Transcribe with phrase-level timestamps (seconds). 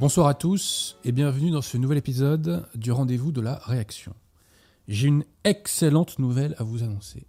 [0.00, 4.14] Bonsoir à tous et bienvenue dans ce nouvel épisode du rendez-vous de la réaction.
[4.88, 7.26] J'ai une excellente nouvelle à vous annoncer.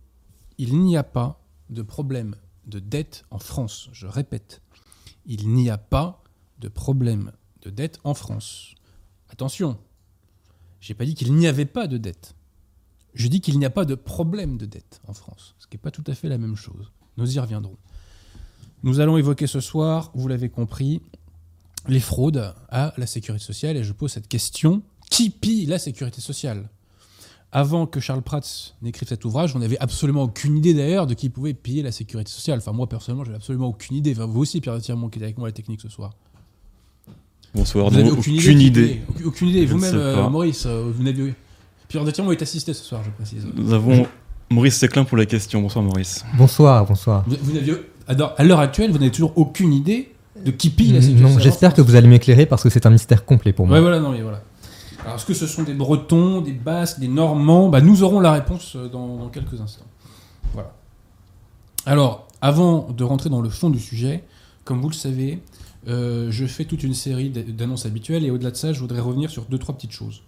[0.58, 2.34] Il n'y a pas de problème
[2.68, 3.90] de dette en France.
[3.92, 4.62] Je répète,
[5.26, 6.24] il n'y a pas
[6.60, 8.74] de problème de dette en France.
[9.28, 9.78] Attention,
[10.80, 12.36] j'ai pas dit qu'il n'y avait pas de dette.
[13.14, 15.82] Je dis qu'il n'y a pas de problème de dette en France, ce qui n'est
[15.82, 16.94] pas tout à fait la même chose.
[17.18, 17.76] Nous y reviendrons.
[18.84, 21.02] Nous allons évoquer ce soir, vous l'avez compris,
[21.88, 26.22] les fraudes à la sécurité sociale et je pose cette question qui pille la sécurité
[26.22, 26.70] sociale?
[27.54, 31.28] Avant que Charles Prats n'écrive cet ouvrage, on n'avait absolument aucune idée d'ailleurs de qui
[31.28, 32.60] pouvait piller la sécurité sociale.
[32.60, 34.14] Enfin, moi personnellement, j'avais absolument aucune idée.
[34.14, 36.14] Enfin, vous aussi, Pierre Tirmont, qui est avec moi à la technique ce soir.
[37.54, 39.02] Bonsoir, Vous n'avez non, aucune, aucune, idée.
[39.26, 39.66] Aucune idée.
[39.66, 40.30] Vous-même, euh.
[40.30, 41.34] Maurice, euh, vous n'avez.
[41.90, 43.46] Pierre Tirmont est assisté ce soir, je précise.
[43.54, 44.08] Nous avons
[44.50, 45.62] Maurice Séclin pour la question.
[45.62, 46.24] Bonsoir Maurice.
[46.38, 47.26] Bonsoir, bonsoir.
[47.28, 47.76] Vous, vous n'aviez-
[48.08, 51.40] alors, à l'heure actuelle, vous n'avez toujours aucune idée de qui pille la sociale.
[51.40, 53.78] j'espère que vous allez m'éclairer parce que c'est un mystère complet pour moi.
[53.78, 54.42] Ouais, voilà, non, mais voilà.
[55.04, 57.70] Alors, est-ce que ce sont des Bretons, des Basques, des Normands?
[57.70, 59.86] Bah, Nous aurons la réponse euh, dans, dans quelques instants.
[60.54, 60.74] Voilà.
[61.86, 64.24] Alors, avant de rentrer dans le fond du sujet,
[64.64, 65.40] comme vous le savez,
[65.88, 69.30] euh, je fais toute une série d'annonces habituelles et au-delà de ça, je voudrais revenir
[69.30, 70.22] sur deux, trois petites choses.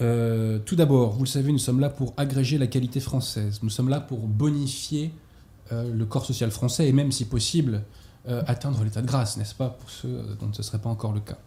[0.00, 3.60] Euh, tout d'abord, vous le savez, nous sommes là pour agréger la qualité française.
[3.62, 5.12] Nous sommes là pour bonifier
[5.70, 7.82] euh, le corps social français et même, si possible,
[8.28, 10.88] euh, atteindre l'état de grâce, n'est-ce pas, pour ceux euh, dont ce ne serait pas
[10.88, 11.38] encore le cas.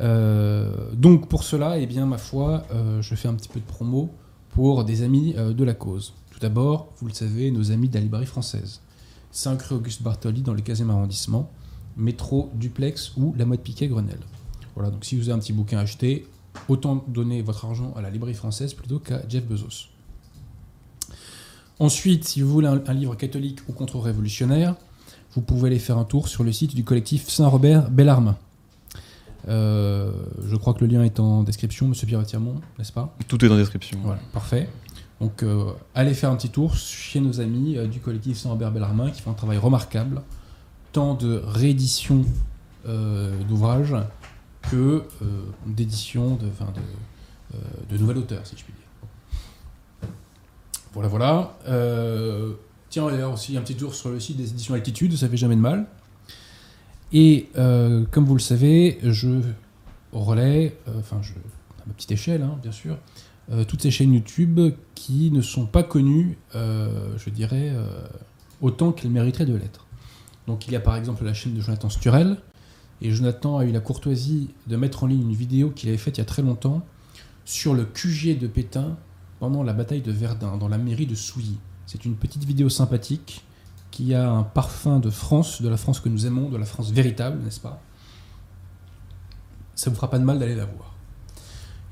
[0.00, 2.64] Euh, donc pour cela, eh bien, ma foi,
[3.00, 4.10] je fais un petit peu de promo
[4.50, 6.14] pour des amis de la cause.
[6.30, 8.80] Tout d'abord, vous le savez, nos amis de la librairie française.
[9.30, 11.48] 5 rue Auguste Bartoli dans le 15e arrondissement,
[11.96, 14.20] métro Duplex ou la mode Piquet Grenelle.
[14.74, 16.26] Voilà, donc si vous avez un petit bouquin à acheter,
[16.68, 19.88] autant donner votre argent à la librairie française plutôt qu'à Jeff Bezos.
[21.78, 24.74] Ensuite, si vous voulez un livre catholique ou contre-révolutionnaire,
[25.34, 28.36] vous pouvez aller faire un tour sur le site du collectif Saint-Robert Bellarmin.
[29.48, 30.12] Euh,
[30.46, 33.16] je crois que le lien est en description, monsieur Pierre Tirmont, n'est-ce pas?
[33.28, 33.98] Tout est la description.
[34.02, 34.68] Voilà, parfait.
[35.20, 39.10] Donc, euh, allez faire un petit tour chez nos amis euh, du collectif Saint-Robert Bellarmin
[39.10, 40.22] qui font un travail remarquable,
[40.92, 42.24] tant de réédition
[42.86, 43.96] euh, d'ouvrages
[44.70, 45.04] que
[45.66, 50.08] d'édition de, de, de nouvel auteur, si je puis dire.
[50.92, 51.56] Voilà, voilà.
[52.92, 55.56] Tiens, d'ailleurs aussi un petit tour sur le site des éditions Altitude, ça fait jamais
[55.56, 55.86] de mal.
[57.14, 59.40] Et euh, comme vous le savez, je
[60.12, 62.98] relais, euh, enfin, je, à ma petite échelle, hein, bien sûr,
[63.50, 64.60] euh, toutes ces chaînes YouTube
[64.94, 67.72] qui ne sont pas connues, je dirais,
[68.60, 69.86] autant qu'elles mériteraient de l'être.
[70.46, 72.36] Donc il y a par exemple la chaîne de Jonathan Sturel,
[73.00, 76.18] et Jonathan a eu la courtoisie de mettre en ligne une vidéo qu'il avait faite
[76.18, 76.84] il y a très longtemps
[77.46, 78.98] sur le QG de Pétain
[79.40, 81.56] pendant la bataille de Verdun, dans la mairie de Souilly.
[81.92, 83.44] C'est une petite vidéo sympathique
[83.90, 86.90] qui a un parfum de France, de la France que nous aimons, de la France
[86.90, 87.82] véritable, n'est-ce pas?
[89.74, 90.94] Ça vous fera pas de mal d'aller la voir.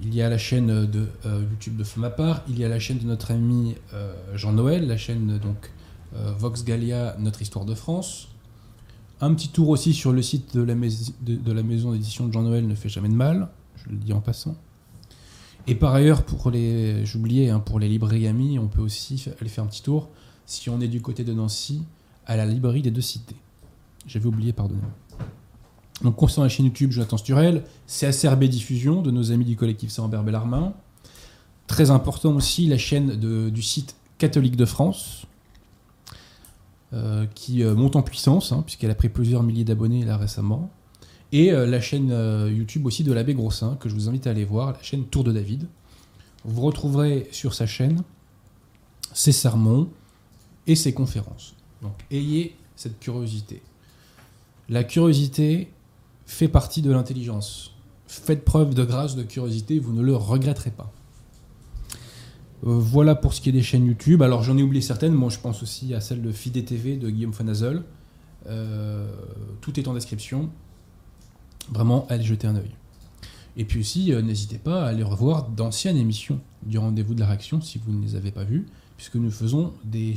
[0.01, 2.79] Il y a la chaîne de euh, YouTube de Femme part, il y a la
[2.79, 5.71] chaîne de notre ami euh, Jean-Noël, la chaîne donc
[6.17, 8.29] euh, Vox Gallia, Notre Histoire de France.
[9.21, 12.89] Un petit tour aussi sur le site de la maison d'édition de Jean-Noël ne fait
[12.89, 14.57] jamais de mal, je le dis en passant.
[15.67, 19.51] Et par ailleurs, pour les, j'oubliais, hein, pour les librairies amies, on peut aussi aller
[19.51, 20.09] faire un petit tour,
[20.47, 21.83] si on est du côté de Nancy,
[22.27, 23.37] à la librairie des deux cités.
[24.07, 24.91] J'avais oublié, pardonnez-moi.
[26.03, 29.91] Donc concernant la chaîne YouTube Jonathan Sturel, c'est ACRB Diffusion de nos amis du collectif
[29.91, 30.73] Saint-Robert Bellarmin.
[31.67, 33.17] Très important aussi la chaîne
[33.51, 35.27] du site Catholique de France,
[36.93, 40.71] euh, qui euh, monte en puissance, hein, puisqu'elle a pris plusieurs milliers d'abonnés là récemment.
[41.33, 44.31] Et euh, la chaîne euh, YouTube aussi de l'abbé Grossin, que je vous invite à
[44.31, 45.67] aller voir, la chaîne Tour de David.
[46.45, 48.03] Vous retrouverez sur sa chaîne
[49.13, 49.89] ses sermons
[50.67, 51.55] et ses conférences.
[51.83, 53.63] Donc ayez cette curiosité.
[54.69, 55.69] La curiosité
[56.27, 57.75] fait partie de l'intelligence.
[58.07, 60.93] Faites preuve de grâce, de curiosité, vous ne le regretterez pas.
[62.67, 64.23] Euh, voilà pour ce qui est des chaînes YouTube.
[64.23, 67.11] Alors j'en ai oublié certaines, moi je pense aussi à celle de Fidé TV de
[67.11, 67.83] Guillaume Fanazel.
[68.47, 69.11] Euh,
[69.61, 70.51] tout est en description.
[71.69, 72.71] Vraiment, allez jeter un œil.
[73.57, 77.27] Et puis aussi, euh, n'hésitez pas à aller revoir d'anciennes émissions du rendez-vous de la
[77.27, 78.67] réaction si vous ne les avez pas vues,
[78.97, 80.15] puisque nous faisons des,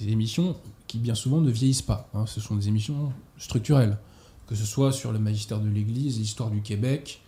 [0.00, 0.56] émissions
[0.86, 2.08] qui bien souvent ne vieillissent pas.
[2.14, 2.26] hein.
[2.26, 3.98] Ce sont des émissions structurelles,
[4.46, 7.22] que ce soit sur le magistère de l'Église, l'histoire du Québec,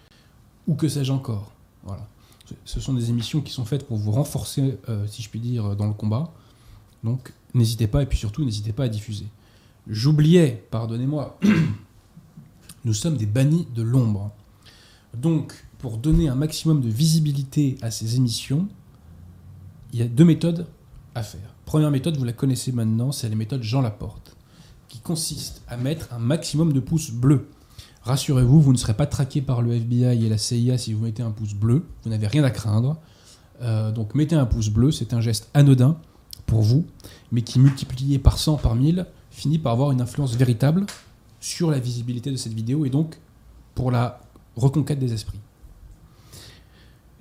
[0.67, 1.53] ou que sais-je encore.
[1.85, 2.07] Voilà.
[2.65, 5.77] Ce sont des émissions qui sont faites pour vous renforcer, euh, si je puis dire,
[5.77, 6.33] dans le combat.
[7.03, 9.27] Donc n'hésitez pas, et puis surtout n'hésitez pas à diffuser.
[9.87, 11.39] J'oubliais, pardonnez-moi,
[12.85, 14.31] nous sommes des bannis de l'ombre.
[15.17, 18.69] Donc, pour donner un maximum de visibilité à ces émissions,
[19.93, 20.67] il y a deux méthodes
[21.15, 21.55] à faire.
[21.65, 24.37] Première méthode, vous la connaissez maintenant, c'est la méthode Jean Laporte,
[24.89, 27.49] qui consiste à mettre un maximum de pouces bleus.
[28.03, 31.23] Rassurez-vous, vous ne serez pas traqué par le FBI et la CIA si vous mettez
[31.23, 31.87] un pouce bleu.
[32.03, 32.99] Vous n'avez rien à craindre.
[33.63, 35.97] Euh, donc mettez un pouce bleu, c'est un geste anodin
[36.45, 36.85] pour vous,
[37.33, 40.85] mais qui multiplié par 100, par 1000, finit par avoir une influence véritable
[41.45, 43.17] sur la visibilité de cette vidéo et donc
[43.75, 44.19] pour la
[44.57, 45.39] reconquête des esprits.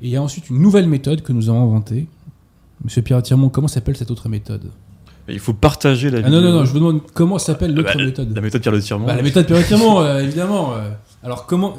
[0.01, 2.07] Et il y a ensuite une nouvelle méthode que nous avons inventée.
[2.85, 4.71] Monsieur Pierre Tirmont, comment s'appelle cette autre méthode?
[5.27, 6.39] Il faut partager la Ah vidéo.
[6.39, 8.33] non, non, non, je vous demande comment s'appelle l'autre Bah, méthode.
[8.33, 9.05] La méthode Pierre Le Tirement.
[9.07, 10.73] Bah, la méthode Pierre de Tirmont, euh, évidemment.
[10.73, 10.89] euh.
[11.23, 11.77] Alors, comment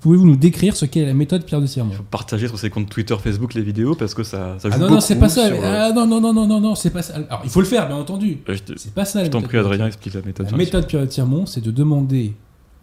[0.00, 2.70] pouvez-vous nous décrire ce qu'est la méthode Pierre de Tirmont Il faut partager sur ses
[2.70, 5.28] comptes Twitter, Facebook les vidéos parce que ça, ça joue Ah non, non, c'est pas
[5.28, 5.46] ça.
[5.46, 7.14] euh, Ah non, non, non, non, non, non, c'est pas ça.
[7.16, 8.38] Alors, il faut le faire, bien entendu.
[8.76, 9.24] C'est pas ça.
[9.24, 10.50] je t'en prie, Adrien, explique la méthode.
[10.50, 12.34] La méthode Pierre de Tirmont, c'est de demander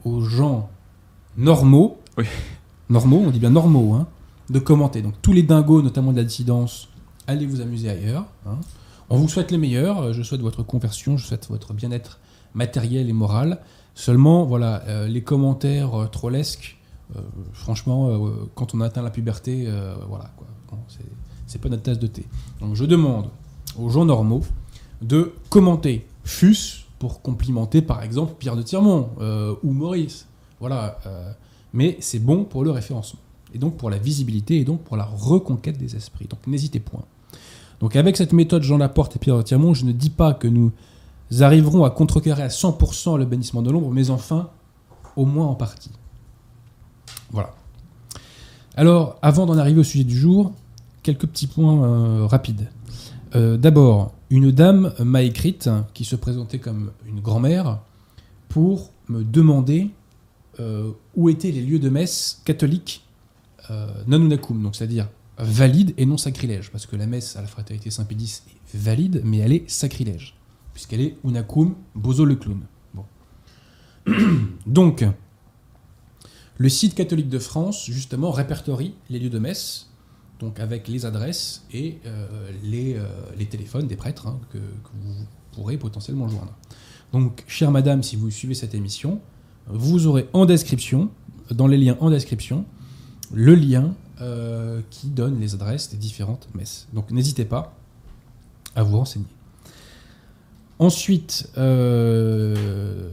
[0.03, 0.69] aux gens
[1.37, 2.25] normaux, Oui.
[2.89, 4.07] normaux, on dit bien normaux, hein,
[4.49, 5.01] de commenter.
[5.01, 6.89] Donc, tous les dingos, notamment de la dissidence,
[7.27, 8.25] allez vous amuser ailleurs.
[8.45, 8.57] hein.
[9.09, 10.01] On vous souhaite les meilleurs.
[10.01, 12.19] euh, Je souhaite votre conversion, je souhaite votre bien-être
[12.53, 13.59] matériel et moral.
[13.97, 16.77] Seulement, voilà, euh, les commentaires euh, trollesques,
[17.15, 17.19] euh,
[17.51, 18.11] franchement,
[18.53, 19.67] quand on atteint la puberté,
[20.07, 20.45] voilà, quoi.
[21.47, 22.23] C'est- pas notre tasse de thé.
[22.59, 23.29] Donc, je demande
[23.79, 24.43] aux gens normaux
[25.01, 26.55] de commenter, fût
[26.99, 29.09] pour complimenter, par exemple, Pierre de Tirmont
[29.63, 30.27] ou Maurice.
[30.59, 30.99] Voilà.
[31.73, 33.19] mais c'est bon pour le référencement.
[33.53, 36.27] Et donc pour la visibilité et donc pour la reconquête des esprits.
[36.27, 37.03] Donc n'hésitez point.
[37.79, 40.47] Donc avec cette méthode Jean Laporte et Pierre de Tirmont, je ne dis pas que
[40.47, 40.71] nous
[41.39, 44.49] arriverons à contrecarrer à 100% le bannissement de l'ombre, mais enfin,
[45.15, 45.91] au moins en partie.
[47.31, 47.53] Voilà.
[48.75, 50.53] Alors, avant d'en arriver au sujet du jour,
[51.03, 52.67] quelques petits points euh, rapides.
[53.35, 57.79] Euh, D'abord, une dame m'a écrite, qui se présentait comme une grand-mère,
[58.49, 59.89] pour me demander
[60.59, 63.03] euh, où étaient les lieux de messe catholiques
[64.07, 67.89] non unacum, donc c'est-à-dire valides et non sacrilèges, parce que la messe à la fraternité
[67.89, 70.36] Saint-Pédis est valide, mais elle est sacrilège,
[70.77, 72.61] puisqu'elle est unacum bozo le clown.
[74.67, 75.03] Donc,
[76.59, 79.89] le site catholique de France, justement, répertorie les lieux de messe,
[80.39, 83.07] donc avec les adresses et euh, les, euh,
[83.39, 85.15] les téléphones des prêtres hein, que, que vous
[85.51, 86.53] pourrez potentiellement joindre.
[87.11, 89.19] Donc, chère madame, si vous suivez cette émission,
[89.65, 91.09] vous aurez en description,
[91.49, 92.65] dans les liens en description,
[93.33, 96.87] le lien euh, qui donne les adresses des différentes messes.
[96.93, 97.75] Donc, n'hésitez pas
[98.75, 99.25] à vous renseigner.
[100.79, 103.09] Ensuite, euh,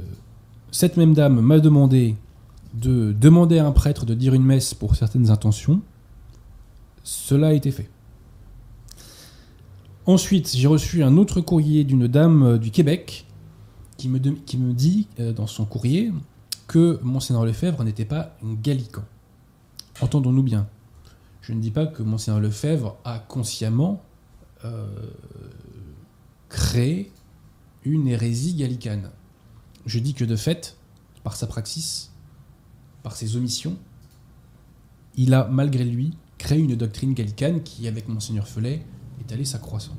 [0.70, 2.16] cette même dame m'a demandé
[2.74, 5.80] de demander à un prêtre de dire une messe pour certaines intentions.
[7.04, 7.88] Cela a été fait.
[10.06, 13.24] Ensuite, j'ai reçu un autre courrier d'une dame euh, du Québec
[13.96, 16.12] qui me, dit euh, dans son courrier
[16.66, 19.04] que Monseigneur Lefebvre n'était pas un gallican.
[20.02, 20.66] Entendons-nous bien.
[21.40, 24.02] Je ne dis pas que Monseigneur Lefebvre a consciemment
[26.48, 27.12] créé
[27.84, 29.10] une hérésie gallicane.
[29.86, 30.76] Je dis que de fait,
[31.22, 32.10] par sa praxis,
[33.02, 33.76] par ses omissions,
[35.16, 38.84] il a malgré lui créé une doctrine gallicane qui, avec Monseigneur Felet,
[39.20, 39.96] est allée s'accroissant.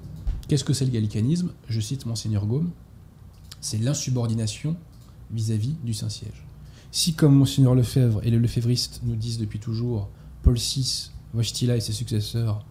[0.48, 1.52] Qu'est-ce que c'est le gallicanisme?
[1.70, 2.72] Je cite Monseigneur Gaume
[3.66, 4.78] c'est l'insubordination
[5.32, 6.46] vis-à-vis du Saint-Siège.
[6.92, 10.08] Si, comme Monseigneur Lefebvre et les lefévristes nous disent depuis toujours,
[10.44, 12.64] Paul VI, Wojtyla et ses successeurs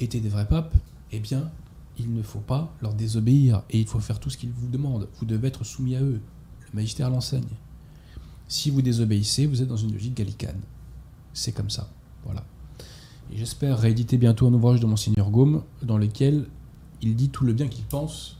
[0.00, 0.74] étaient des vrais papes,
[1.12, 1.50] eh bien,
[1.98, 5.08] il ne faut pas leur désobéir et il faut faire tout ce qu'ils vous demandent.
[5.18, 6.20] Vous devez être soumis à eux.
[6.60, 7.56] Le magistère l'enseigne.
[8.46, 10.60] Si vous désobéissez, vous êtes dans une logique gallicane.
[11.32, 11.90] C'est comme ça.
[12.24, 12.44] Voilà.
[13.34, 16.46] J'espère rééditer bientôt un ouvrage de Monseigneur Gaume dans lequel
[17.02, 18.38] il dit tout le bien qu'il pense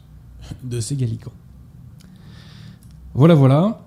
[0.65, 1.33] de ces gallicans.
[3.15, 3.85] Voilà, voilà.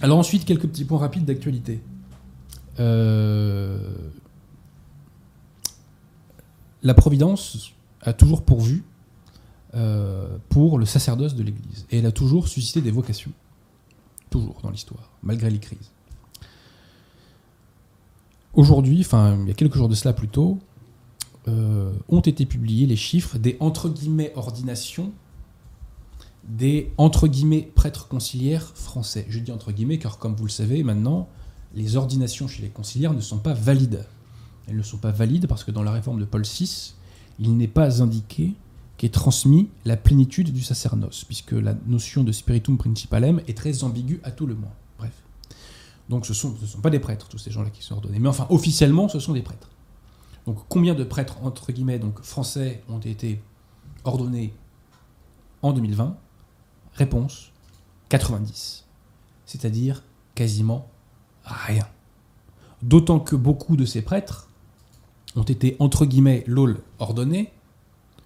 [0.00, 1.80] Alors ensuite, quelques petits points rapides d'actualité.
[2.80, 3.78] Euh,
[6.82, 7.72] La Providence
[8.08, 8.84] a toujours pourvu
[9.74, 11.86] euh, pour le sacerdoce de l'Église.
[11.90, 13.32] Et elle a toujours suscité des vocations.
[14.30, 15.90] Toujours dans l'histoire, malgré les crises.
[18.54, 20.58] Aujourd'hui, enfin il y a quelques jours de cela plutôt,
[21.46, 25.12] euh, ont été publiés les chiffres des entre guillemets ordinations
[26.48, 29.26] des entre guillemets prêtres conciliaires français.
[29.28, 31.28] Je dis entre guillemets car comme vous le savez maintenant,
[31.74, 34.06] les ordinations chez les conciliaires ne sont pas valides.
[34.66, 36.94] Elles ne sont pas valides parce que dans la réforme de Paul VI,
[37.38, 38.54] il n'est pas indiqué
[38.96, 44.20] qu'est transmis la plénitude du sacerdoce, puisque la notion de spiritum principalem est très ambiguë
[44.24, 44.72] à tout le moins.
[44.98, 45.12] Bref.
[46.08, 48.18] Donc ce ne sont, pas des prêtres, tous ces gens-là qui sont ordonnés.
[48.18, 49.70] Mais enfin, officiellement, ce sont des prêtres.
[50.46, 53.40] Donc combien de prêtres, entre guillemets, donc français, ont été
[54.04, 54.52] ordonnés
[55.62, 56.16] en 2020
[56.94, 57.52] Réponse
[58.08, 58.84] 90.
[59.46, 60.02] C'est-à-dire
[60.34, 60.88] quasiment
[61.44, 61.86] rien.
[62.82, 64.47] D'autant que beaucoup de ces prêtres
[65.38, 67.52] ont été, entre guillemets, lol, ordonnés,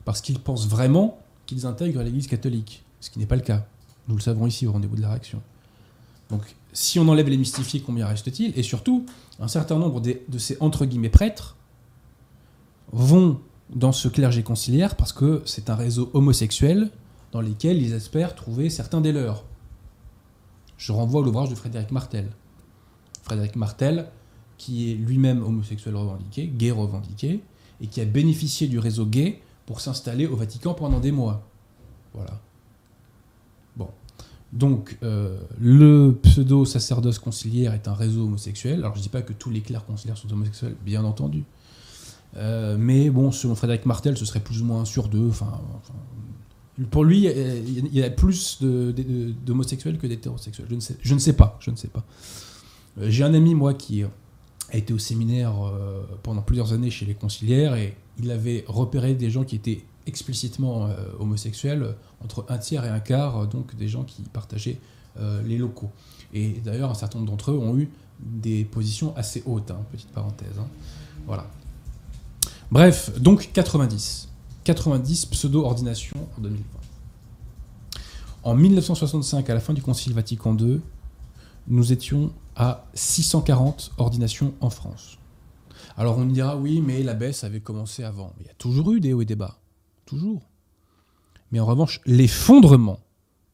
[0.04, 3.66] parce qu'ils pensent vraiment qu'ils intègrent l'Église catholique, ce qui n'est pas le cas.
[4.08, 5.40] Nous le savons ici au rendez-vous de la réaction.
[6.30, 6.42] Donc,
[6.72, 8.58] si on enlève les mystifiés, combien reste-t-il?
[8.58, 9.04] Et surtout,
[9.38, 11.56] un certain nombre des- de ces entre guillemets prêtres
[12.92, 13.40] vont
[13.74, 16.90] dans ce clergé conciliaire parce que c'est un réseau homosexuel
[17.32, 19.44] dans lequel ils espèrent trouver certains des leurs.
[20.76, 22.30] Je renvoie à l'ouvrage de Frédéric Martel.
[23.22, 24.08] Frédéric Martel,
[24.62, 27.40] qui est lui-même homosexuel revendiqué, gay revendiqué,
[27.80, 31.42] et qui a bénéficié du réseau gay pour s'installer au Vatican pendant des mois.
[32.14, 32.40] Voilà.
[33.76, 33.88] Bon.
[34.52, 38.78] Donc, euh, le pseudo-sacerdoce conciliaire est un réseau homosexuel.
[38.78, 41.42] Alors, je ne dis pas que tous les clercs conciliaires sont homosexuels, bien entendu.
[42.36, 45.28] Euh, mais bon, selon Frédéric Martel, ce serait plus ou moins un sur deux.
[45.28, 45.60] Enfin,
[46.92, 50.68] pour lui, il y a plus d'homosexuels que d'hétérosexuels.
[50.70, 51.58] Je ne sais, je ne sais pas.
[51.58, 52.04] Je ne sais pas.
[53.00, 54.04] Euh, J'ai un ami, moi, qui
[54.72, 59.14] a été au séminaire euh, pendant plusieurs années chez les conciliaires et il avait repéré
[59.14, 61.92] des gens qui étaient explicitement euh, homosexuels, euh,
[62.24, 64.78] entre un tiers et un quart, donc des gens qui partageaient
[65.44, 65.90] les locaux.
[66.32, 70.08] Et d'ailleurs, un certain nombre d'entre eux ont eu des positions assez hautes, hein, petite
[70.08, 70.58] parenthèse.
[70.58, 70.66] hein.
[71.26, 71.50] Voilà.
[72.70, 74.28] Bref, donc 90.
[74.64, 76.64] 90 pseudo-ordinations en 2020.
[78.44, 80.80] En 1965, à la fin du Concile Vatican II,
[81.68, 85.18] nous étions à 640 ordinations en France.
[85.96, 88.32] Alors on dira, oui, mais la baisse avait commencé avant.
[88.40, 89.58] Il y a toujours eu des hauts et des bas.
[90.06, 90.42] Toujours.
[91.50, 93.00] Mais en revanche, l'effondrement,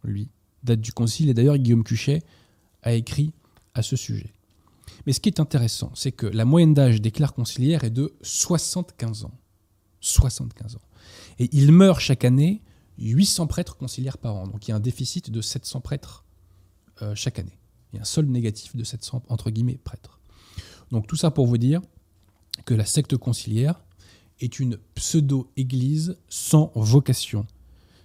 [0.04, 0.28] lui,
[0.62, 1.28] date du Concile.
[1.28, 2.22] Et d'ailleurs, Guillaume Cuchet
[2.82, 3.32] a écrit
[3.74, 4.32] à ce sujet.
[5.06, 8.14] Mais ce qui est intéressant, c'est que la moyenne d'âge des clercs conciliaires est de
[8.22, 9.32] 75 ans.
[10.00, 10.80] 75 ans.
[11.38, 12.62] Et il meurt chaque année
[12.98, 14.46] 800 prêtres conciliaires par an.
[14.46, 16.24] Donc il y a un déficit de 700 prêtres
[17.02, 17.57] euh, chaque année.
[17.92, 20.20] Il y a un solde négatif de 700, entre guillemets, prêtres.
[20.90, 21.80] Donc tout ça pour vous dire
[22.64, 23.80] que la secte conciliaire
[24.40, 27.46] est une pseudo-église sans vocation.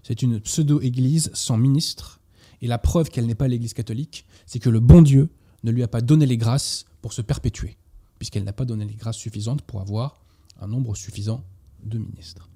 [0.03, 2.19] C'est une pseudo-église sans ministre.
[2.61, 5.29] Et la preuve qu'elle n'est pas l'église catholique, c'est que le bon Dieu
[5.63, 7.77] ne lui a pas donné les grâces pour se perpétuer,
[8.19, 10.21] puisqu'elle n'a pas donné les grâces suffisantes pour avoir
[10.59, 11.43] un nombre suffisant
[11.83, 12.49] de ministres.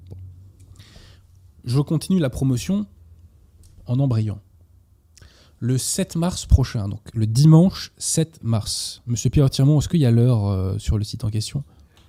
[1.65, 2.85] Je continue la promotion
[3.85, 4.39] en embrayant.
[5.59, 9.01] Le 7 mars prochain, donc le dimanche 7 mars.
[9.07, 11.63] Monsieur Pierre Tirmont, est-ce qu'il y a l'heure euh, sur le site en question?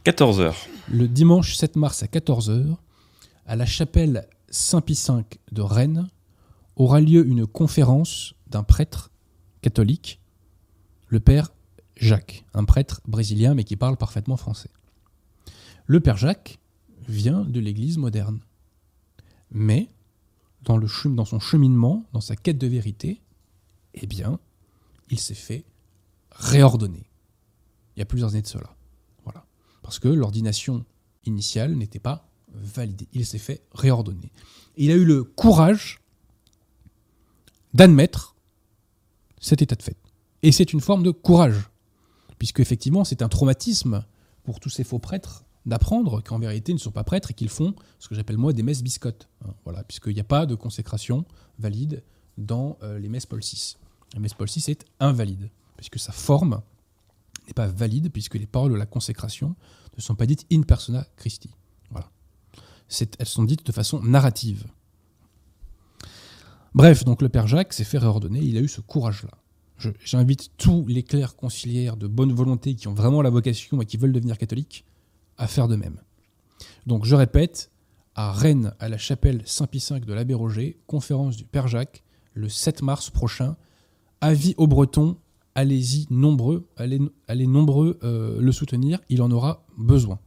[0.05, 0.55] 14h.
[0.91, 2.77] Le dimanche 7 mars à 14h,
[3.47, 6.09] à la chapelle Saint-Pie V de Rennes,
[6.77, 9.11] aura lieu une conférence d'un prêtre
[9.63, 10.21] catholique,
[11.09, 11.51] le père
[11.97, 14.71] Jacques, un prêtre brésilien mais qui parle parfaitement français.
[15.87, 16.59] Le père Jacques
[17.09, 18.41] vient de l'église moderne.
[19.51, 19.89] Mais,
[20.63, 23.23] dans, le chem- dans son cheminement, dans sa quête de vérité,
[24.03, 24.39] eh bien,
[25.11, 25.65] il s'est fait
[26.31, 27.09] réordonner.
[27.97, 28.77] Il y a plusieurs années de cela.
[29.25, 29.45] Voilà.
[29.83, 30.85] Parce que l'ordination
[31.25, 33.09] initiale n'était pas validée.
[33.13, 34.33] Il s'est fait réordonner.
[34.77, 36.01] Il a eu le courage
[37.75, 38.37] d'admettre
[39.41, 39.97] cet état de fait.
[40.43, 41.69] Et c'est une forme de courage.
[42.39, 44.05] Puisque, effectivement, c'est un traumatisme
[44.45, 47.49] pour tous ces faux prêtres d'apprendre qu'en vérité, ils ne sont pas prêtres et qu'ils
[47.49, 49.29] font ce que j'appelle moi des messes biscottes.
[49.45, 51.25] Hein, voilà, puisqu'il n'y a pas de consécration
[51.59, 52.03] valide
[52.39, 53.77] dans euh, les messes Paul VI.
[54.17, 56.63] Messe Paul VI est invalide, puisque sa forme
[57.47, 59.55] n'est pas valide, puisque les paroles de la consécration
[59.97, 61.51] ne sont pas dites in persona Christi.
[61.91, 62.11] Voilà.
[63.19, 64.67] Elles sont dites de façon narrative.
[66.75, 69.33] Bref, donc le Père Jacques s'est fait réordonner, il a eu ce courage-là.
[70.05, 73.97] J'invite tous les clercs conciliaires de bonne volonté qui ont vraiment la vocation et qui
[73.97, 74.85] veulent devenir catholiques
[75.37, 76.01] à faire de même.
[76.87, 77.71] Donc je répète,
[78.17, 82.03] à Rennes, à la chapelle Saint-Pie V de l'Abbé Roger, conférence du Père Jacques,
[82.35, 83.57] le 7 mars prochain.
[84.21, 85.17] Avis aux Bretons,
[85.55, 90.19] allez-y nombreux, allez, allez nombreux euh, le soutenir, il en aura besoin.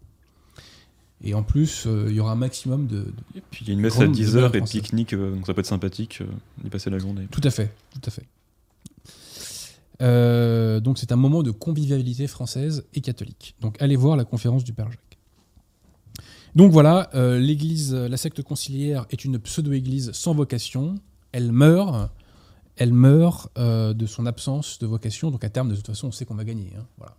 [1.23, 3.71] Et en plus, euh, il y aura un maximum de, de- Et puis il y
[3.71, 6.23] a une messe à 10h demeure et pique-nique, euh, donc ça peut être sympathique
[6.63, 7.27] d'y passer la journée.
[7.29, 8.25] Tout à fait, tout à fait.
[10.81, 13.55] Donc c'est un moment de convivialité française et catholique.
[13.61, 15.19] Donc allez voir la conférence du Père Jacques.
[16.55, 20.95] Donc voilà, l'église, la secte conciliaire est une pseudo-église sans vocation.
[21.33, 22.09] Elle meurt,
[22.77, 25.31] elle meurt euh, de son absence de vocation.
[25.31, 26.73] Donc à terme, de toute façon, on sait qu'on va gagner.
[26.77, 27.15] hein, voilà.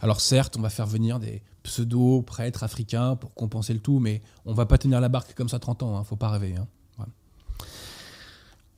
[0.00, 4.52] Alors certes, on va faire venir des pseudo-prêtres africains pour compenser le tout, mais on
[4.54, 6.54] va pas tenir la barque comme ça 30 ans, hein, faut pas rêver.
[6.56, 6.66] hein.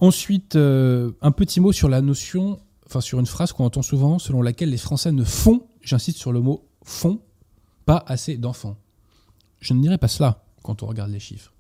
[0.01, 4.21] Ensuite, euh, un petit mot sur la notion, enfin sur une phrase qu'on entend souvent,
[4.21, 7.21] selon laquelle les Français ne font, j'insiste sur le mot font,
[7.85, 8.77] pas assez d'enfants.
[9.61, 11.53] Je ne dirais pas cela quand on regarde les chiffres.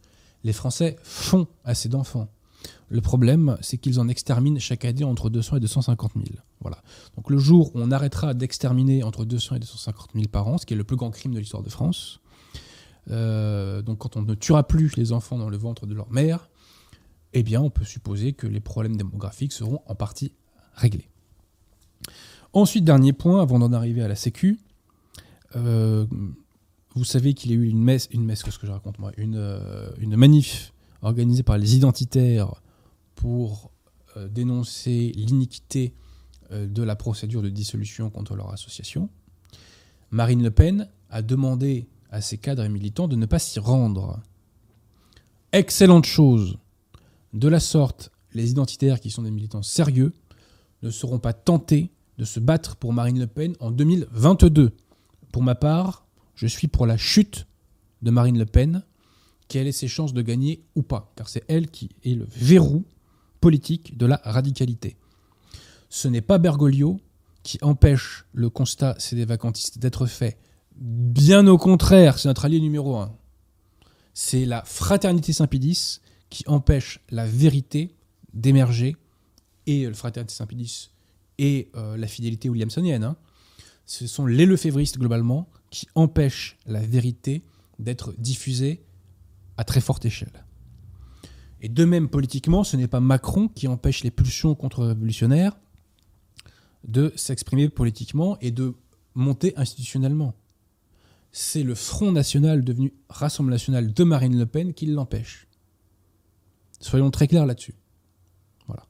[0.44, 2.28] Les Français font assez d'enfants.
[2.88, 6.26] Le problème, c'est qu'ils en exterminent chaque année entre 200 et 250 000.
[6.60, 6.82] Voilà.
[7.16, 10.66] Donc le jour où on arrêtera d'exterminer entre 200 et 250 000 par an, ce
[10.66, 12.20] qui est le plus grand crime de l'histoire de France,
[13.10, 16.48] euh, donc quand on ne tuera plus les enfants dans le ventre de leur mère,
[17.34, 20.32] eh bien, on peut supposer que les problèmes démographiques seront en partie
[20.74, 21.08] réglés.
[22.54, 24.58] Ensuite, dernier point, avant d'en arriver à la Sécu,
[25.56, 26.06] euh,
[26.94, 29.12] vous savez qu'il y a eu une messe, une messe, qu'est-ce que je raconte moi,
[29.18, 32.54] euh, une manif organisée par les identitaires
[33.14, 33.70] pour
[34.16, 35.94] euh, dénoncer l'iniquité
[36.50, 39.08] euh, de la procédure de dissolution contre leur association.
[40.10, 44.20] Marine Le Pen a demandé à ses cadres et militants de ne pas s'y rendre.
[45.52, 46.58] Excellente chose.
[47.34, 50.12] De la sorte, les identitaires qui sont des militants sérieux
[50.82, 54.72] ne seront pas tentés de se battre pour Marine Le Pen en 2022.
[55.32, 57.46] Pour ma part, je suis pour la chute
[58.02, 58.82] de Marine Le Pen,
[59.48, 62.84] qu'elle ait ses chances de gagner ou pas, car c'est elle qui est le verrou
[63.40, 64.96] politique de la radicalité.
[65.88, 67.00] Ce n'est pas Bergoglio
[67.42, 70.38] qui empêche le constat c'est des vacantistes d'être fait.
[70.76, 73.16] Bien au contraire, c'est notre allié numéro un.
[74.12, 77.94] C'est la fraternité Saint-Pédis qui empêche la vérité
[78.34, 78.96] d'émerger
[79.66, 80.90] et le fraternité Saint-Pédis
[81.38, 83.04] et euh, la fidélité williamsonienne.
[83.04, 83.16] hein.
[83.86, 87.42] Ce sont les lefévristes globalement qui empêchent la vérité
[87.78, 88.82] d'être diffusée
[89.58, 90.44] à très forte échelle.
[91.60, 95.58] Et de même politiquement, ce n'est pas Macron qui empêche les pulsions contre-révolutionnaires
[96.84, 98.74] de s'exprimer politiquement et de
[99.14, 100.34] monter institutionnellement.
[101.32, 105.48] C'est le Front National devenu Rassemblement National de Marine Le Pen qui l'empêche.
[106.80, 107.74] Soyons très clairs là-dessus.
[108.68, 108.86] Voilà.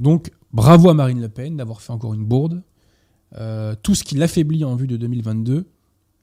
[0.00, 2.62] Donc, bravo à Marine Le Pen d'avoir fait encore une bourde.
[3.36, 5.70] Euh, tout ce qui l'affaiblit en vue de 2022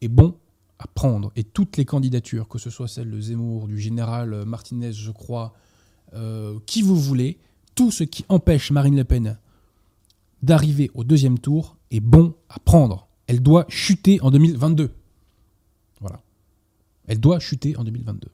[0.01, 0.37] est bon
[0.81, 1.31] à prendre.
[1.35, 5.53] Et toutes les candidatures, que ce soit celle de Zemmour, du général Martinez, je crois,
[6.13, 7.37] euh, qui vous voulez,
[7.75, 9.37] tout ce qui empêche Marine Le Pen
[10.41, 13.07] d'arriver au deuxième tour est bon à prendre.
[13.27, 14.91] Elle doit chuter en 2022.
[15.99, 16.21] Voilà.
[17.07, 18.27] Elle doit chuter en 2022.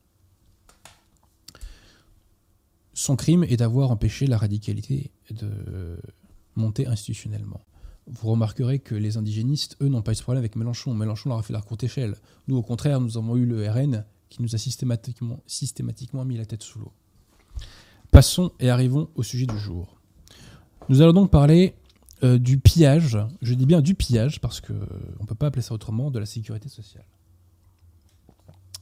[2.93, 5.99] Son crime est d'avoir empêché la radicalité de
[6.55, 7.61] monter institutionnellement.
[8.09, 10.93] Vous remarquerez que les indigénistes, eux, n'ont pas eu ce problème avec Mélenchon.
[10.93, 12.15] Mélenchon leur a fait la courte échelle.
[12.47, 16.45] Nous, au contraire, nous avons eu le RN qui nous a systématiquement, systématiquement mis la
[16.45, 16.93] tête sous l'eau.
[18.11, 19.97] Passons et arrivons au sujet du jour.
[20.89, 21.75] Nous allons donc parler
[22.23, 25.73] euh, du pillage, je dis bien du pillage parce qu'on ne peut pas appeler ça
[25.73, 27.05] autrement, de la sécurité sociale.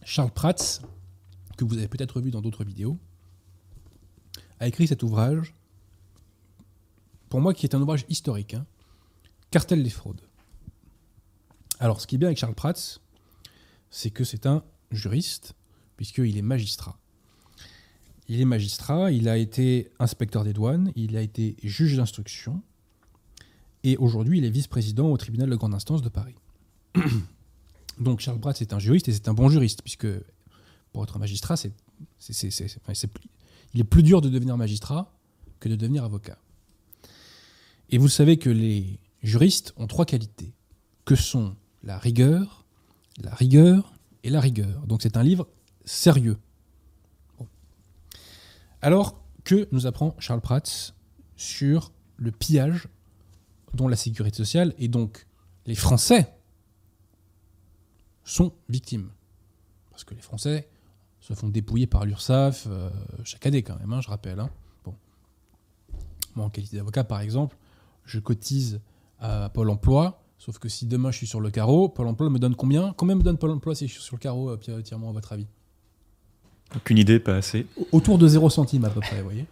[0.04, 0.82] Charles Prats,
[1.58, 2.98] que vous avez peut-être vu dans d'autres vidéos,
[4.60, 5.56] a écrit cet ouvrage,
[7.28, 8.66] pour moi qui est un ouvrage historique, hein,
[9.52, 10.22] Cartel des fraudes.
[11.80, 13.00] Alors ce qui est bien avec Charles Prats,
[13.90, 15.54] c'est que c'est un juriste,
[15.98, 16.98] puisqu'il est magistrat.
[18.28, 22.62] Il est magistrat, il a été inspecteur des douanes, il a été juge d'instruction,
[23.84, 26.36] et aujourd'hui il est vice-président au tribunal de grande instance de Paris.
[28.00, 30.08] Donc Charles Prats est un juriste et c'est un bon juriste, puisque
[30.92, 31.72] pour être magistrat, c'est,
[33.74, 35.14] il est plus dur de devenir magistrat
[35.60, 36.38] que de devenir avocat.
[37.90, 40.54] Et vous savez que les juristes ont trois qualités,
[41.04, 42.66] que sont la rigueur,
[43.22, 44.86] la rigueur et la rigueur.
[44.88, 45.48] Donc c'est un livre
[45.86, 46.38] sérieux.
[48.82, 50.94] Alors, que nous apprend Charles Prats
[51.36, 52.88] sur le pillage
[53.74, 55.28] dont la sécurité sociale et donc
[55.66, 56.34] les Français
[58.24, 59.12] sont victimes
[59.92, 60.68] Parce que les Français
[61.20, 62.90] se font dépouiller par l'URSSAF euh,
[63.24, 64.40] chaque année quand même, hein, je rappelle.
[64.40, 64.50] hein.
[64.84, 64.96] Bon.
[66.36, 67.58] Moi, en qualité d'avocat, par exemple,
[68.06, 68.82] je cotise
[69.46, 72.40] à Pôle emploi, sauf que si demain je suis sur le carreau, Pôle emploi me
[72.40, 72.94] donne combien?
[72.98, 75.14] Combien me donne Pôle emploi si je suis sur le carreau, euh, Pierre Tirement, à
[75.14, 75.48] votre avis?
[76.76, 77.68] Aucune idée, pas assez.
[77.92, 79.46] Autour de 0 centime à peu près, vous voyez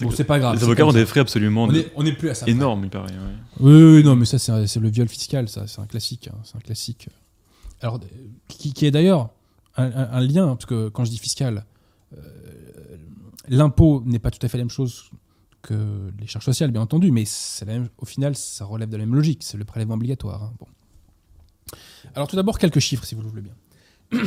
[0.00, 0.56] Bon, c'est pas grave.
[0.56, 2.46] Les avocats ont des frais absolument On est, on est plus à ça.
[2.46, 2.50] près.
[2.52, 3.12] énormes, il paraît.
[3.12, 3.60] ouais.
[3.60, 6.28] Oui, oui, non, mais ça, c'est le viol fiscal, ça, c'est un classique.
[6.32, 7.08] hein, c'est un classique.
[7.80, 8.00] Alors,
[8.48, 9.30] qui, qui est d'ailleurs
[9.76, 11.64] un, un- un lien, parce que quand je dis fiscal,
[12.16, 12.18] euh,
[13.48, 15.10] l'impôt n'est pas tout à fait la même chose
[15.64, 17.24] que les charges sociales, bien entendu, mais
[17.98, 20.44] au final, ça relève de la même logique, c'est le prélèvement obligatoire.
[20.44, 20.66] hein, bon.
[22.14, 23.56] Alors, tout d'abord, quelques chiffres, si vous le voulez bien.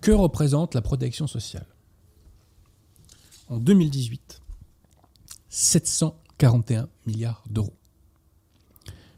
[0.00, 1.66] que représente la protection sociale?
[3.48, 4.42] En 2018,
[5.48, 7.76] 741 milliards d'euros,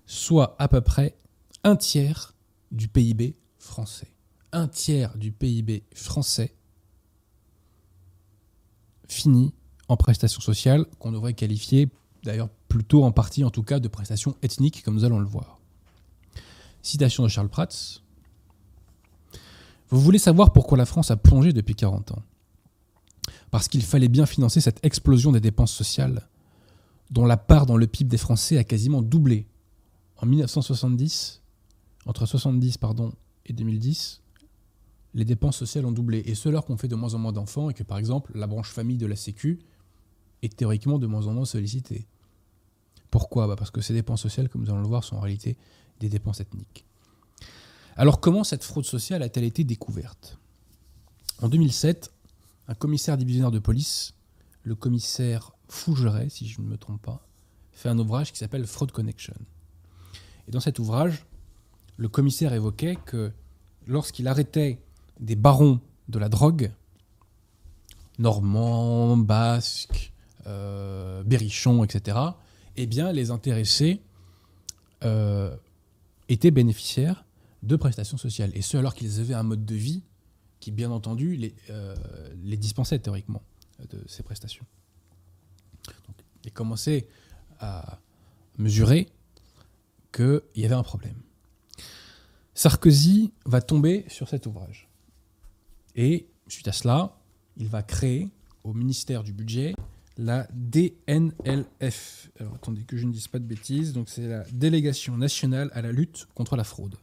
[0.06, 1.18] soit à peu près
[1.64, 2.34] un tiers
[2.70, 4.14] du PIB français.
[4.52, 6.54] Un tiers du PIB français
[9.08, 9.52] finit
[9.88, 11.88] en prestations sociales qu'on devrait qualifier
[12.24, 15.58] d'ailleurs plutôt en partie en tout cas de prestations ethniques comme nous allons le voir.
[16.82, 18.00] Citation de Charles Prats.
[19.90, 22.22] Vous voulez savoir pourquoi la France a plongé depuis 40 ans?
[23.50, 26.28] Parce qu'il fallait bien financer cette explosion des dépenses sociales
[27.10, 29.46] dont la part dans le PIB des Français a quasiment doublé.
[30.16, 31.42] En 1970,
[32.06, 33.12] entre 70 pardon,
[33.44, 34.22] et 2010,
[35.14, 36.22] les dépenses sociales ont doublé.
[36.26, 38.46] Et ce, alors qu'on fait de moins en moins d'enfants et que, par exemple, la
[38.46, 39.58] branche famille de la Sécu
[40.42, 42.06] est théoriquement de moins en moins sollicitée.
[43.10, 43.46] Pourquoi?
[43.46, 45.56] Bah Parce que ces dépenses sociales, comme nous allons le voir, sont en réalité
[46.00, 46.84] des dépenses ethniques.
[47.96, 50.38] Alors comment cette fraude sociale a-t-elle été découverte?
[51.40, 52.12] En 2007,
[52.68, 54.14] un commissaire divisionnaire de police,
[54.62, 57.26] le commissaire Fougeret, si je ne me trompe pas,
[57.72, 59.34] fait un ouvrage qui s'appelle Fraud Connection.
[60.46, 61.26] Et dans cet ouvrage,
[61.96, 63.32] le commissaire évoquait que
[63.86, 64.82] lorsqu'il arrêtait
[65.20, 66.72] des barons de la drogue,
[68.18, 70.11] normands, basques,
[70.46, 72.18] euh, berrichons, etc.,
[72.76, 74.00] eh bien, les intéressés
[75.04, 75.54] euh,
[76.28, 77.24] étaient bénéficiaires
[77.62, 78.50] de prestations sociales.
[78.54, 80.02] Et ce, alors qu'ils avaient un mode de vie
[80.60, 81.94] qui, bien entendu, les, euh,
[82.56, 83.42] dispensait théoriquement
[83.90, 84.64] de ces prestations.
[86.06, 87.08] Donc, il commençait
[87.58, 87.98] à
[88.58, 89.08] mesurer
[90.12, 91.16] qu'il y avait un problème.
[92.54, 94.88] Sarkozy va tomber sur cet ouvrage.
[95.96, 97.18] Et suite à cela,
[97.56, 98.30] il va créer
[98.64, 99.74] au ministère du Budget
[100.18, 102.30] la DNLF.
[102.38, 103.92] Alors attendez que je ne dise pas de bêtises.
[103.92, 106.96] Donc c'est la Délégation nationale à la lutte contre la fraude,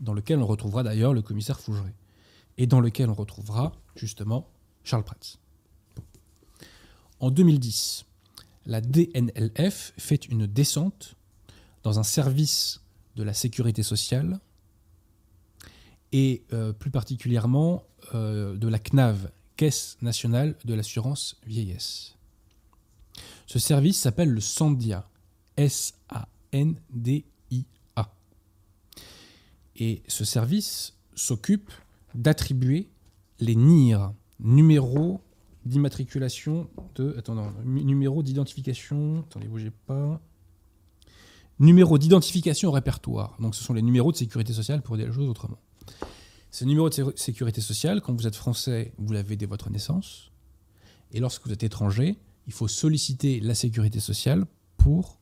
[0.00, 1.94] dans lequel on retrouvera d'ailleurs le commissaire Fougeret.
[2.58, 4.48] Et dans lequel on retrouvera justement
[4.84, 5.38] Charles Prats.
[7.20, 8.04] En 2010,
[8.66, 11.14] la DNLF fait une descente
[11.82, 12.80] dans un service
[13.16, 14.40] de la sécurité sociale
[16.12, 17.84] et euh, plus particulièrement
[18.14, 22.16] euh, de la CNAV, Caisse nationale de l'assurance vieillesse.
[23.50, 25.10] Ce service s'appelle le SANDIA,
[25.56, 26.14] S-A-N-D-I-A.
[29.74, 31.72] Et ce service s'occupe
[32.14, 32.88] d'attribuer
[33.40, 35.20] les NIR, numéros
[35.66, 37.16] d'immatriculation de.
[37.18, 39.24] Attends, numéro d'identification.
[39.28, 40.20] Attendez, bougez pas.
[41.58, 43.36] Numéro d'identification au répertoire.
[43.40, 45.58] Donc, ce sont les numéros de sécurité sociale pour dire les choses autrement.
[46.52, 50.30] Ce numéro de sécurité sociale, quand vous êtes français, vous l'avez dès votre naissance.
[51.10, 52.16] Et lorsque vous êtes étranger,
[52.50, 54.44] il faut solliciter la sécurité sociale
[54.76, 55.20] pour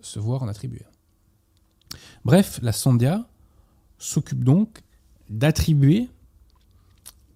[0.00, 0.82] se voir en attribuer.
[2.24, 3.28] Bref, la Sandia
[3.96, 4.82] s'occupe donc
[5.30, 6.08] d'attribuer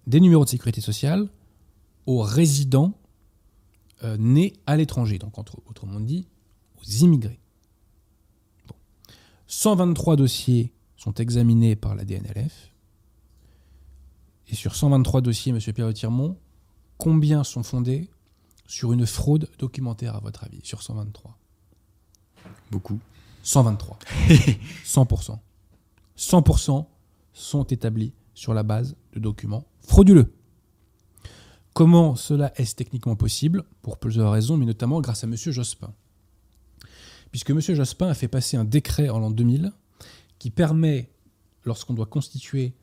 [0.09, 1.29] des numéros de sécurité sociale
[2.07, 2.99] aux résidents
[4.03, 6.27] euh, nés à l'étranger, donc autrement dit,
[6.77, 7.39] aux immigrés.
[9.47, 12.73] 123 dossiers sont examinés par la DNLF.
[14.49, 15.61] Et sur 123 dossiers, M.
[15.61, 16.37] Pierre-Tirmont,
[16.99, 18.11] combien sont fondés
[18.67, 21.39] sur une fraude documentaire, à votre avis, sur 123
[22.71, 22.99] Beaucoup.
[23.43, 23.99] 123.
[24.85, 25.39] 100%.
[26.17, 26.87] 100%
[27.33, 30.33] sont établis sur la base de documents frauduleux.
[31.75, 33.65] Comment cela est techniquement possible?
[33.83, 35.37] Pour plusieurs raisons, mais notamment grâce à M.
[35.37, 35.93] Jospin.
[37.31, 37.61] Puisque M.
[37.61, 39.73] Jospin a fait passer un décret en l'an 2000
[40.39, 41.11] qui permet,
[41.65, 42.75] lorsqu'on doit constituer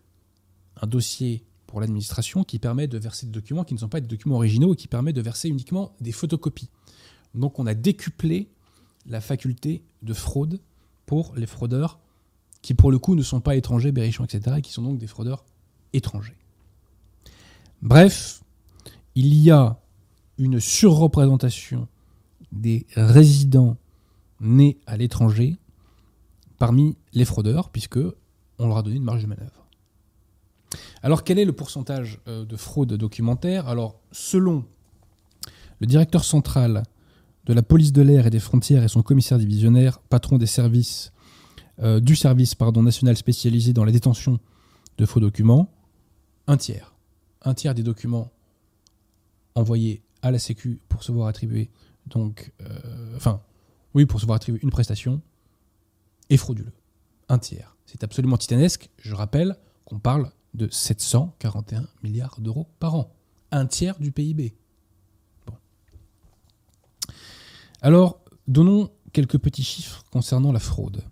[0.82, 1.44] un dossier
[1.74, 4.76] pour l'administration, qui permet de verser des documents qui ne sont pas des documents originaux
[4.76, 6.70] et qui permet de verser uniquement des photocopies.
[7.34, 8.48] Donc on a décuplé
[9.08, 10.60] la faculté de fraude
[11.08, 11.98] pour les fraudeurs
[12.62, 15.08] qui pour le coup ne sont pas étrangers, berrichons, etc., et qui sont donc des
[15.08, 15.46] fraudeurs
[15.94, 16.38] étrangers.
[17.82, 18.44] Bref,
[19.16, 19.80] il y a
[20.38, 21.88] une surreprésentation
[22.52, 23.78] des résidents
[24.40, 25.58] nés à l'étranger
[26.60, 27.98] parmi les fraudeurs, puisque
[28.60, 29.63] on leur a donné une marge de manœuvre.
[31.02, 33.68] Alors quel est le pourcentage euh, de fraude documentaire?
[33.68, 34.66] Alors selon
[35.80, 36.84] le directeur central
[37.46, 41.12] de la police de l'air et des frontières et son commissaire divisionnaire, patron des services
[41.82, 44.40] euh, du service national spécialisé dans la détention
[44.98, 45.72] de faux documents,
[46.48, 46.94] un tiers.
[47.42, 48.32] Un tiers des documents
[49.56, 51.70] envoyés à la Sécu pour se voir attribuer
[52.08, 53.38] donc, euh,
[53.94, 55.22] oui, pour se voir attribuer une prestation,
[56.30, 56.74] est frauduleux.
[57.30, 57.76] Un tiers.
[57.86, 58.90] C'est absolument titanesque.
[58.98, 59.56] Je rappelle
[59.86, 63.12] qu'on parle de 741 milliards d'euros par an.
[63.52, 64.54] Un tiers du PIB.
[67.82, 71.04] Alors, donnons quelques petits chiffres concernant la fraude.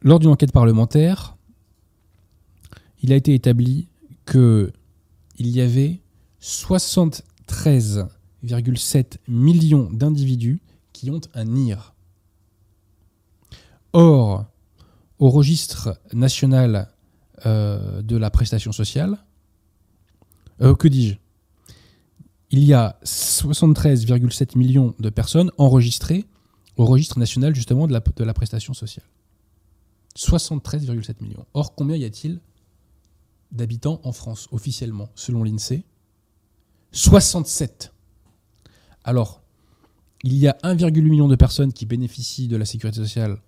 [0.00, 1.36] Lors d'une enquête parlementaire,
[3.02, 3.88] il a été établi
[4.24, 4.72] que
[5.38, 6.00] il y avait
[6.40, 11.94] 73,7 millions d'individus qui ont un NIR.
[13.92, 14.46] Or,
[15.18, 16.88] au registre national
[17.44, 19.18] euh, de la prestation sociale,
[20.62, 21.16] euh, que dis-je?
[22.50, 26.24] Il y a 73,7 millions de personnes enregistrées
[26.76, 29.06] au registre national justement de la, de la prestation sociale.
[30.16, 31.44] 73,7 millions.
[31.54, 32.40] Or, combien y a-t-il
[33.52, 35.84] d'habitants en France officiellement, selon l'INSEE?
[36.92, 37.92] 67.
[39.04, 39.42] Alors,
[40.22, 43.38] il y a 1,8 million de personnes qui bénéficient de la sécurité sociale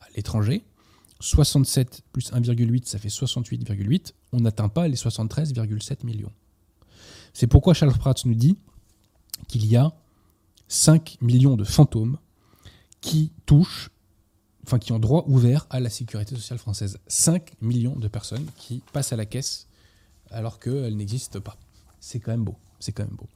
[0.00, 0.62] à l'étranger,
[1.20, 4.12] 67 plus 1,8, ça fait 68,8.
[4.32, 6.32] On n'atteint pas les 73,7 millions.
[7.32, 8.56] C'est pourquoi Charles Prats nous dit
[9.48, 9.92] qu'il y a
[10.68, 12.18] 5 millions de fantômes
[13.00, 13.90] qui touchent,
[14.64, 16.98] enfin qui ont droit ouvert à la sécurité sociale française.
[17.06, 19.68] 5 millions de personnes qui passent à la caisse
[20.30, 21.56] alors qu'elles n'existent pas.
[22.00, 22.56] C'est quand même beau.
[22.80, 23.28] C'est quand même beau.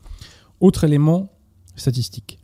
[0.60, 1.32] Autre élément
[1.74, 2.38] statistique.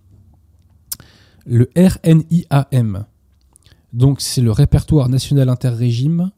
[1.44, 3.06] Le RNIAM,
[3.92, 6.30] donc c'est le répertoire national interrégime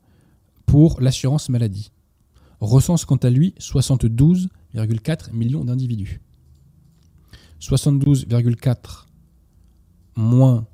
[0.66, 1.90] pour l'assurance maladie,
[2.60, 6.20] recense quant à lui 72,4 millions d'individus.
[7.60, 9.06] 72,4
[10.16, 10.66] moins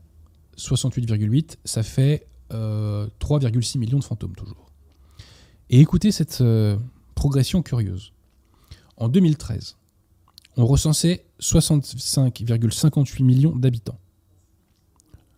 [0.57, 4.71] 68,8, ça fait 3,6 euh, millions de fantômes toujours.
[5.71, 6.77] Et écoutez cette euh,
[7.15, 8.13] progression curieuse.
[8.97, 9.77] En 2013,
[10.57, 13.99] on recensait 65,58 millions d'habitants.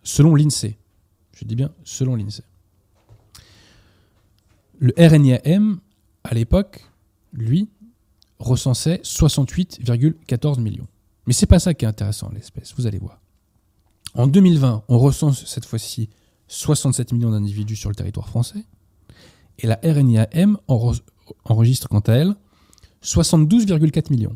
[0.03, 0.77] Selon l'INSEE,
[1.39, 2.43] je dis bien selon l'INSEE.
[4.79, 5.79] Le RNIAM,
[6.23, 6.85] à l'époque,
[7.31, 7.69] lui,
[8.39, 10.87] recensait 68,14 millions.
[11.27, 13.21] Mais c'est pas ça qui est intéressant, l'espèce, vous allez voir.
[14.15, 16.09] En 2020, on recense cette fois-ci
[16.47, 18.65] 67 millions d'individus sur le territoire français.
[19.59, 20.57] Et la RNIAM
[21.45, 22.35] enregistre quant à elle
[23.03, 24.35] 72,4 millions.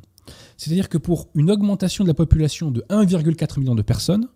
[0.58, 4.30] C'est-à-dire que pour une augmentation de la population de 1,4 million de personnes,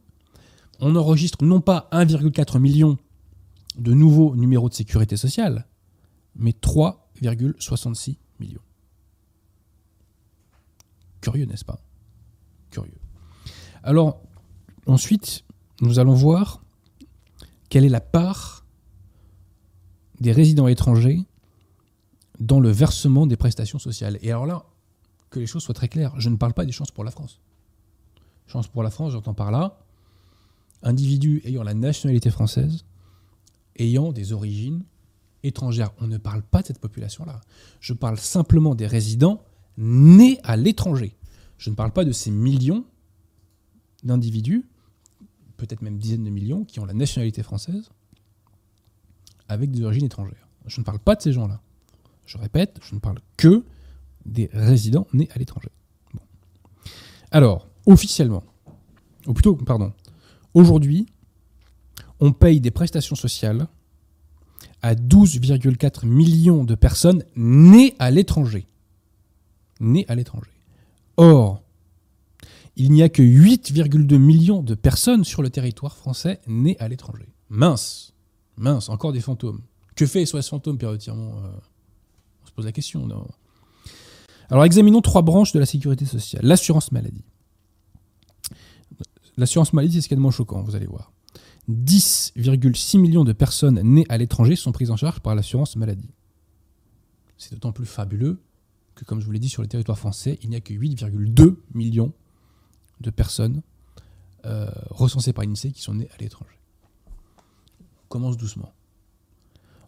[0.79, 2.97] on enregistre non pas 1,4 million
[3.77, 5.67] de nouveaux numéros de sécurité sociale,
[6.35, 8.61] mais 3,66 millions.
[11.21, 11.79] Curieux, n'est-ce pas?
[12.69, 12.97] Curieux.
[13.83, 14.21] Alors,
[14.85, 15.43] ensuite,
[15.81, 16.61] nous allons voir
[17.69, 18.65] quelle est la part
[20.19, 21.25] des résidents étrangers
[22.39, 24.17] dans le versement des prestations sociales.
[24.21, 24.65] Et alors là,
[25.29, 27.41] que les choses soient très claires, je ne parle pas des chances pour la France.
[28.47, 29.79] Chance pour la France, j'entends par là,
[30.83, 32.85] individus ayant la nationalité française,
[33.77, 34.83] ayant des origines
[35.43, 35.91] étrangères.
[35.99, 37.41] On ne parle pas de cette population-là.
[37.79, 39.43] Je parle simplement des résidents
[39.77, 41.15] nés à l'étranger.
[41.57, 42.85] Je ne parle pas de ces millions
[44.03, 44.67] d'individus,
[45.57, 47.89] peut-être même dizaines de millions, qui ont la nationalité française
[49.47, 50.47] avec des origines étrangères.
[50.65, 51.61] Je ne parle pas de ces gens-là.
[52.25, 53.63] Je répète, je ne parle que
[54.25, 55.69] des résidents nés à l'étranger.
[57.31, 58.43] Alors, officiellement,
[59.25, 59.93] ou plutôt, pardon,
[60.57, 61.05] aujourd'hui,
[62.19, 63.67] on paye des prestations sociales
[64.81, 68.67] à 12,4 millions de personnes nées à l'étranger.
[69.79, 70.51] Nées à l'étranger.
[71.17, 71.61] Or,
[72.75, 77.27] il n'y a que 8,2 millions de personnes sur le territoire français nées à l'étranger.
[77.49, 78.13] Mince,
[78.57, 79.61] mince, encore des fantômes.
[79.95, 81.49] Que fait ce fantôme, périodiquement euh,
[82.43, 83.05] On se pose la question.
[83.05, 83.27] Non?
[84.49, 86.45] Alors examinons trois branches de la sécurité sociale.
[86.45, 87.23] L'assurance maladie.
[89.37, 91.11] L'assurance maladie, c'est ce qui est de moins choquant, vous allez voir.
[91.69, 96.09] 10,6 millions de personnes nées à l'étranger sont prises en charge par l'assurance maladie.
[97.37, 98.39] C'est d'autant plus fabuleux
[98.95, 101.55] que, comme je vous l'ai dit, sur le territoire français, il n'y a que 8,2
[101.73, 102.13] millions
[103.01, 103.61] de personnes
[104.45, 106.59] euh, recensées par l'INSEE qui sont nées à l'étranger.
[108.05, 108.73] On commence doucement.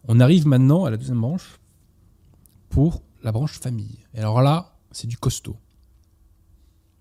[0.04, 1.60] On arrive maintenant à la deuxième branche
[2.68, 3.98] pour la branche famille.
[4.14, 5.56] Et alors là, c'est du costaud.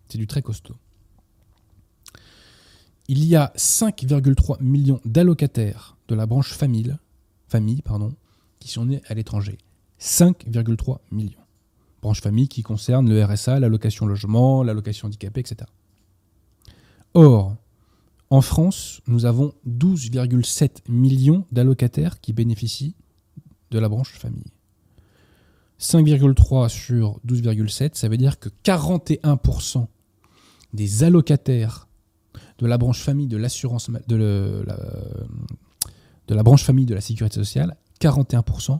[0.07, 0.75] C'est du très costaud.
[3.11, 6.95] Il y a 5,3 millions d'allocataires de la branche famille,
[8.59, 9.57] qui sont nés à l'étranger.
[9.99, 11.41] 5,3 millions.
[12.03, 15.67] Branche famille qui concerne le RSA, l'allocation logement, l'allocation handicapé, etc.
[17.15, 17.55] Or,
[18.29, 22.93] en France, nous avons 12,7 millions d'allocataires qui bénéficient
[23.71, 24.53] de la branche famille.
[25.79, 29.87] 5,3 sur 12,7, ça veut dire que 41%
[30.73, 31.88] des allocataires
[32.59, 34.77] de la branche famille de l'assurance de, la,
[36.27, 38.79] de la branche famille de la sécurité sociale, 41%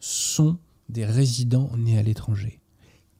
[0.00, 2.60] sont des résidents nés à l'étranger.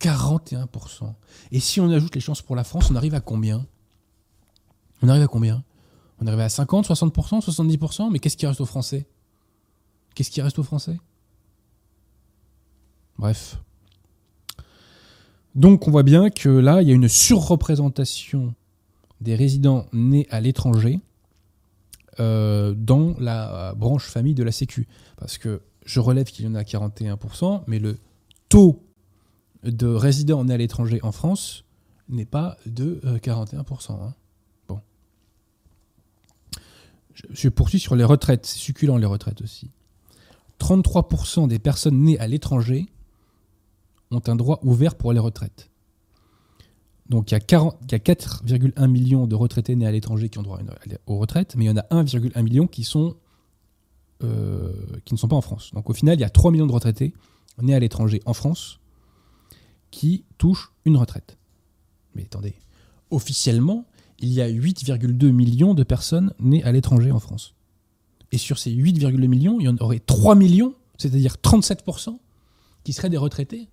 [0.00, 1.12] 41%.
[1.52, 3.66] Et si on ajoute les chances pour la France, on arrive à combien?
[5.02, 5.62] On arrive à combien?
[6.20, 9.06] On arrive à 50, 60%, 70% Mais qu'est-ce qui reste aux Français?
[10.14, 10.98] Qu'est-ce qui reste aux Français?
[13.18, 13.58] Bref.
[15.54, 18.54] Donc on voit bien que là, il y a une surreprésentation
[19.20, 21.00] des résidents nés à l'étranger
[22.18, 24.88] euh, dans la branche famille de la Sécu.
[25.16, 27.98] Parce que je relève qu'il y en a 41%, mais le
[28.48, 28.85] taux
[29.62, 31.64] de résidents nés à l'étranger en France
[32.09, 33.92] n'est pas de 41%.
[33.92, 34.14] Euh, hein.
[34.68, 34.80] Bon.
[37.30, 38.46] Je, poursuis sur les retraites.
[38.46, 39.70] C'est succulent les retraites aussi.
[40.59, 42.87] 33% des personnes nées à l'étranger
[44.11, 45.69] ont un droit ouvert pour les retraites.
[47.10, 50.60] Donc il y a, 4,1 millions de retraités nés à l'étranger qui ont droit
[51.06, 52.88] aux retraites, mais il y en a 1,1 million qui
[54.22, 54.72] euh,
[55.04, 55.72] qui ne sont pas en France.
[55.74, 57.12] Donc au final, il y a 3 millions de retraités
[57.60, 58.78] nés à l'étranger en France
[59.90, 61.36] qui touchent une retraite.
[62.14, 62.54] Mais attendez,
[63.10, 63.86] officiellement,
[64.20, 67.54] il y a 8,2 millions de personnes nées à l'étranger en France.
[68.30, 72.18] Et sur ces 8,2 millions, il y en aurait 3 millions, c'est-à-dire 37%,
[72.84, 73.68] qui seraient des retraités.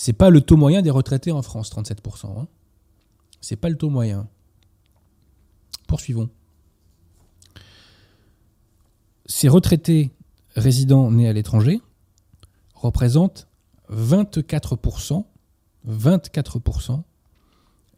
[0.00, 2.26] C'est pas le taux moyen des retraités en France, 37%.
[2.38, 2.46] Hein.
[3.40, 4.28] C'est pas le taux moyen.
[5.88, 6.30] Poursuivons.
[9.26, 10.12] Ces retraités
[10.54, 11.80] résidents nés à l'étranger
[12.74, 13.48] représentent
[13.92, 15.24] 24%,
[15.88, 17.02] 24%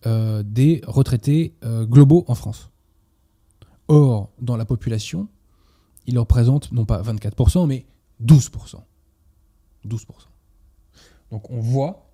[0.06, 2.70] euh, des retraités euh, globaux en France.
[3.88, 5.28] Or, dans la population,
[6.06, 7.84] ils représentent non pas 24%, mais
[8.24, 8.76] 12%.
[9.86, 10.29] 12%.
[11.30, 12.10] Donc on voit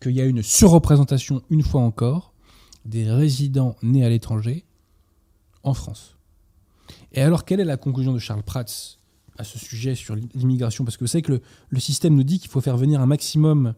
[0.00, 2.32] qu'il y a une surreprésentation, une fois encore,
[2.84, 4.64] des résidents nés à l'étranger
[5.62, 6.16] en France.
[7.12, 8.64] Et alors, quelle est la conclusion de Charles Prats
[9.38, 10.84] à ce sujet sur l'immigration?
[10.84, 13.74] Parce que vous savez que le, système nous dit qu'il faut faire venir un maximum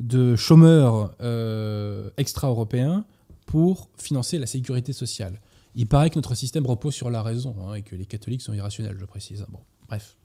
[0.00, 3.04] de chômeurs euh, extra-européens
[3.46, 5.40] pour financer la sécurité sociale.
[5.74, 8.52] Il paraît que notre système repose sur la raison hein, et que les catholiques sont
[8.52, 9.44] irrationnels, je précise.
[9.48, 10.16] Bon, bref.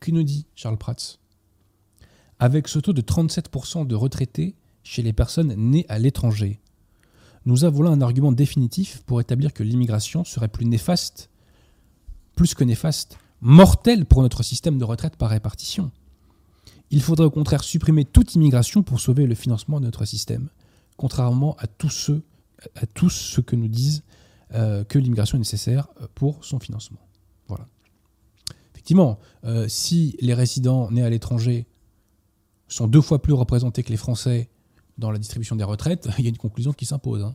[0.00, 1.18] Que nous dit Charles Prats?
[2.38, 6.60] Avec ce taux de 37% de retraités chez les personnes nées à l'étranger,
[7.46, 11.30] nous avons là un argument définitif pour établir que l'immigration serait plus néfaste,
[12.34, 15.90] plus que néfaste, mortelle pour notre système de retraite par répartition.
[16.90, 20.48] Il faudrait au contraire supprimer toute immigration pour sauver le financement de notre système,
[20.96, 22.22] contrairement à tous ceux,
[22.74, 24.02] à que nous disent
[24.54, 27.00] euh, que l'immigration est nécessaire pour son financement.
[27.48, 27.66] Voilà.
[28.74, 31.66] Effectivement, euh, si les résidents nés à l'étranger
[32.68, 34.48] sont deux fois plus représentés que les Français
[34.98, 37.22] dans la distribution des retraites, il y a une conclusion qui s'impose.
[37.22, 37.34] Hein.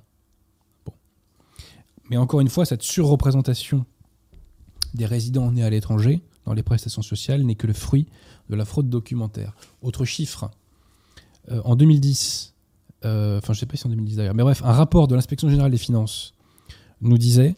[2.10, 3.86] Mais encore une fois, cette surreprésentation
[4.94, 8.08] des résidents nés à l'étranger dans les prestations sociales n'est que le fruit
[8.50, 9.56] de la fraude documentaire.
[9.82, 10.52] Autre chiffre,
[11.50, 12.54] euh, en 2010,
[13.06, 15.16] euh, enfin je ne sais pas si en 2010 d'ailleurs, mais bref, un rapport de
[15.16, 16.34] l'inspection générale des finances
[17.00, 17.56] nous disait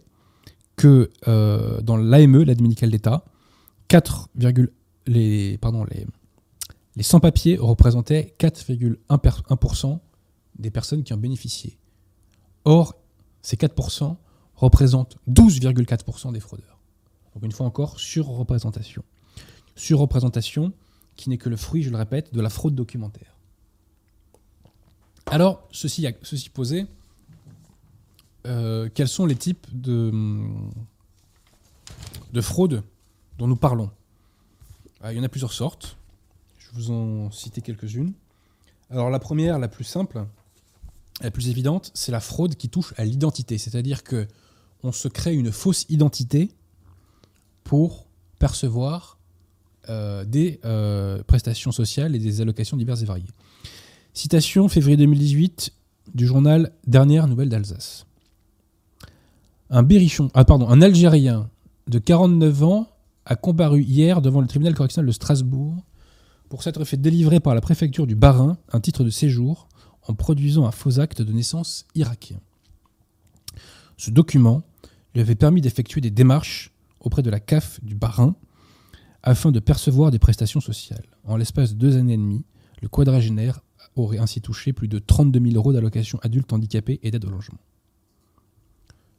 [0.75, 3.25] que euh, dans l'AME, l'aide médicale d'État,
[3.87, 4.29] 4,
[5.07, 6.05] les, pardon, les,
[6.95, 9.99] les sans-papiers représentaient 4,1%
[10.59, 11.77] des personnes qui en bénéficiaient.
[12.65, 12.95] Or,
[13.41, 14.15] ces 4%
[14.55, 16.79] représentent 12,4% des fraudeurs.
[17.33, 19.03] Donc une fois encore, surreprésentation.
[19.75, 20.71] Surreprésentation
[21.15, 23.37] qui n'est que le fruit, je le répète, de la fraude documentaire.
[25.27, 26.07] Alors, ceci,
[26.53, 26.85] posé,
[28.45, 30.11] euh, quels sont les types de,
[32.33, 32.83] de fraude
[33.37, 33.89] dont nous parlons?
[35.01, 35.97] Ah, Il y en a plusieurs sortes
[36.73, 38.13] vous en citer quelques-unes.
[38.89, 40.25] Alors la première, la plus simple,
[41.21, 43.57] la plus évidente, c'est la fraude qui touche à l'identité.
[43.57, 44.27] C'est-à-dire que
[44.83, 46.51] on se crée une fausse identité
[47.63, 48.07] pour
[48.37, 49.17] percevoir
[49.89, 53.29] euh, des euh, prestations sociales et des allocations diverses et variées.
[54.13, 55.73] Citation février 2018
[56.13, 58.05] du journal Dernière Nouvelle d'Alsace.
[59.69, 61.49] Un berrichon, ah pardon, un Algérien
[61.87, 62.87] de 49 ans
[63.25, 65.75] a comparu hier devant le tribunal correctionnel de Strasbourg
[66.53, 69.67] pour s'être fait délivrer par la préfecture du Bas-Rhin un titre de séjour
[70.03, 72.39] en produisant un faux acte de naissance irakien.
[73.97, 74.61] Ce document
[75.15, 78.35] lui avait permis d'effectuer des démarches auprès de la CAF du Bas-Rhin
[79.23, 81.07] afin de percevoir des prestations sociales.
[81.23, 82.45] En l'espace de deux années et demie,
[82.83, 83.61] le quadragénaire
[83.95, 87.61] aurait ainsi touché plus de 32 000 euros d'allocations adultes handicapés et d'aide au logement.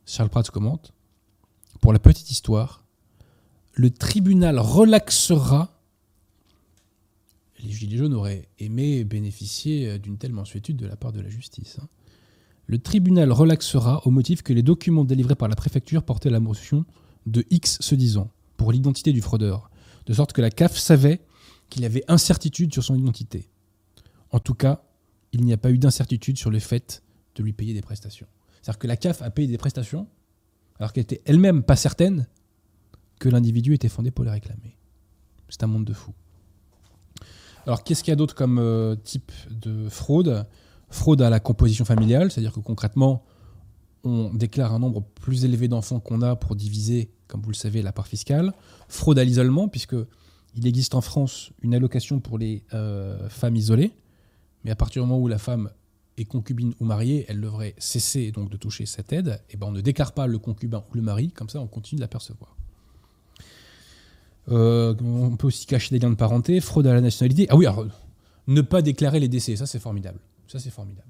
[0.07, 0.93] Charles Prats commente
[1.81, 2.85] Pour la petite histoire,
[3.73, 5.74] le tribunal relaxera
[7.65, 11.31] les Gilets jaunes auraient aimé bénéficier euh, d'une telle mensuétude de la part de la
[11.31, 11.79] justice.
[11.81, 11.89] Hein.
[12.67, 16.85] Le tribunal relaxera au motif que les documents délivrés par la préfecture portaient la motion
[17.27, 19.71] de X se disant pour l'identité du fraudeur,
[20.07, 21.21] de sorte que la CAF savait
[21.69, 23.49] qu'il avait incertitude sur son identité.
[24.31, 24.83] En tout cas,
[25.33, 27.03] il n'y a pas eu d'incertitude sur le fait
[27.35, 28.27] de lui payer des prestations.
[28.63, 30.07] C'est-à-dire que la CAF a payé des prestations
[30.79, 32.27] alors qu'elle était elle-même pas certaine
[33.19, 34.77] que l'individu était fondé pour les réclamer.
[35.49, 36.15] C'est un monde de fous.
[37.67, 40.47] Alors, qu'est-ce qu'il y a d'autre comme euh, type de fraude?
[40.91, 43.25] Fraude à la composition familiale, c'est-à-dire que concrètement,
[44.05, 47.83] on déclare un nombre plus élevé d'enfants qu'on a pour diviser, comme vous le savez,
[47.83, 48.53] la part fiscale.
[48.89, 49.97] Fraude à l'isolement, puisque
[50.55, 53.93] il existe en France une allocation pour les euh, femmes isolées,
[54.63, 55.71] mais à partir du moment où la femme
[56.17, 59.41] est concubine ou mariée, elle devrait cesser donc de toucher cette aide.
[59.51, 61.99] Et ben on ne déclare pas le concubin ou le mari, comme ça on continue
[61.99, 62.57] de la percevoir.
[64.51, 67.47] Euh, on peut aussi cacher des liens de parenté, fraude à la nationalité.
[67.51, 67.87] Ah oui, alors,
[68.47, 70.21] ne pas déclarer les décès, ça c'est formidable.
[70.59, 71.09] C'est formidable.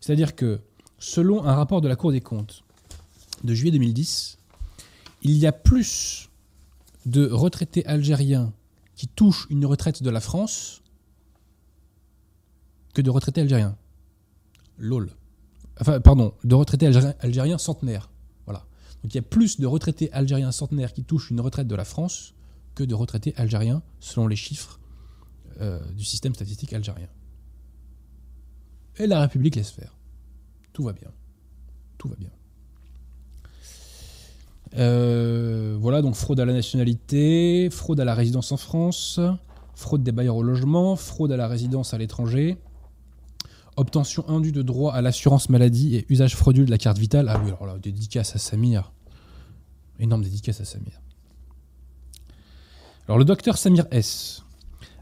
[0.00, 0.60] C'est-à-dire que
[0.98, 2.64] selon un rapport de la Cour des comptes
[3.44, 4.38] de juillet 2010,
[5.22, 6.30] il y a plus
[7.04, 8.52] de retraités algériens
[8.94, 10.82] qui touchent une retraite de la France
[12.94, 13.76] que de retraités algériens.
[14.78, 15.10] LOL.
[15.80, 18.10] Enfin, pardon, de retraités algériens, algériens centenaires.
[18.46, 18.64] Voilà.
[19.02, 21.84] Donc il y a plus de retraités algériens centenaires qui touchent une retraite de la
[21.84, 22.34] France
[22.86, 24.80] de retraités algériens, selon les chiffres
[25.60, 27.08] euh, du système statistique algérien.
[28.98, 29.96] Et la République laisse faire.
[30.72, 31.10] Tout va bien.
[31.98, 32.30] Tout va bien.
[34.76, 39.20] Euh, voilà, donc fraude à la nationalité, fraude à la résidence en France,
[39.74, 42.56] fraude des bailleurs au logement, fraude à la résidence à l'étranger,
[43.76, 47.28] obtention indue de droit à l'assurance maladie et usage frauduleux de la carte vitale.
[47.28, 48.92] Ah oui, alors là, dédicace à Samir.
[49.98, 51.00] Énorme dédicace à Samir.
[53.10, 54.44] Alors le docteur Samir S.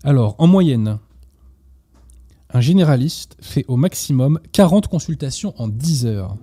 [0.02, 0.98] Alors, en moyenne,
[2.48, 6.38] un généraliste fait au maximum 40 consultations en 10 heures.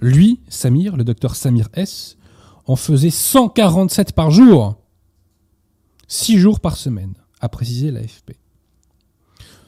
[0.00, 2.16] Lui, Samir, le docteur Samir S,
[2.64, 4.76] en faisait 147 par jour.
[6.08, 7.12] 6 jours par semaine,
[7.42, 8.38] a précisé l'AFP.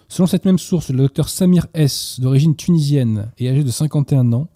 [0.09, 4.49] Selon cette même source, le docteur Samir S, d'origine tunisienne et âgé de 51 ans,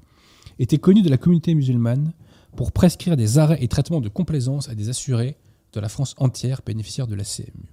[0.58, 2.14] était connu de la communauté musulmane
[2.56, 5.36] pour prescrire des arrêts et traitements de complaisance à des assurés
[5.72, 7.72] de la France entière bénéficiaires de la CMU.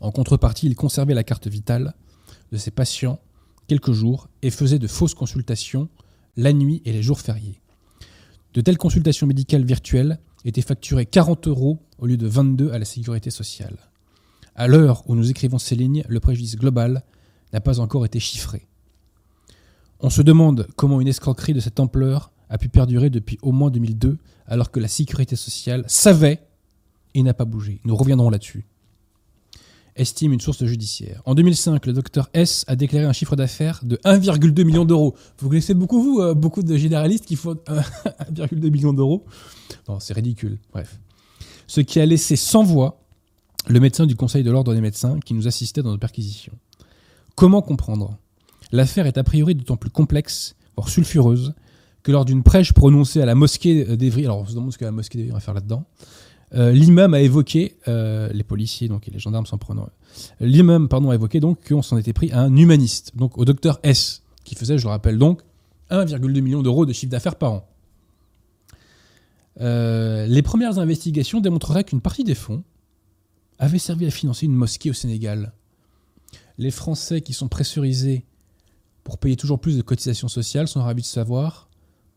[0.00, 1.94] En contrepartie, il conservait la carte vitale
[2.52, 3.20] de ses patients
[3.66, 5.88] quelques jours et faisait de fausses consultations
[6.36, 7.60] la nuit et les jours fériés.
[8.54, 12.84] De telles consultations médicales virtuelles étaient facturées 40 euros au lieu de 22 à la
[12.84, 13.76] sécurité sociale.
[14.54, 17.04] À l'heure où nous écrivons ces lignes, le préjudice global
[17.52, 18.66] n'a pas encore été chiffré.
[20.00, 23.70] On se demande comment une escroquerie de cette ampleur a pu perdurer depuis au moins
[23.70, 26.47] 2002 alors que la sécurité sociale savait
[27.18, 27.80] et n'a pas bougé.
[27.84, 28.66] Nous reviendrons là-dessus
[29.98, 31.22] estime une source judiciaire.
[31.26, 35.14] En 2005, le docteur S a déclaré un chiffre d'affaires de 1,2 million d'euros.
[35.38, 39.24] Vous connaissez beaucoup, vous, euh, beaucoup de généralistes qui font 1,2 million d'euros
[39.88, 40.58] Non, c'est ridicule.
[40.72, 40.98] Bref.
[41.66, 43.02] Ce qui a laissé sans voix
[43.66, 46.54] le médecin du Conseil de l'Ordre des médecins qui nous assistait dans nos perquisitions.
[47.34, 48.16] Comment comprendre?
[48.72, 51.54] L'affaire est a priori d'autant plus complexe, voire sulfureuse,
[52.02, 54.84] que lors d'une prêche prononcée à la mosquée d'Evry, alors on se demande ce que
[54.84, 55.84] la mosquée d'Evry va faire là-dedans,
[56.54, 59.88] euh, l'imam a évoqué, euh, les policiers donc, et les gendarmes s'en prenant,
[60.40, 63.78] l'imam pardon, a évoqué donc qu'on s'en était pris à un humaniste, donc au docteur
[63.82, 65.42] S, qui faisait, je le rappelle donc,
[65.90, 67.68] 1,2 million d'euros de chiffre d'affaires par an.
[69.60, 72.62] Euh, les premières investigations démontreraient qu'une partie des fonds
[73.58, 75.52] avait servi à financer une mosquée au Sénégal.
[76.58, 78.24] Les Français qui sont pressurisés
[79.04, 81.68] pour payer toujours plus de cotisations sociales sont ravis de savoir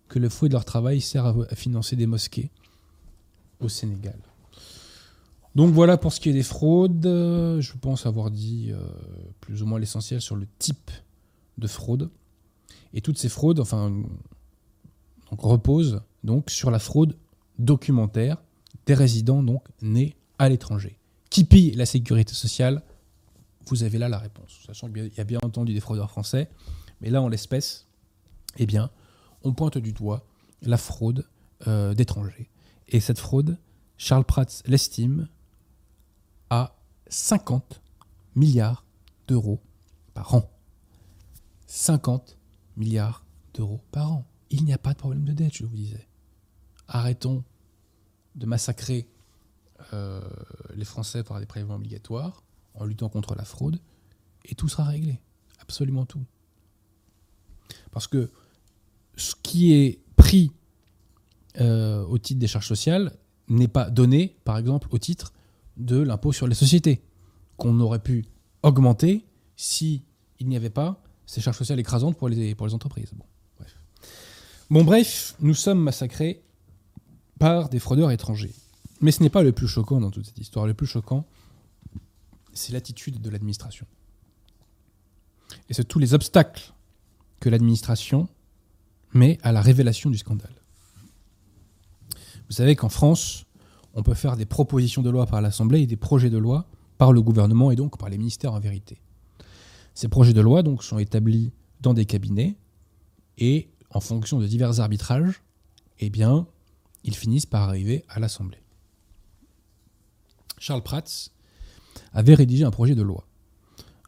[0.08, 2.52] que le fruit de leur travail sert à financer des mosquées
[3.62, 4.20] au Sénégal.
[5.56, 7.04] Donc voilà pour ce qui est des fraudes.
[7.04, 8.82] Je pense avoir dit euh,
[9.42, 10.92] plus ou moins l'essentiel sur le type
[11.58, 12.10] de fraude.
[12.94, 13.94] Et toutes ces fraudes, enfin,
[15.32, 17.18] reposent donc sur la fraude
[17.60, 18.38] documentaire
[18.86, 20.98] des résidents donc nés à l'étranger.
[21.30, 22.84] Qui pille la sécurité sociale?
[23.68, 24.60] Vous avez là la réponse.
[24.66, 26.50] Sachant qu'il y a bien entendu des fraudeurs français,
[27.00, 27.88] mais là en l'espèce,
[28.58, 28.90] eh bien,
[29.44, 30.26] on pointe du doigt
[30.62, 31.26] la fraude
[31.68, 32.50] euh, d'étrangers.
[32.92, 33.58] Et cette fraude,
[33.98, 35.30] Charles Prats l'estime
[36.50, 36.76] à
[37.08, 37.82] 50
[38.36, 38.86] milliards
[39.28, 39.62] d'euros
[40.14, 40.52] par an.
[41.68, 42.38] 50
[42.76, 44.28] milliards d'euros par an.
[44.50, 46.08] Il n'y a pas de problème de dette, je vous disais.
[46.90, 47.46] Arrêtons
[48.36, 49.08] de massacrer
[49.94, 50.22] euh,
[50.76, 53.80] les Français par des prélèvements obligatoires en luttant contre la fraude
[54.46, 55.22] et tout sera réglé.
[55.60, 56.26] Absolument tout.
[57.92, 58.32] Parce que
[59.16, 60.52] ce qui est pris
[61.60, 63.14] euh, au titre des charges sociales
[63.48, 65.34] n'est pas donné, par exemple, au titre
[65.78, 67.02] de l'impôt sur les sociétés,
[67.58, 68.26] qu'on aurait pu
[68.64, 69.26] augmenter
[69.56, 70.04] si
[70.40, 73.12] il n'y avait pas ces charges sociales écrasantes pour les, pour les entreprises.
[73.16, 73.26] Bon
[73.58, 73.76] bref.
[74.70, 76.42] bon, bref, nous sommes massacrés
[77.40, 78.54] par des fraudeurs étrangers.
[79.02, 80.68] Mais ce n'est pas le plus choquant dans toute cette histoire.
[80.68, 81.26] Le plus choquant,
[82.54, 83.88] c'est l'attitude de l'administration.
[85.70, 86.74] Et c'est tous les obstacles
[87.40, 88.30] que l'administration
[89.14, 90.61] met à la révélation du scandale.
[92.52, 93.46] Vous savez qu'en France,
[93.94, 96.66] on peut faire des propositions de loi par l'Assemblée et des projets de loi
[96.98, 99.00] par le gouvernement et donc par les ministères en vérité.
[99.94, 102.58] Ces projets de loi donc sont établis dans des cabinets
[103.38, 105.42] et en fonction de divers arbitrages,
[106.00, 106.46] eh bien,
[107.06, 108.62] ils finissent par arriver à l'Assemblée.
[110.58, 111.30] Charles Prats
[112.12, 113.26] avait rédigé un projet de loi.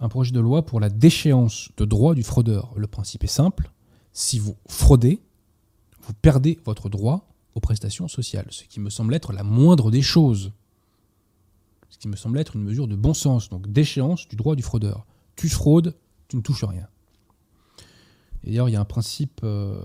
[0.02, 2.74] Un projet de loi pour la déchéance de droit du fraudeur.
[2.76, 3.72] Le principe est simple.
[4.12, 5.22] Si vous fraudez,
[6.02, 10.02] vous perdez votre droit aux prestations sociales, ce qui me semble être la moindre des
[10.02, 10.52] choses.
[11.90, 14.64] Ce qui me semble être une mesure de bon sens, donc d'échéance du droit du
[14.64, 15.06] fraudeur.
[15.36, 15.96] Tu fraudes,
[16.28, 16.88] tu ne touches rien.
[18.44, 19.80] Et d'ailleurs, il y a un principe euh,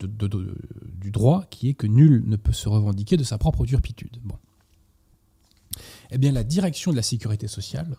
[0.00, 4.18] du droit qui est que nul ne peut se revendiquer de sa propre turpitude.
[6.10, 7.96] Eh bien, la direction de la sécurité sociale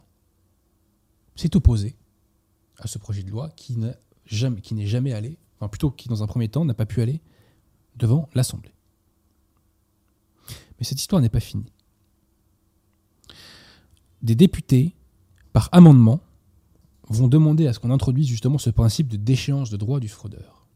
[1.35, 1.95] s'est opposée
[2.77, 6.21] à ce projet de loi qui n'a jamais, n'est jamais allé, enfin plutôt qui dans
[6.21, 7.21] un premier temps n'a pas pu aller
[7.95, 8.72] devant l'Assemblée.
[10.83, 11.71] Mais cette histoire n'est pas finie.
[14.21, 14.97] Des députés,
[15.53, 16.19] par amendement,
[17.07, 20.67] vont demander à ce qu'on introduise justement ce principe de déchéance de droit du fraudeur.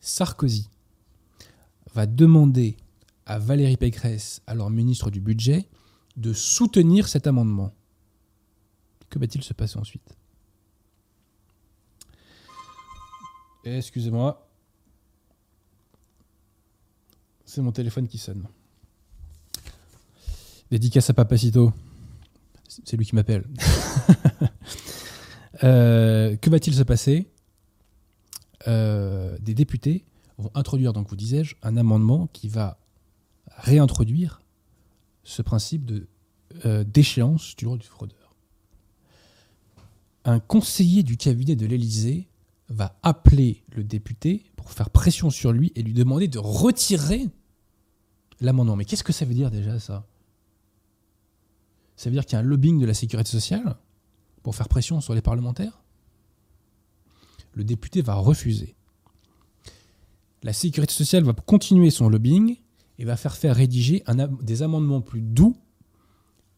[0.00, 0.68] Sarkozy
[1.94, 2.76] va demander
[3.24, 5.66] à Valérie Pécresse, alors ministre du Budget,
[6.18, 7.72] de soutenir cet amendement.
[9.08, 10.14] Que va-t-il se passer ensuite?
[13.64, 14.46] Excusez-moi.
[17.46, 18.46] C'est mon téléphone qui sonne.
[20.74, 21.72] Dédicace à Papacito.
[22.66, 23.44] C'est lui qui m'appelle.
[25.62, 27.30] Euh, que va-t-il se passer?
[28.66, 30.04] Euh, Des députés
[30.36, 32.76] vont introduire, donc vous disais-je, un amendement qui va
[33.56, 34.42] réintroduire
[35.22, 36.08] ce principe de
[36.66, 38.34] euh, déchéance du droit du fraudeur.
[40.24, 42.26] Un conseiller du cabinet de l'Élysée
[42.68, 47.28] va appeler le député pour faire pression sur lui et lui demander de retirer
[48.40, 48.74] l'amendement.
[48.74, 50.04] Mais qu'est-ce que ça veut dire déjà ça?
[51.96, 53.76] Ça veut dire qu'il y a un lobbying de la sécurité sociale
[54.42, 55.80] pour faire pression sur les parlementaires?
[57.52, 58.74] Le député va refuser.
[60.42, 62.56] La sécurité sociale va continuer son lobbying
[62.98, 64.02] et va faire rédiger
[64.42, 65.56] des amendements plus doux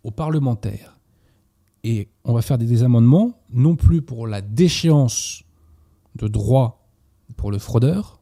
[0.03, 0.99] aux parlementaires.
[1.85, 5.45] Et on va faire des, des amendements non plus pour la déchéance
[6.17, 6.89] de droit
[7.37, 8.21] pour le fraudeur,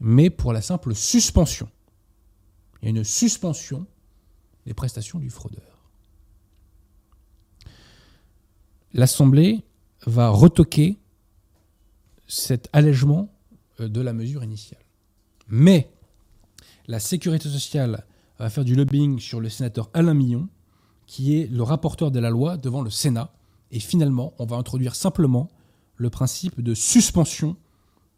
[0.00, 1.68] mais pour la simple suspension.
[2.82, 3.86] Il y a une suspension
[4.66, 5.88] des prestations du fraudeur.
[8.92, 9.62] L'Assemblée
[10.06, 10.98] va retoquer
[12.26, 13.32] cet allègement
[13.80, 14.80] euh, de la mesure initiale.
[15.48, 15.90] Mais
[16.86, 18.04] la sécurité sociale
[18.38, 20.48] va faire du lobbying sur le sénateur Alain Millon,
[21.06, 23.32] qui est le rapporteur de la loi devant le Sénat.
[23.70, 25.50] Et finalement, on va introduire simplement
[25.96, 27.56] le principe de suspension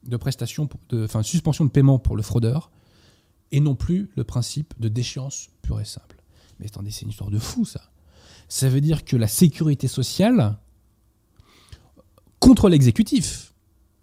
[0.05, 2.70] de prestations, de, suspension de paiement pour le fraudeur,
[3.51, 6.22] et non plus le principe de déchéance pure et simple.
[6.63, 7.81] Mais attendez, c'est une histoire de fou ça.
[8.49, 10.57] Ça veut dire que la sécurité sociale,
[12.39, 13.53] contre l'exécutif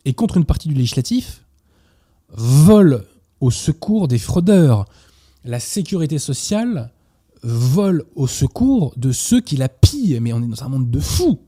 [0.03, 1.45] et contre une partie du législatif,
[2.29, 3.05] vole
[3.39, 4.85] au secours des fraudeurs.
[5.45, 6.91] La sécurité sociale
[7.43, 10.19] vole au secours de ceux qui la pillent.
[10.19, 11.39] Mais on est dans un monde de fous.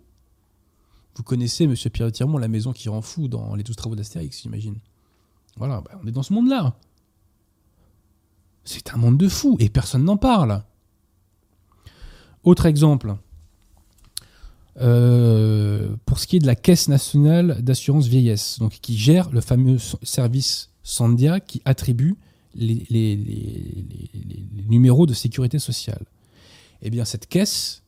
[1.18, 4.42] Vous connaissez, monsieur Pierre Tirmont, la maison qui rend fou dans les 12 travaux d'Astérix,
[4.42, 4.80] j'imagine.
[5.58, 6.78] Voilà, bah, on est dans ce monde-là.
[8.64, 10.64] C'est un monde de fous et personne n'en parle.
[12.44, 13.16] Autre exemple.
[14.80, 19.42] Euh, pour ce qui est de la Caisse nationale d'assurance vieillesse, donc qui gère le
[19.42, 22.16] fameux service Sandia qui attribue
[22.56, 23.20] les- les
[24.68, 26.04] numéros de sécurité sociale.
[26.82, 27.84] Eh bien, cette caisse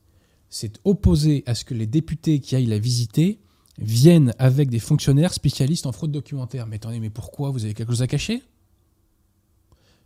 [0.50, 3.40] s'est opposée à ce que les députés qui aillent la visiter
[3.80, 6.68] viennent avec des fonctionnaires spécialistes en fraude documentaire.
[6.68, 8.44] Mais attendez, mais pourquoi Vous avez quelque chose à cacher?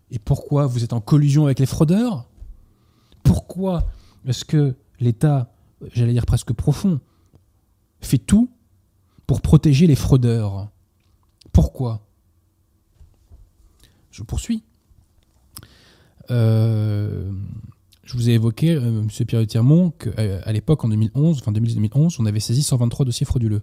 [0.10, 2.30] Et pourquoi vous êtes en collusion avec les fraudeurs?
[3.24, 3.86] Pourquoi
[4.26, 5.52] est-ce que l'État,
[5.94, 7.00] j'allais dire presque profond,
[8.02, 8.50] fait tout
[9.26, 10.70] pour protéger les fraudeurs?
[11.52, 12.06] Pourquoi?
[14.12, 14.64] Je poursuis.
[16.32, 17.32] Euh,
[18.04, 19.08] je vous ai évoqué, euh, M.
[19.26, 23.62] Pierre Tirmont, qu'à l'époque, en 2011, enfin 2011, on avait saisi 123 dossiers frauduleux.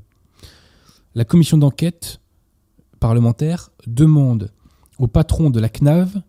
[1.14, 2.20] La commission d'enquête
[3.00, 4.50] parlementaire demande
[4.98, 6.22] au patron de la CNAV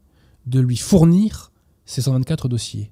[0.45, 1.51] de lui fournir
[1.85, 2.91] ces 124 dossiers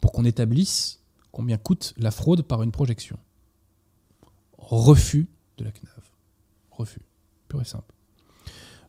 [0.00, 1.00] pour qu'on établisse
[1.32, 3.18] combien coûte la fraude par une projection.
[4.58, 5.28] Refus
[5.58, 6.02] de la CNAV.
[6.70, 7.02] Refus.
[7.48, 7.94] Pur et simple.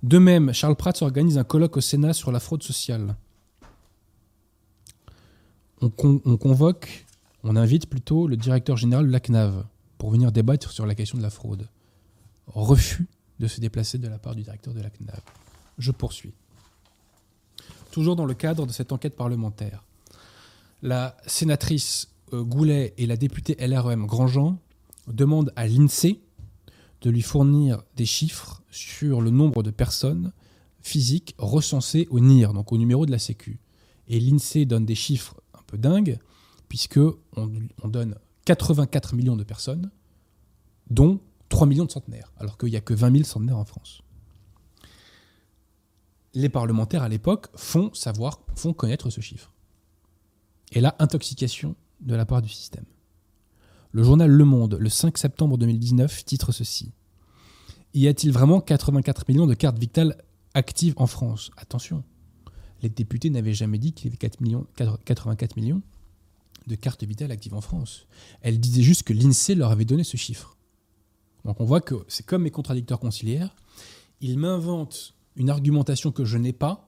[0.04, 3.16] De même, Charles Prats organise un colloque au Sénat sur la fraude sociale.
[5.82, 7.06] On, on convoque,
[7.44, 9.66] on invite plutôt le directeur général de la CNAV
[9.98, 11.68] pour venir débattre sur la question de la fraude.
[12.48, 13.08] Refus
[13.40, 15.22] de se déplacer de la part du directeur de la CNAV.
[15.78, 16.34] Je poursuis.
[17.92, 19.84] Toujours dans le cadre de cette enquête parlementaire,
[20.82, 24.60] la sénatrice euh, Goulet et la députée LREM Grandjean
[25.08, 26.22] demandent à l'INSEE
[27.02, 30.34] de lui fournir des chiffres sur le nombre de personnes
[30.82, 33.60] physiques recensées au NIR, donc au numéro de la Sécu.
[34.08, 36.20] Et l'INSEE donne des chiffres un peu dingues,
[36.70, 37.52] puisque on,
[37.84, 38.16] on donne
[38.46, 39.92] 84 millions de personnes,
[40.90, 41.20] dont
[41.50, 44.02] 3 millions de centenaires, alors qu'il n'y a que 20 000 centenaires en France.
[46.34, 49.52] Les parlementaires à l'époque font savoir, font connaître ce chiffre.
[50.72, 52.86] Et là, intoxication de la part du système.
[53.92, 56.92] Le journal Le Monde, le 5 septembre 2019, titre ceci.
[57.94, 60.18] Y a-t-il vraiment 84 millions de cartes vitales
[60.54, 61.52] actives en France?
[61.58, 62.04] Attention,
[62.82, 64.68] les députés n'avaient jamais dit qu'il y avait 4 millions,
[65.06, 65.82] 84 millions
[66.68, 68.08] de cartes vitales actives en France.
[68.42, 70.58] Elles disaient juste que l'INSEE leur avait donné ce chiffre.
[71.46, 73.56] Donc on voit que c'est comme mes contradicteurs conciliaires.
[74.20, 76.87] Ils m'inventent une argumentation que je n'ai pas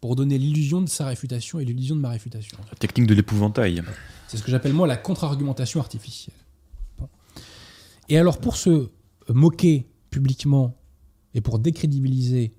[0.00, 2.58] pour donner l'illusion de sa réfutation et l'illusion de ma réfutation.
[2.70, 3.82] La technique de l'épouvantail.
[4.28, 6.36] C'est ce que j'appelle moi la contre-argumentation artificielle.
[6.98, 7.08] Bon.
[8.08, 8.90] Et alors pour se
[9.28, 10.76] moquer publiquement
[11.34, 12.54] et pour décrédibiliser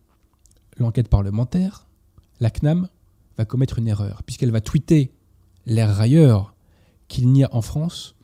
[0.78, 1.88] l'enquête parlementaire,
[2.40, 2.88] la CNAM
[3.38, 5.12] va commettre une erreur, puisqu'elle va tweeter
[5.66, 6.56] l'air railleur
[7.08, 8.16] qu'il n'y a en France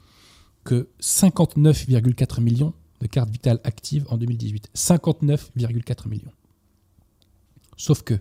[0.64, 4.70] que 59,4 millions de cartes vitales actives en 2018.
[4.76, 6.32] 59,4 millions.
[7.78, 8.20] Sauf que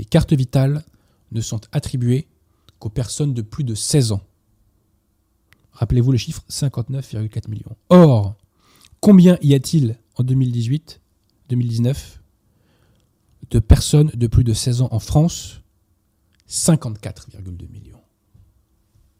[0.00, 0.82] les cartes vitales
[1.30, 2.26] ne sont attribuées
[2.78, 4.22] qu'aux personnes de plus de 16 ans.
[5.72, 7.76] Rappelez-vous le chiffre 59,4 millions.
[7.90, 8.34] Or,
[9.00, 11.02] combien y a-t-il en 2018,
[11.50, 12.22] 2019
[13.50, 15.60] de personnes de plus de 16 ans en France?
[16.48, 18.00] 54,2 millions.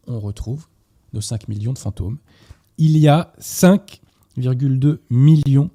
[0.06, 0.66] On retrouve
[1.12, 2.16] nos 5 millions de fantômes.
[2.78, 5.70] Il y a 5,2 millions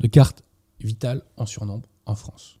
[0.00, 0.42] de cartes
[0.80, 2.59] vitales en surnombre en France.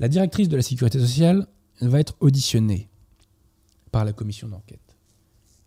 [0.00, 1.46] La directrice de la sécurité sociale
[1.82, 2.88] va être auditionnée
[3.92, 4.96] par la commission d'enquête.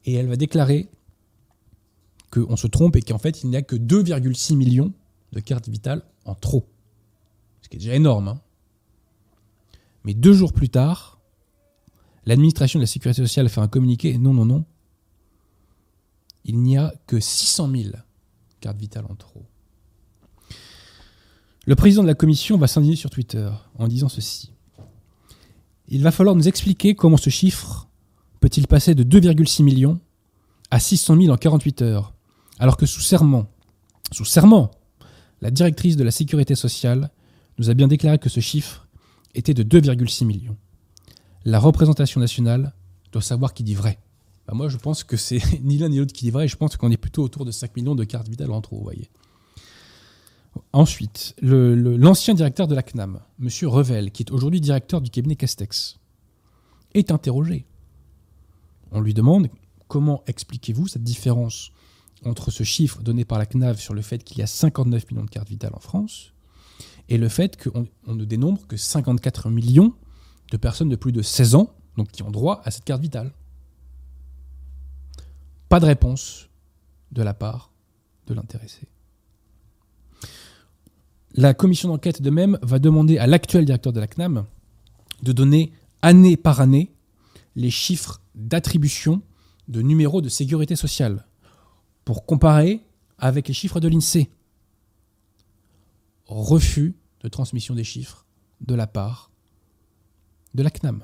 [0.05, 0.89] Et elle va déclarer
[2.31, 4.91] qu'on se trompe et qu'en fait, il n'y a que 2,6 millions
[5.33, 6.67] de cartes vitales en trop.
[7.61, 8.27] Ce qui est déjà énorme.
[8.27, 8.41] Hein.
[10.03, 11.19] Mais deux jours plus tard,
[12.25, 14.65] l'administration de la sécurité sociale fait un communiqué non, non, non.
[16.43, 17.89] Il n'y a que 600 000
[18.59, 19.45] cartes vitales en trop.
[21.65, 24.51] Le président de la commission va s'indigner sur Twitter en disant ceci.
[25.87, 27.87] Il va falloir nous expliquer comment ce chiffre
[28.41, 29.99] peut-il passer de 2,6 millions
[30.71, 32.13] à 600 000 en 48 heures,
[32.59, 33.47] alors que sous serment,
[34.11, 34.71] sous serment,
[35.41, 37.11] la directrice de la sécurité sociale
[37.57, 38.87] nous a bien déclaré que ce chiffre
[39.33, 40.57] était de 2,6 millions.
[41.45, 42.73] La représentation nationale
[43.13, 43.99] doit savoir qui dit vrai.
[44.47, 46.49] Bah, moi, je pense que c'est ni l'un ni l'autre qui dit vrai.
[46.49, 48.83] Je pense qu'on est plutôt autour de 5 millions de cartes vitales en trop, vous
[48.83, 49.09] voyez.
[50.71, 53.49] Ensuite, l'ancien directeur de la CNAM, M.
[53.63, 55.99] Revel, qui est aujourd'hui directeur du cabinet Castex,
[56.93, 57.65] est interrogé.
[58.91, 59.49] On lui demande
[59.87, 61.71] comment expliquez-vous cette différence
[62.25, 65.25] entre ce chiffre donné par la CNAV sur le fait qu'il y a 59 millions
[65.25, 66.33] de cartes vitales en France
[67.09, 69.93] et le fait qu'on ne dénombre que 54 millions
[70.51, 73.31] de personnes de plus de 16 ans, donc qui ont droit à cette carte vitale.
[75.69, 76.49] Pas de réponse
[77.11, 77.71] de la part
[78.27, 78.87] de l'intéressé.
[81.35, 84.45] La commission d'enquête de même va demander à l'actuel directeur de la CNAM
[85.23, 85.73] de donner
[86.03, 86.93] année par année
[87.55, 89.21] les chiffres d'attribution
[89.67, 91.25] de numéros de sécurité sociale
[92.05, 92.85] pour comparer
[93.17, 94.29] avec les chiffres de l'INSEE.
[96.27, 98.25] Refus de transmission des chiffres
[98.61, 99.31] de la part
[100.53, 101.03] de la CNAM.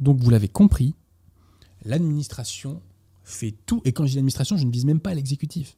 [0.00, 0.94] Donc vous l'avez compris,
[1.84, 2.82] l'administration
[3.22, 5.76] fait tout, et quand je dis l'administration, je ne vise même pas l'exécutif.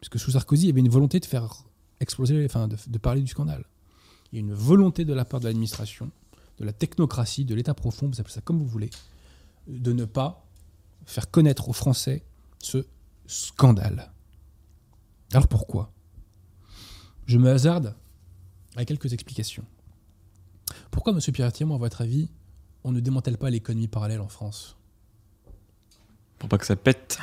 [0.00, 1.64] Parce que sous Sarkozy, il y avait une volonté de faire
[2.00, 3.64] exploser, enfin de, de parler du scandale.
[4.32, 6.10] Il y a une volonté de la part de l'administration,
[6.58, 8.90] de la technocratie, de l'État profond, vous appelez ça comme vous voulez,
[9.66, 10.44] de ne pas
[11.06, 12.24] faire connaître aux Français
[12.58, 12.86] ce
[13.26, 14.12] scandale.
[15.32, 15.92] Alors pourquoi?
[17.26, 17.94] Je me hasarde
[18.76, 19.64] à quelques explications.
[20.90, 21.20] Pourquoi, M.
[21.20, 22.28] Pierre-Thiemont, à votre avis,
[22.84, 24.76] on ne démantèle pas l'économie parallèle en France?
[26.38, 27.18] Pour pas que ça pète.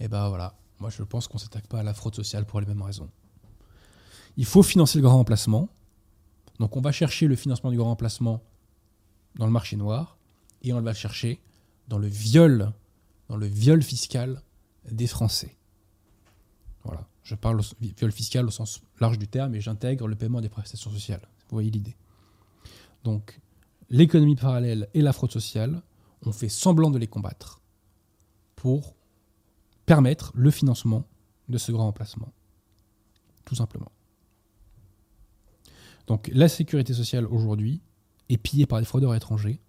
[0.00, 2.60] Eh ben voilà, moi je pense qu'on ne s'attaque pas à la fraude sociale pour
[2.60, 3.10] les mêmes raisons.
[4.36, 5.68] Il faut financer le grand remplacement.
[6.58, 8.42] Donc on va chercher le financement du grand remplacement
[9.36, 10.18] dans le marché noir
[10.62, 11.40] et on va chercher
[11.88, 12.72] dans le viol,
[13.28, 14.42] dans le viol fiscal
[14.90, 15.56] des Français.
[16.84, 20.48] Voilà, je parle viol fiscal au sens large du terme et j'intègre le paiement des
[20.48, 21.28] prestations sociales.
[21.48, 21.96] Vous voyez l'idée.
[23.04, 23.40] Donc,
[23.90, 25.82] l'économie parallèle et la fraude sociale,
[26.24, 27.60] on fait semblant de les combattre
[28.56, 28.95] pour
[29.86, 31.04] permettre le financement
[31.48, 32.32] de ce grand emplacement.
[33.44, 33.90] Tout simplement.
[36.06, 37.80] Donc la sécurité sociale aujourd'hui
[38.28, 39.60] est pillée par des fraudeurs étrangers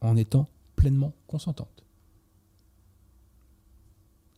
[0.00, 1.84] en étant pleinement consentante.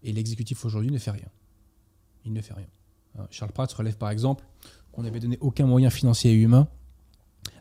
[0.03, 1.29] Et l'exécutif aujourd'hui ne fait rien.
[2.25, 2.67] Il ne fait rien.
[3.19, 4.45] Hein, Charles Pratt relève par exemple
[4.93, 6.69] qu'on n'avait donné aucun moyen financier et humain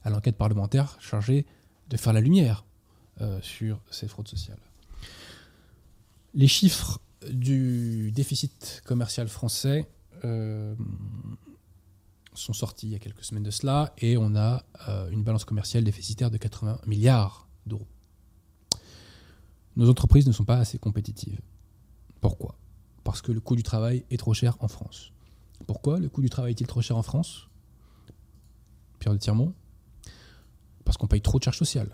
[0.04, 1.46] à l'enquête parlementaire chargée
[1.90, 2.66] de faire la lumière
[3.22, 4.60] euh, sur ces fraudes sociales.
[6.34, 7.00] Les chiffres
[7.32, 9.88] du déficit commercial français
[10.26, 10.76] euh,
[12.34, 15.46] sont sortis il y a quelques semaines de cela et on a euh, une balance
[15.46, 17.88] commerciale déficitaire de 80 milliards d'euros.
[19.76, 21.40] nos entreprises ne sont pas assez compétitives.
[22.22, 22.56] Pourquoi?
[23.04, 25.12] Parce que le coût du travail est trop cher en France.
[25.68, 27.48] Pourquoi le coût du travail est-il trop cher en France?
[29.00, 29.54] Pierre de Tirmont?
[30.86, 31.94] Parce qu'on paye trop de charges sociales.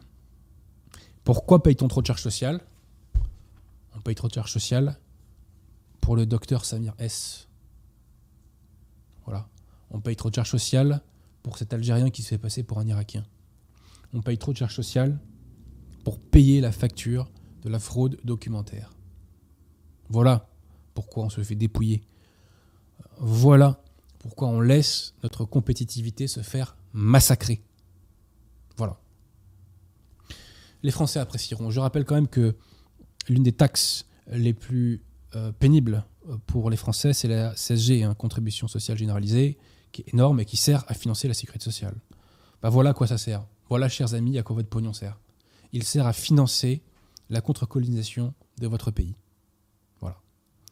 [1.23, 2.61] Pourquoi paye-t-on trop de charges sociales?
[3.95, 4.97] On paye trop de charges sociales
[6.15, 7.47] le docteur Samir S.
[9.25, 9.47] Voilà.
[9.91, 11.01] On paye trop de charges sociales
[11.43, 13.25] pour cet Algérien qui se fait passer pour un Irakien.
[14.13, 15.19] On paye trop de charges sociales
[16.03, 17.31] pour payer la facture
[17.61, 18.93] de la fraude documentaire.
[20.09, 20.49] Voilà
[20.93, 22.03] pourquoi on se fait dépouiller.
[23.17, 23.83] Voilà
[24.19, 27.61] pourquoi on laisse notre compétitivité se faire massacrer.
[28.77, 28.99] Voilà.
[30.83, 31.69] Les Français apprécieront.
[31.69, 32.55] Je rappelle quand même que
[33.27, 35.01] l'une des taxes les plus
[35.35, 36.03] euh, pénibles
[36.47, 39.57] pour les Français, c'est la CSG, hein, contribution sociale généralisée,
[39.91, 41.95] qui est énorme et qui sert à financer la sécurité sociale.
[42.61, 43.45] Bah voilà à quoi ça sert.
[43.69, 45.17] Voilà, chers amis, à quoi votre pognon sert.
[45.71, 46.81] Il sert à financer
[47.29, 49.15] la contre-colonisation de votre pays.
[50.01, 50.17] Voilà.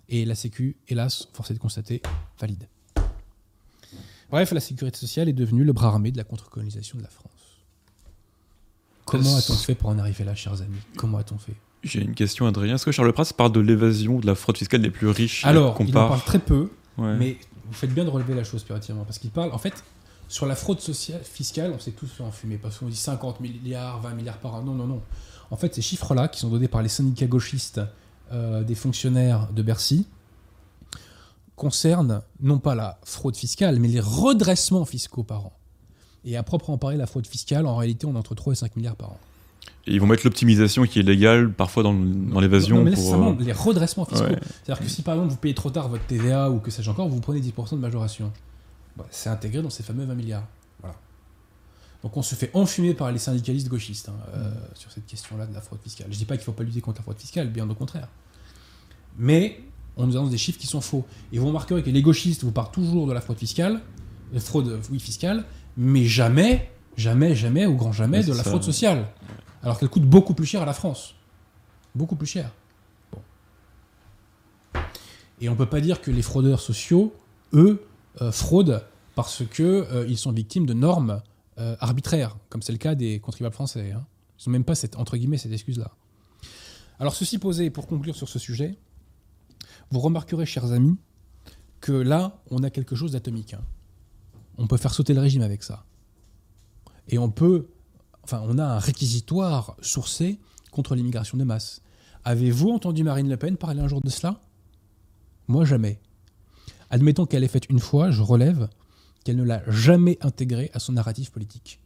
[0.10, 2.01] Et la Sécu, hélas, force est de constater,
[2.39, 2.68] valide.
[4.30, 7.32] Bref, la sécurité sociale est devenue le bras armé de la contre-colonisation de la France.
[9.05, 10.80] Comment a-t-on fait pour en arriver là, chers amis?
[10.97, 11.55] Comment a-t-on fait?
[11.84, 12.76] J'ai une question, Adrien.
[12.76, 15.46] Est-ce que Charles Prats parle de l'évasion ou de la fraude fiscale des plus riches
[15.46, 17.16] Alors, il en parle très peu, Ouais.
[17.18, 19.84] mais vous faites bien de relever la chose, Pierre-Etienne, parce qu'il parle, en fait,
[20.28, 24.02] sur la fraude sociale, fiscale, on s'est tous fait enfumer, parce qu'on dit 50 milliards,
[24.02, 24.62] 20 milliards par an.
[24.64, 25.02] Non, non, non.
[25.52, 27.80] En fait, ces chiffres-là, qui sont donnés par les syndicats gauchistes
[28.34, 30.06] euh, des fonctionnaires de Bercy,
[31.56, 35.54] concernent non pas la fraude fiscale, mais les redressements fiscaux par an.
[36.26, 38.76] Et à proprement parler, la fraude fiscale, en réalité, on est entre 3 et 5
[38.76, 39.20] milliards par an.
[39.88, 43.06] Et ils vont mettre l'optimisation qui est légale parfois dans, dans l'évasion mais là, pour.
[43.06, 44.26] c'est euh, vraiment les redressements fiscaux.
[44.26, 44.40] ouais.
[44.66, 47.08] C'est-à-dire que si par exemple vous payez trop tard votre TVA ou que sais-je encore,
[47.08, 48.32] vous prenez 10% de majoration.
[48.98, 50.46] Bah, c'est intégré dans ces fameux 20 milliards.
[50.82, 50.96] Voilà.
[52.04, 55.54] Donc on se fait enfumer par les syndicalistes gauchistes hein, euh, sur cette question-là de
[55.54, 56.08] la fraude fiscale.
[56.12, 58.10] Je dis pas qu'il faut pas lutter contre la fraude fiscale, bien au contraire.
[59.18, 59.62] Mais
[59.96, 61.06] on nous annonce des chiffres qui sont faux.
[61.32, 63.82] Et vous remarquerez que les gauchistes vous parlent toujours de la fraude fiscale,
[64.34, 65.46] de fraude euh, oui fiscale,
[65.78, 68.50] mais jamais, jamais, jamais, ou grand jamais, de la ça.
[68.50, 69.08] fraude sociale.
[69.64, 71.16] Alors qu'elle coûte beaucoup plus cher à la France.
[71.95, 72.51] Beaucoup plus cher.
[75.39, 77.14] Et on peut pas dire que les fraudeurs sociaux,
[77.53, 77.86] eux,
[78.22, 78.84] euh, fraudent
[79.16, 81.22] parce que euh, sont victimes de normes
[81.60, 83.91] euh, arbitraires, comme c'est le cas des contribuables français.
[83.91, 84.05] hein.
[84.39, 85.91] Ils n'ont même pas cette, entre guillemets, cette excuse-là.
[86.99, 88.78] Alors ceci posé, pour conclure sur ce sujet,
[89.91, 90.97] vous remarquerez, chers amis,
[91.82, 93.53] que là, on a quelque chose d'atomique.
[93.53, 93.64] hein.
[94.58, 95.86] On peut faire sauter le régime avec ça.
[97.08, 97.70] Et on peut,
[98.28, 100.40] enfin, on a un réquisitoire sourcé
[100.72, 101.82] contre l'immigration de masse.
[102.26, 104.42] Avez-vous entendu Marine Le Pen parler un jour de cela?
[105.48, 106.00] Moi, jamais.
[106.90, 108.68] Admettons qu'elle ait fait une fois, je relève
[109.24, 111.80] qu'elle ne l'a jamais intégré à son narratif politique.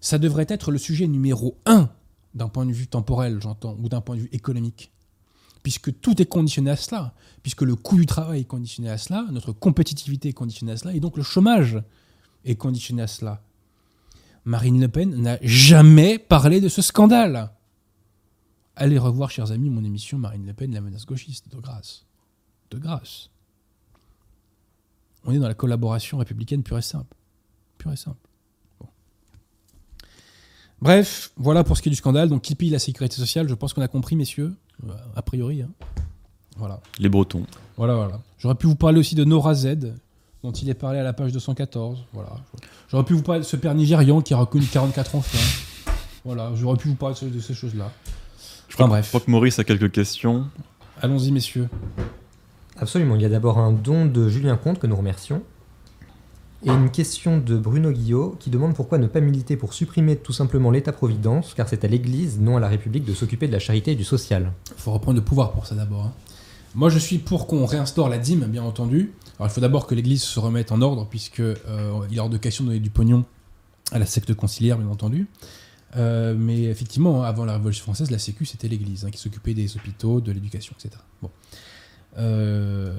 [0.00, 1.90] Ça devrait être le sujet numéro un
[2.34, 4.92] d'un point de vue temporel, j'entends, ou d'un point de vue économique.
[5.62, 9.26] Puisque tout est conditionné à cela, puisque le coût du travail est conditionné à cela,
[9.30, 11.82] notre compétitivité est conditionnée à cela, et donc le chômage
[12.46, 13.42] est conditionné à cela.
[14.44, 17.50] Marine Le Pen n'a jamais parlé de ce scandale.
[18.76, 22.06] Allez revoir, chers amis, mon émission Marine Le Pen, la menace gauchiste, de grâce.
[22.70, 23.30] De grâce.
[25.24, 27.14] On est dans la collaboration républicaine pure et simple.
[27.76, 28.26] Pure et simple.
[28.80, 28.86] Bon.
[30.80, 32.30] Bref, voilà pour ce qui est du scandale.
[32.30, 34.54] Donc, qui pille la sécurité sociale Je pense qu'on a compris, messieurs.
[34.88, 35.60] Euh, A priori.
[35.62, 35.70] hein.
[36.56, 36.80] Voilà.
[36.98, 37.44] Les Bretons.
[37.76, 38.20] Voilà, voilà.
[38.38, 39.94] J'aurais pu vous parler aussi de Nora Z,
[40.42, 41.98] dont il est parlé à la page 214.
[42.12, 42.30] Voilà.
[42.90, 45.92] J'aurais pu vous parler de ce père nigérian qui a reconnu 44 enfants.
[46.24, 47.90] Voilà, j'aurais pu vous parler de ce- de ces choses-là.
[48.68, 49.04] Je crois, Enfin, que- bref.
[49.04, 50.46] je crois que Maurice a quelques questions.
[51.02, 51.68] Allons-y, messieurs.
[52.78, 53.16] Absolument.
[53.16, 55.42] Il y a d'abord un don de Julien Comte que nous remercions.
[56.62, 60.34] Et une question de Bruno Guillot qui demande pourquoi ne pas militer pour supprimer tout
[60.34, 63.92] simplement l'État-providence, car c'est à l'Église, non à la République, de s'occuper de la charité
[63.92, 64.52] et du social.
[64.76, 66.04] Il faut reprendre le pouvoir pour ça d'abord.
[66.04, 66.12] hein.
[66.74, 69.12] Moi, je suis pour qu'on réinstaure la dîme, bien entendu.
[69.38, 72.30] Alors, il faut d'abord que l'Église se remette en ordre, puisque euh, il est hors
[72.30, 73.24] de question de donner du pognon
[73.90, 75.26] à la secte conciliaire, bien entendu.
[75.96, 79.76] Euh, mais effectivement, avant la Révolution française, la Sécu, c'était l'Église hein, qui s'occupait des
[79.76, 81.02] hôpitaux, de l'éducation, etc.
[81.20, 81.30] Bon.
[82.18, 82.96] Euh,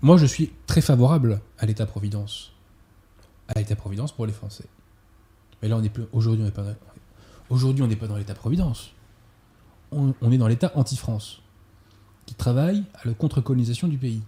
[0.00, 2.52] Moi, je suis très favorable à l'État-providence.
[3.48, 4.64] À l'État-providence pour les Français.
[5.60, 6.04] Mais là, on est plus.
[6.12, 6.74] Aujourd'hui, on n'est pas dans...
[7.50, 8.92] Aujourd'hui, on n'est pas dans l'État-providence.
[9.90, 11.42] On, on est dans l'État anti-France,
[12.28, 14.20] qui travaille à la contre-colonisation du pays.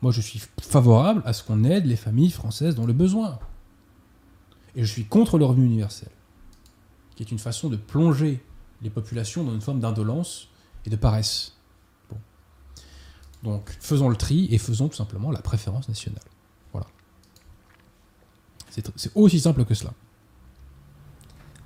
[0.00, 3.40] Moi, je suis favorable à ce qu'on aide les familles françaises dans le besoin.
[4.76, 6.10] Et je suis contre le revenu universel,
[7.16, 8.44] qui est une façon de plonger
[8.80, 10.50] les populations dans une forme d'indolence
[10.86, 11.56] et de paresse.
[12.08, 12.18] Bon.
[13.42, 16.22] Donc, faisons le tri et faisons tout simplement la préférence nationale.
[16.72, 16.86] Voilà.
[18.70, 19.92] C'est aussi simple que cela.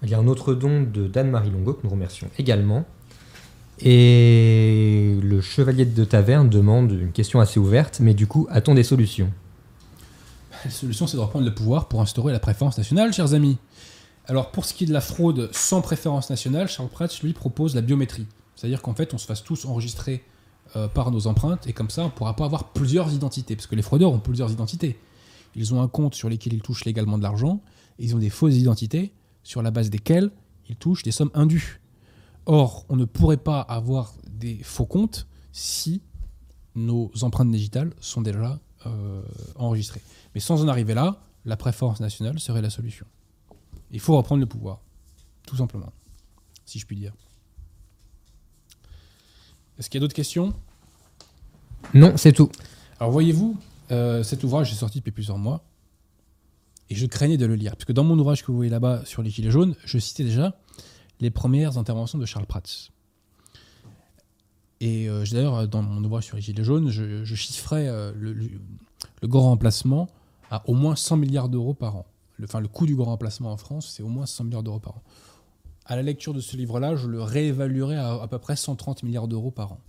[0.02, 2.86] Il y a un autre don de Dan-Marie Longo que nous remercions également.
[3.80, 8.82] Et le chevalier de taverne demande une question assez ouverte, mais du coup, a-t-on des
[8.82, 9.32] solutions?
[10.64, 13.58] La solution, c'est de reprendre le pouvoir pour instaurer la préférence nationale, chers amis.
[14.26, 17.74] Alors, pour ce qui est de la fraude sans préférence nationale, Charles Prats, lui, propose
[17.74, 18.26] la biométrie.
[18.56, 20.24] C'est-à-dire qu'en fait, on se fasse tous enregistrer
[20.76, 23.68] euh, par nos empreintes, et comme ça, on ne pourra pas avoir plusieurs identités, parce
[23.68, 24.98] que les fraudeurs ont plusieurs identités.
[25.54, 27.62] Ils ont un compte sur lequel ils touchent légalement de l'argent,
[27.98, 29.12] et ils ont des fausses identités
[29.44, 30.30] sur la base desquelles
[30.68, 31.77] ils touchent des sommes indues.
[32.48, 36.00] Or, on ne pourrait pas avoir des faux comptes si
[36.74, 39.22] nos empreintes digitales sont déjà euh,
[39.56, 40.00] enregistrées.
[40.34, 43.04] Mais sans en arriver là, la préférence nationale serait la solution.
[43.90, 44.80] Il faut reprendre le pouvoir,
[45.46, 45.92] tout simplement,
[46.64, 47.12] si je puis dire.
[49.78, 50.54] Est-ce qu'il y a d'autres questions?
[51.92, 52.50] Non, c'est tout.
[52.98, 53.58] Alors voyez-vous,
[53.90, 55.62] euh, cet ouvrage est sorti depuis plusieurs mois
[56.88, 57.72] et je craignais de le lire.
[57.72, 60.24] Parce que dans mon ouvrage que vous voyez là-bas sur les Gilets jaunes, je citais
[60.24, 60.58] déjà
[61.20, 62.90] les premières interventions de Charles Prats.
[64.80, 68.38] Et euh, d'ailleurs, dans mon ouvrage sur les Gilets jaunes, je, chiffrais euh, le,
[69.24, 70.08] grand remplacement
[70.50, 72.06] à au moins 100 milliards d'euros par an.
[72.36, 74.78] Le, enfin, le coût du grand remplacement en France, c'est au moins 100 milliards d'euros
[74.78, 75.02] par an.
[75.84, 79.26] À la lecture de ce livre-là, je le réévaluerais à à peu près 130 milliards
[79.26, 79.80] d'euros par an.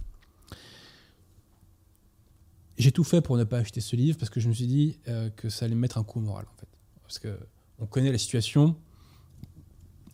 [2.78, 4.98] J'ai tout fait pour ne pas acheter ce livre parce que je me suis dit
[5.10, 6.68] euh, que ça allait me mettre un coup moral, en fait.
[7.04, 7.38] Parce que
[7.78, 8.76] on connaît la situation.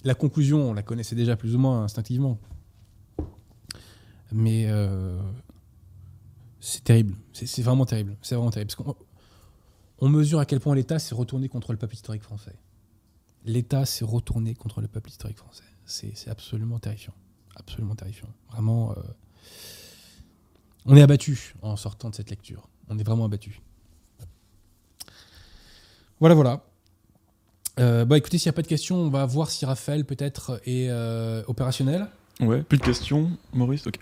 [0.05, 2.39] La conclusion, on la connaissait déjà plus ou moins instinctivement.
[4.31, 5.19] Mais euh,
[6.59, 7.15] c'est terrible.
[7.33, 8.15] C'est vraiment terrible.
[8.21, 8.71] C'est vraiment terrible.
[8.75, 8.95] Parce
[9.97, 12.53] on mesure à quel point l'État s'est retourné contre le peuple historique français.
[13.45, 15.63] L'État s'est retourné contre le peuple historique français.
[15.85, 17.13] C'est absolument terrifiant.
[17.55, 18.29] Absolument terrifiant.
[18.51, 18.91] Vraiment.
[18.91, 19.01] Euh,
[20.85, 22.69] on est abattu en sortant de cette lecture.
[22.89, 23.59] On est vraiment abattu.
[26.19, 26.63] Voilà, voilà.
[27.79, 30.61] Euh, bah écoutez, s'il n'y a pas de questions, on va voir si Raphaël peut-être
[30.65, 32.07] est euh, opérationnel.
[32.39, 33.95] Ouais, plus de questions, Maurice Ok.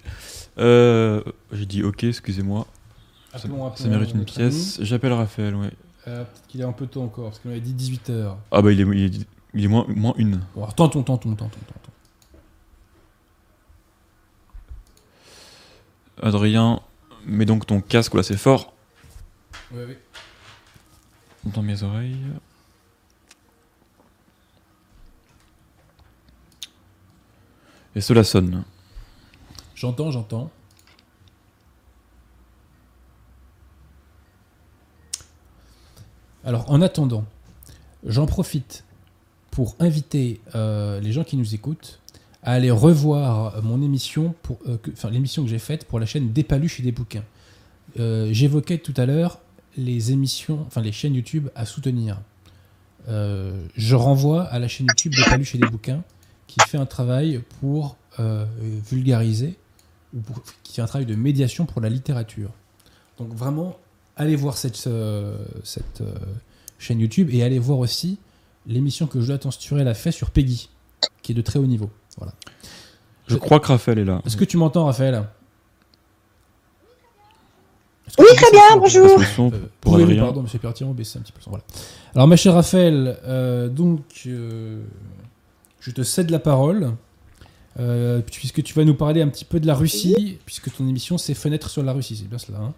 [0.57, 1.21] Euh,
[1.51, 2.67] J'ai dit ok, excusez-moi.
[3.35, 3.39] Ça,
[3.75, 4.79] ça mérite une pièce.
[4.81, 5.71] J'appelle Raphaël, ouais.
[6.07, 8.35] Euh, Peut-être qu'il est un peu tôt encore, parce qu'on avait dit 18h.
[8.51, 10.41] Ah bah il est, il est, il est moins, moins une.
[10.55, 11.91] Bon, alors, tentons, tentons, tentons, tentons.
[16.21, 16.79] Adrien,
[17.25, 18.73] mets donc ton casque là, c'est fort
[19.73, 19.95] Oui, oui.
[21.45, 22.17] dans mes oreilles.
[27.95, 28.63] Et cela sonne.
[29.75, 30.49] J'entends, j'entends.
[36.45, 37.25] Alors, en attendant,
[38.05, 38.83] j'en profite
[39.51, 41.99] pour inviter euh, les gens qui nous écoutent
[42.41, 44.35] à aller revoir mon émission,
[44.67, 44.77] euh,
[45.09, 47.23] l'émission que j'ai faite pour la chaîne Des Paluches et des bouquins.
[47.99, 49.39] Euh, J'évoquais tout à l'heure
[49.77, 52.19] les émissions, enfin les chaînes YouTube à soutenir.
[53.07, 56.03] Je renvoie à la chaîne YouTube Des Paluches et des bouquins
[56.47, 58.45] qui fait un travail pour euh,
[58.89, 59.57] vulgariser
[60.15, 62.49] ou pour- qui fait un travail de médiation pour la littérature.
[63.17, 63.77] Donc vraiment,
[64.15, 66.13] allez voir cette, euh, cette euh,
[66.79, 68.19] chaîne YouTube et allez voir aussi
[68.67, 70.69] l'émission que Jonathan Sturel a fait sur Peggy,
[71.21, 71.89] qui est de très haut niveau.
[72.17, 72.33] Voilà.
[73.27, 74.21] Je Je- crois que Raphaël est là.
[74.25, 75.23] Est-ce que tu m'entends, Raphaël?
[78.19, 79.19] Oui, très bien, bonjour.
[79.35, 81.49] Son, euh, pour oui, pardon, monsieur Pertiron, baissez un petit peu le son.
[81.49, 81.65] Voilà.
[82.13, 84.83] Alors, ma chère Raphaël, euh, donc, euh,
[85.83, 86.93] je te cède la parole,
[87.79, 91.17] euh, puisque tu vas nous parler un petit peu de la Russie, puisque ton émission
[91.17, 92.59] c'est Fenêtre sur la Russie, c'est bien cela.
[92.59, 92.73] hein.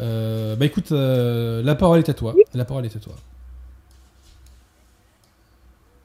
[0.00, 2.34] Euh, bah écoute, euh, la parole est à toi.
[2.54, 3.14] La parole est à toi.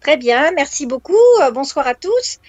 [0.01, 1.15] Très bien, merci beaucoup.
[1.53, 2.39] Bonsoir à tous.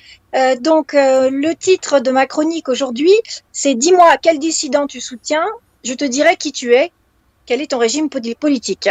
[0.60, 3.14] Donc, le titre de ma chronique aujourd'hui,
[3.52, 5.46] c'est Dis-moi quel dissident tu soutiens,
[5.84, 6.90] je te dirai qui tu es,
[7.46, 8.88] quel est ton régime poli- politique?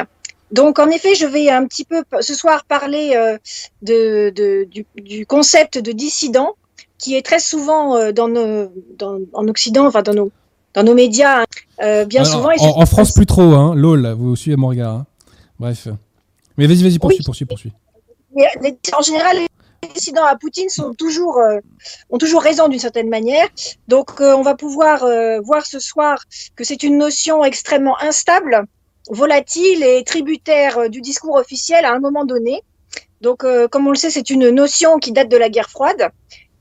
[0.52, 3.38] Donc, en effet, je vais un petit peu ce soir parler euh,
[3.82, 6.56] de, de- du, du concept de dissident
[6.98, 10.32] qui est très souvent euh, dans nos, dans, en Occident, enfin dans nos,
[10.74, 11.46] dans nos médias, hein.
[11.84, 12.50] Euh, bien Alors, souvent.
[12.82, 13.76] en, France, plus trop, hein.
[13.76, 14.94] LOL, vous suivez mon regard.
[14.96, 15.06] hein.
[15.60, 15.88] Bref.
[16.58, 17.26] Mais vas-y, vas-y, poursuis, Oui.
[17.26, 17.74] poursuis, poursuis.
[18.36, 21.40] Mais, les- en général, les dissidents à Poutine sont toujours,
[22.10, 23.48] ont toujours raison d'une certaine manière.
[23.88, 25.06] Donc, on va pouvoir
[25.44, 26.24] voir ce soir
[26.56, 28.64] que c'est une notion extrêmement instable,
[29.10, 32.62] volatile et tributaire euh, du discours officiel à un moment donné.
[33.22, 36.12] Donc, euh, comme on le sait, c'est une notion qui date de la guerre froide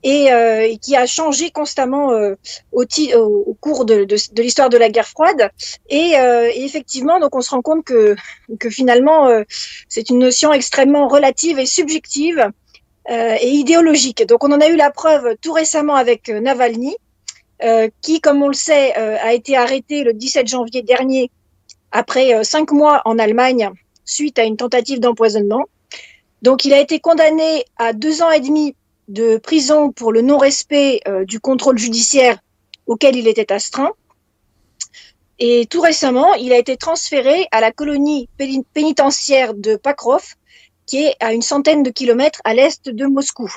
[0.03, 2.35] et, euh, et qui a changé constamment euh,
[2.73, 2.85] au,
[3.17, 5.51] au, cours de, de, de l'histoire de la guerre froide.
[5.89, 8.15] Et, euh, effectivement, donc on se rend compte que,
[8.61, 9.43] que finalement, euh,
[9.89, 12.51] c'est une notion extrêmement relative et subjective
[13.09, 14.27] et idéologique.
[14.27, 16.97] Donc on en a eu la preuve tout récemment avec Navalny,
[18.03, 21.31] qui, comme on le sait, a été arrêté le 17 janvier dernier
[21.93, 23.71] après euh, cinq mois en Allemagne
[24.05, 25.65] suite à une tentative d'empoisonnement.
[26.43, 28.75] Donc il a été condamné à deux ans et demi
[29.09, 32.39] de prison pour le non-respect euh, du contrôle judiciaire
[32.87, 33.93] auquel il était astreint.
[35.39, 38.29] Et tout récemment, il a été transféré à la colonie
[38.73, 40.35] pénitentiaire de Pakrov,
[40.87, 43.53] qui est à une centaine de kilomètres à l'est de Moscou.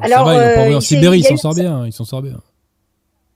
[0.00, 2.40] Alors, va, il en Sibérie, il s'en sort bien, il s'en sort bien.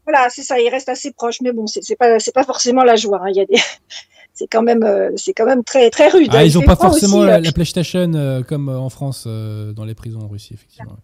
[0.07, 3.21] Voilà, c'est ça, il reste assez proche, mais bon, c'est pas, pas forcément la joie.
[3.23, 3.31] Hein.
[3.31, 3.57] Il y a des,
[4.35, 6.31] c'est quand même, euh, c'est quand même très, très rude.
[6.33, 10.21] Ah, ils ont pas forcément la, euh, PlayStation euh, comme en France dans les prisons
[10.21, 10.97] en Russie, effectivement.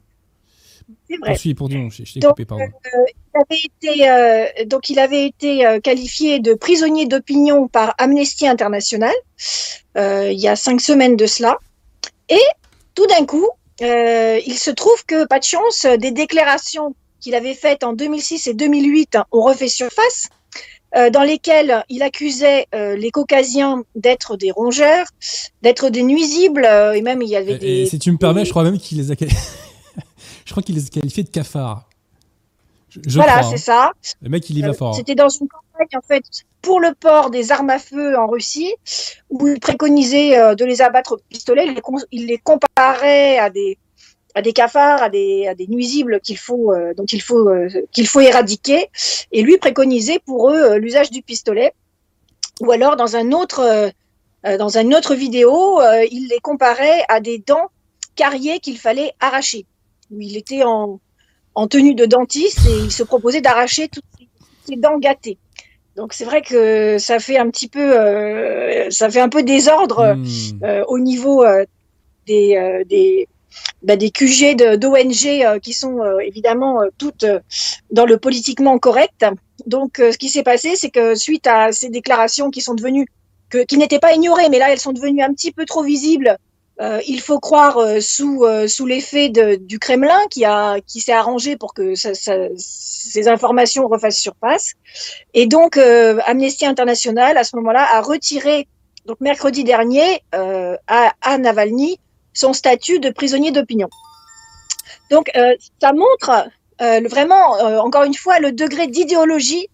[1.09, 1.31] C'est vrai.
[1.31, 2.65] Poursuis, pour dire, je, t'ai coupé, pardon.
[3.33, 9.15] il avait été, donc, il avait été qualifié de prisonnier d'opinion par Amnesty International
[9.97, 11.59] il y a cinq semaines de cela.
[12.29, 12.43] Et
[12.97, 13.49] tout d'un coup,
[13.81, 18.55] il se trouve que, pas de chance, des déclarations qu'il avait faites en 2006 et
[18.55, 20.29] 2008 ont refait surface,
[20.97, 25.07] euh, dans lesquelles il accusait euh, les caucasiens d'être des rongeurs,
[25.63, 27.87] d'être des nuisibles, euh, et même il y avait des...
[27.87, 29.15] si tu me permets, je crois même qu'il les a...
[30.45, 31.89] je crois qu'il les a qualifiés de cafards.
[33.07, 33.93] voilà, c'est hein.
[34.03, 34.13] ça.
[34.21, 34.97] Le mec, il y va fort.
[34.97, 36.25] C'était dans une campagne, en fait,
[36.61, 38.75] pour le port des armes à feu en Russie,
[39.31, 41.73] où il préconisait de les abattre au pistolet.
[42.11, 43.79] il les comparait à des,
[44.35, 47.69] à des cafards, à des, à des nuisibles qu'il faut, euh, dont il faut, euh,
[47.93, 48.89] qu'il faut éradiquer.
[49.33, 51.73] Et lui préconisait pour eux euh, l'usage du pistolet.
[52.61, 53.91] Ou alors dans un autre,
[54.45, 57.71] dans une autre vidéo, il les comparait à des dents
[58.17, 59.65] carriées qu'il fallait arracher.
[60.11, 61.01] Où il était en,
[61.55, 64.05] en tenue de dentiste et il se proposait d'arracher toutes
[64.69, 65.39] ses dents gâtées.
[65.97, 67.95] Donc c'est vrai que ça fait un petit peu,
[68.91, 70.85] ça fait un peu désordre hmm.
[70.87, 71.47] au niveau
[72.27, 73.27] des, des
[73.83, 77.25] bah, des QG d'ONG euh, qui sont euh, évidemment euh, toutes
[77.91, 79.25] dans le politiquement correct.
[79.67, 83.07] Donc, ce qui s'est passé, c'est que suite à ces déclarations qui sont devenues,
[83.69, 86.37] qui n'étaient pas ignorées, mais là, elles sont devenues un petit peu trop visibles.
[87.07, 90.45] il faut croire sous sous l'effet du Kremlin qui
[90.87, 94.73] qui s'est arrangé pour que ces informations refassent surface.
[95.35, 98.67] Et donc Amnesty International à ce moment-là a retiré
[99.05, 101.99] donc mercredi dernier à Navalny
[102.33, 103.89] son statut de prisonnier d'opinion.
[105.11, 106.49] Donc, euh, ça montre
[106.81, 109.69] euh, vraiment, euh, encore une fois, le degré d'idéologie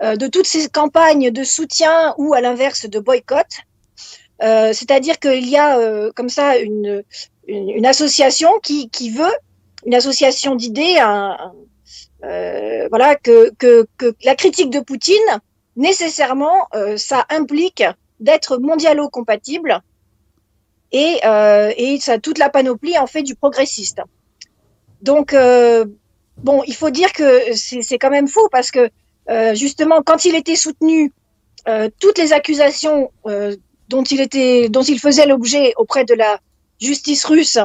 [0.00, 3.46] de toutes ces campagnes de soutien ou, à l'inverse, de boycott.
[4.40, 7.04] C'est-à-dire qu'il y a comme ça une,
[7.84, 9.32] association qui, veut,
[9.86, 10.96] une association d'idées,
[12.20, 15.40] voilà, que, que, que, la critique de Poutine,
[15.76, 17.84] nécessairement, ça implique
[18.18, 19.82] d'être mondialo-compatible
[20.92, 21.72] et, euh,
[22.22, 24.00] toute la panoplie en fait du progressiste.
[25.00, 25.84] Donc euh,
[26.38, 28.90] bon, il faut dire que c'est quand même faux parce que
[29.30, 31.12] euh, justement quand il était soutenu,
[32.00, 33.12] toutes les accusations
[33.88, 36.40] dont il était, dont il faisait l'objet auprès de la
[36.80, 37.56] justice russe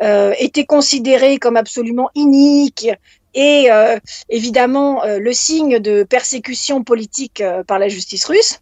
[0.00, 2.90] étaient considérées comme absolument iniques
[3.32, 3.68] et
[4.28, 8.58] évidemment le signe de persécution politique par la justice russe.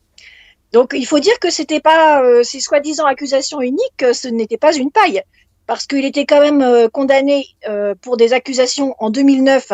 [0.73, 4.75] Donc il faut dire que c'était pas euh, ces soi-disant accusations uniques, ce n'était pas
[4.75, 5.23] une paille,
[5.67, 9.73] parce qu'il était quand même euh, condamné euh, pour des accusations en 2009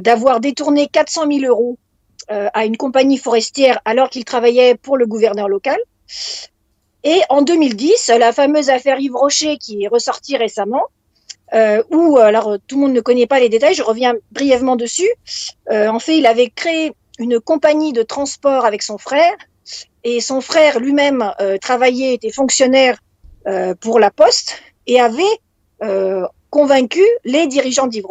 [0.00, 1.76] d'avoir détourné 400 000 euros
[2.28, 5.76] à une compagnie forestière alors qu'il travaillait pour le gouverneur local.
[7.02, 10.84] Et en 2010, la fameuse affaire Yves Rocher qui est ressortie récemment,
[11.90, 15.10] où alors tout le monde ne connaît pas les détails, je reviens brièvement dessus.
[15.68, 19.34] en fait, il avait créé une compagnie de transport avec son frère
[20.04, 22.98] et son frère lui-même euh, travaillait, était fonctionnaire
[23.46, 25.22] euh, pour la Poste et avait
[25.82, 28.06] euh, convaincu les dirigeants d'Yves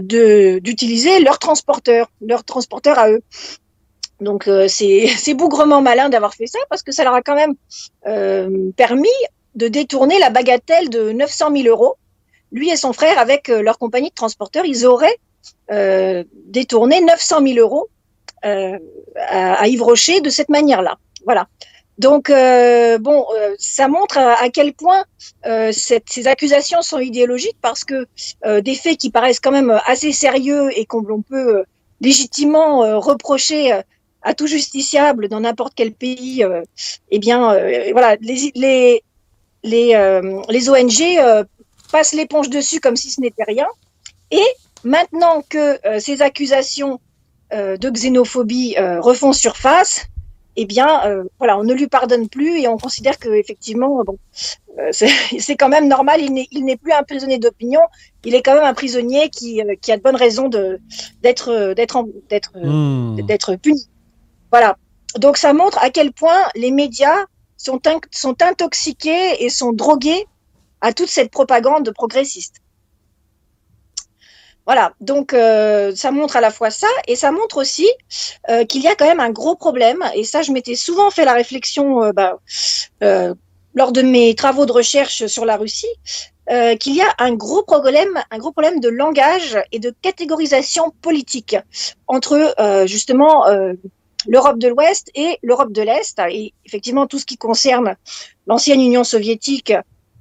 [0.00, 3.22] d'utiliser leur transporteur, leur transporteur à eux.
[4.20, 7.54] Donc c'est bougrement malin d'avoir fait ça parce que ça leur a quand même
[8.72, 9.08] permis
[9.54, 11.96] de détourner la bagatelle de 900 000 euros.
[12.50, 15.18] Lui et son frère, avec leur compagnie de transporteurs, ils auraient
[16.46, 17.88] détourné 900 000 euros
[18.44, 18.78] euh,
[19.16, 20.98] à, Yves Rocher de cette manière-là.
[21.24, 21.48] Voilà.
[21.98, 25.04] Donc, euh, bon, euh, ça montre à, quel point
[25.72, 28.06] ces accusations sont idéologiques parce que
[28.60, 31.64] des faits qui paraissent quand même assez sérieux et qu'on peut
[32.00, 33.80] légitimement reprocher
[34.22, 36.44] à tout justiciable dans n'importe quel pays,
[37.10, 37.58] eh bien,
[37.92, 39.02] voilà, les,
[39.64, 41.46] les, ONG
[41.90, 43.66] passent l'éponge dessus comme si ce n'était rien.
[44.30, 44.46] Et
[44.84, 47.00] maintenant que ces accusations
[47.52, 50.06] de xénophobie euh, refont surface,
[50.56, 54.18] eh bien, euh, voilà, on ne lui pardonne plus et on considère que effectivement, bon,
[54.92, 56.20] c'est quand même normal.
[56.20, 57.80] Il n'est plus un prisonnier d'opinion.
[58.24, 62.04] Il est quand même un prisonnier qui, qui a de bonnes raisons d'être d'être
[62.54, 63.22] hmm.
[63.22, 63.88] d'être puni.
[64.50, 64.76] Voilà.
[65.16, 67.26] Donc ça montre à quel point les médias
[67.56, 67.80] sont
[68.10, 70.26] sont intoxiqués et sont drogués
[70.80, 72.56] à toute cette propagande progressiste.
[74.68, 77.88] Voilà, donc euh, ça montre à la fois ça et ça montre aussi
[78.50, 80.04] euh, qu'il y a quand même un gros problème.
[80.14, 82.38] Et ça, je m'étais souvent fait la réflexion euh, bah,
[83.02, 83.32] euh,
[83.72, 85.94] lors de mes travaux de recherche sur la Russie,
[86.50, 90.92] euh, qu'il y a un gros problème, un gros problème de langage et de catégorisation
[91.00, 91.56] politique
[92.06, 93.46] entre euh, justement
[94.26, 97.96] l'Europe de l'Ouest et l'Europe de l'Est, et effectivement tout ce qui concerne
[98.46, 99.72] l'ancienne Union soviétique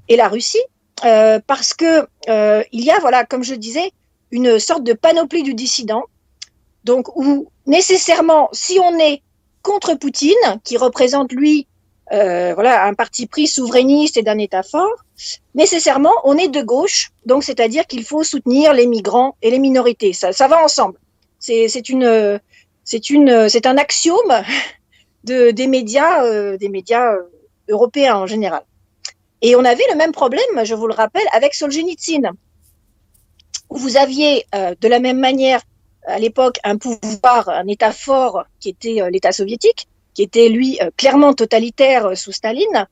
[0.08, 0.64] et la Russie,
[1.06, 3.92] euh, parce que euh, il y a, voilà, comme je disais,
[4.32, 6.04] une sorte de panoplie du dissident,
[6.84, 9.22] donc où nécessairement, si on est
[9.62, 11.68] contre Poutine, qui représente lui,
[12.14, 15.04] euh, voilà, un parti pris souverainiste et d'un État fort,
[15.56, 20.14] nécessairement, on est de gauche, donc c'est-à-dire qu'il faut soutenir les migrants et les minorités.
[20.14, 20.98] Ça, ça va ensemble.
[21.40, 22.40] C'est une,
[22.84, 24.44] c'est une, c'est un axiome
[25.24, 27.24] de, des médias, euh, des médias euh,
[27.70, 28.64] européens en général.
[29.42, 32.32] Et on avait le même problème, je vous le rappelle, avec Solzhenitsyn,
[33.70, 35.62] où vous aviez euh, de la même manière
[36.06, 40.80] à l'époque un pouvoir, un État fort qui était euh, l'État soviétique, qui était lui
[40.82, 42.88] euh, clairement totalitaire euh, sous Staline,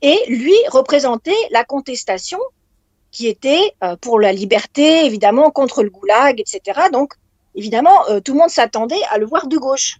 [0.00, 2.38] et lui représentait la contestation
[3.10, 6.80] qui était euh, pour la liberté, évidemment, contre le goulag, etc.
[6.92, 7.14] Donc,
[7.54, 9.98] évidemment, euh, tout le monde s'attendait à le voir de gauche.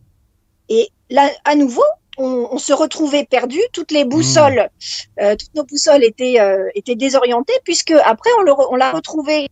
[0.68, 1.84] Et là, à nouveau,
[2.16, 4.70] on, on se retrouvait perdu, toutes les boussoles,
[5.20, 8.92] euh, toutes nos boussoles étaient, euh, étaient désorientées, puisque après, on le re- on l'a
[8.92, 9.48] retrouvé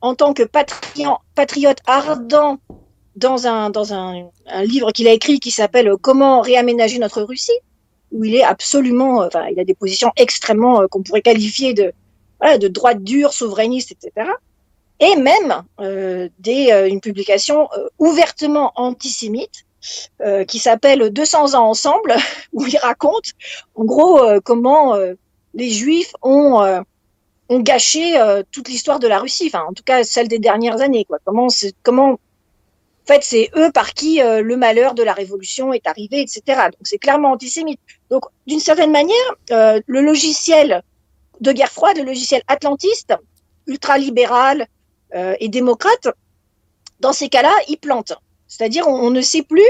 [0.00, 2.58] en tant que patriote, ardent
[3.16, 4.30] dans un,
[4.64, 7.58] livre qu'il a écrit qui s'appelle Comment réaménager notre Russie,
[8.12, 11.74] où il est absolument, euh, enfin, il a des positions extrêmement euh, qu'on pourrait qualifier
[11.74, 11.92] de,
[12.42, 14.30] de droite dure, souverainiste, etc.
[15.00, 17.68] Et même euh, des, une publication
[17.98, 19.64] ouvertement antisémite
[20.48, 22.16] qui s'appelle 200 ans ensemble,
[22.52, 23.32] où il raconte
[23.76, 24.96] en gros comment
[25.54, 26.82] les Juifs ont
[27.48, 30.80] ont gâché euh, toute l'histoire de la Russie, enfin en tout cas celle des dernières
[30.80, 31.04] années.
[31.04, 31.18] Quoi.
[31.24, 31.48] Comment,
[31.82, 32.18] comment,
[33.08, 36.42] en fait, c'est eux par qui euh, le malheur de la révolution est arrivé, etc.
[36.46, 37.78] Donc c'est clairement antisémite.
[38.10, 39.16] Donc d'une certaine manière,
[39.52, 40.82] euh, le logiciel
[41.40, 43.14] de guerre froide, le logiciel atlantiste,
[43.68, 44.66] ultralibéral
[45.14, 46.08] euh, et démocrate,
[46.98, 48.12] dans ces cas-là, il plante.
[48.48, 49.68] C'est-à-dire on ne sait plus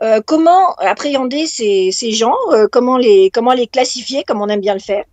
[0.00, 4.60] euh, comment appréhender ces, ces gens, euh, comment les comment les classifier, comme on aime
[4.60, 5.04] bien le faire?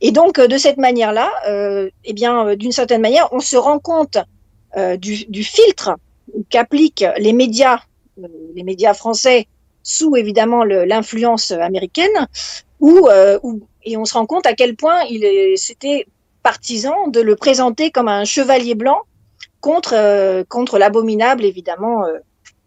[0.00, 3.56] Et donc, euh, de cette manière-là, euh, eh bien, euh, d'une certaine manière, on se
[3.56, 4.18] rend compte
[4.98, 5.92] du, du filtre
[6.50, 7.78] qu'appliquent les médias,
[8.54, 9.46] les médias français,
[9.82, 12.26] sous évidemment l'influence américaine,
[12.80, 13.08] où,
[13.42, 16.06] où- et on se rend compte à quel point il c'était
[16.42, 19.00] partisan de le présenter comme un chevalier blanc
[19.62, 22.04] contre contre l'abominable évidemment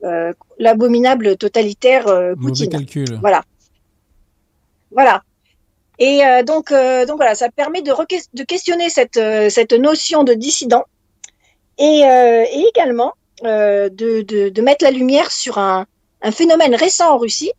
[0.04, 2.70] euh, l'abominable totalitaire euh, Poutine.
[2.70, 3.18] calcul.
[3.22, 3.44] Voilà.
[4.92, 5.24] Voilà.
[6.00, 7.92] Et euh, donc, euh, donc voilà, ça permet de,
[8.34, 9.20] de questionner cette,
[9.50, 10.86] cette notion de dissident
[11.78, 13.14] et, et également
[13.44, 13.90] de,
[14.22, 15.86] de, de mettre la lumière sur un,
[16.22, 17.52] un phénomène récent en Russie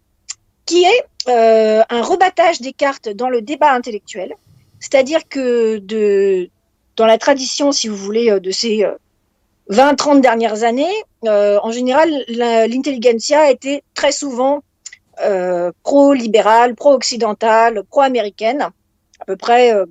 [0.66, 4.34] qui est un rebattage des cartes dans le débat intellectuel.
[4.78, 6.48] C'est-à-dire que de,
[6.96, 8.86] dans la tradition, si vous voulez, de ces
[9.70, 10.92] 20-30 dernières années,
[11.26, 14.62] euh, en général, l'intelligentsia était très souvent
[15.22, 18.62] euh, pro-libérale, pro-occidentale, pro-américaine.
[19.20, 19.86] À peu près, euh,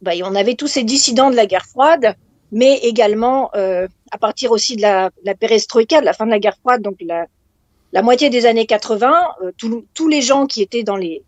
[0.00, 2.14] bah, on avait tous ces dissidents de la guerre froide,
[2.52, 6.80] mais également à partir aussi de la, la de la fin de la guerre froide,
[6.80, 9.12] donc la, moitié des années 80,
[9.42, 9.52] euh,
[9.94, 11.22] tous- les gens qui étaient dans les,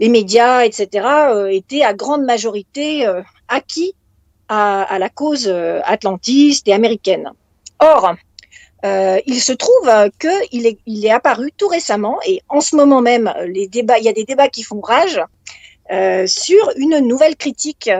[0.00, 1.06] médias, etc.,
[1.50, 3.06] étaient à grande majorité
[3.48, 3.94] acquis
[4.48, 7.30] à, la cause euh, atlantiste et américaine.
[7.80, 8.14] Or,
[8.84, 12.60] euh, il se trouve euh, que il est, il est apparu tout récemment et en
[12.60, 15.20] ce moment même, il y a des débats qui font rage
[15.90, 17.90] euh, sur une nouvelle critique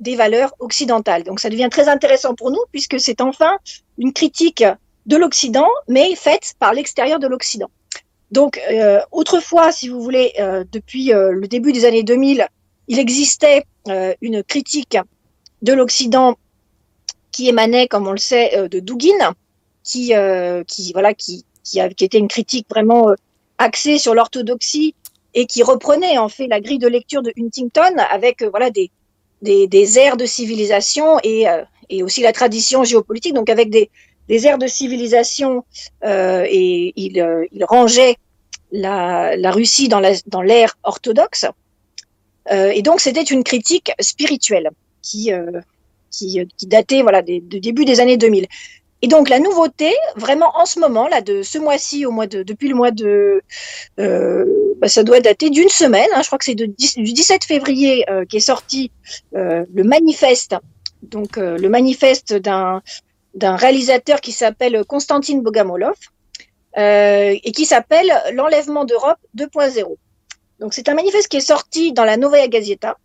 [0.00, 1.24] des valeurs occidentales.
[1.24, 3.58] Donc, ça devient très intéressant pour nous puisque c'est enfin
[3.98, 4.64] une critique
[5.06, 7.70] de l'Occident, mais faite par l'extérieur de l'Occident.
[8.30, 8.60] Donc,
[9.10, 10.32] autrefois, si vous voulez,
[10.72, 12.46] depuis le début des années 2000,
[12.88, 13.64] il existait
[14.20, 14.96] une critique
[15.62, 16.36] de l'Occident
[17.30, 19.34] qui émanait, comme on le sait, euh, de Dugin,
[19.84, 23.14] qui, euh, qui voilà, qui, qui, était une critique vraiment euh,
[23.58, 24.94] axée sur l'orthodoxie
[25.34, 28.90] et qui reprenait en fait la grille de lecture de Huntington avec voilà des,
[29.40, 31.46] des, aires de civilisation et,
[31.88, 33.88] et aussi la tradition géopolitique, donc avec des,
[34.28, 35.64] des aires de civilisation
[36.04, 38.16] et il, il rangeait
[38.72, 41.46] la, la Russie dans la- dans l'ère orthodoxe.
[42.50, 44.70] Et donc c'était une critique spirituelle
[45.02, 45.60] qui, euh,
[46.10, 48.46] qui, qui datait voilà des, du début des années 2000.
[49.04, 52.44] Et donc la nouveauté, vraiment en ce moment, là, de ce mois-ci, au mois de,
[52.44, 53.42] depuis le mois de,
[53.98, 54.44] euh,
[54.78, 56.08] bah, ça doit dater d'une semaine.
[56.14, 58.92] Hein, je crois que c'est du 17 février euh, qui est sorti
[59.34, 60.54] euh, le manifeste,
[61.02, 62.80] donc euh, le manifeste d'un
[63.34, 65.96] d'un réalisateur qui s'appelle Konstantin Bogomolov
[66.76, 69.96] euh, et qui s'appelle l'enlèvement d'Europe 2.0.
[70.60, 72.98] Donc c'est un manifeste qui est sorti dans la Novaya Gazeta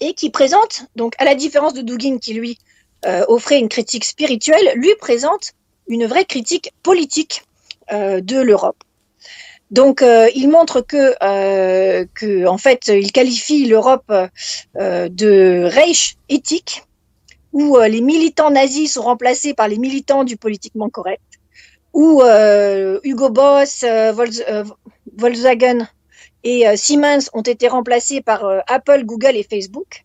[0.00, 2.58] et qui présente, donc à la différence de Dugin qui lui
[3.06, 5.52] euh, offrait une critique spirituelle, lui présente
[5.88, 7.42] une vraie critique politique
[7.92, 8.76] euh, de l'Europe.
[9.70, 11.14] Donc, euh, il montre que,
[12.46, 14.12] en fait, il qualifie l'Europe
[14.74, 16.84] de Reich éthique,
[17.52, 21.22] où les militants nazis sont remplacés par les militants du politiquement correct,
[21.94, 22.22] où
[23.02, 24.44] Hugo Boss, Volks-
[25.16, 25.88] Volkswagen
[26.44, 30.04] et euh, Siemens ont été remplacés par euh, Apple, Google et Facebook,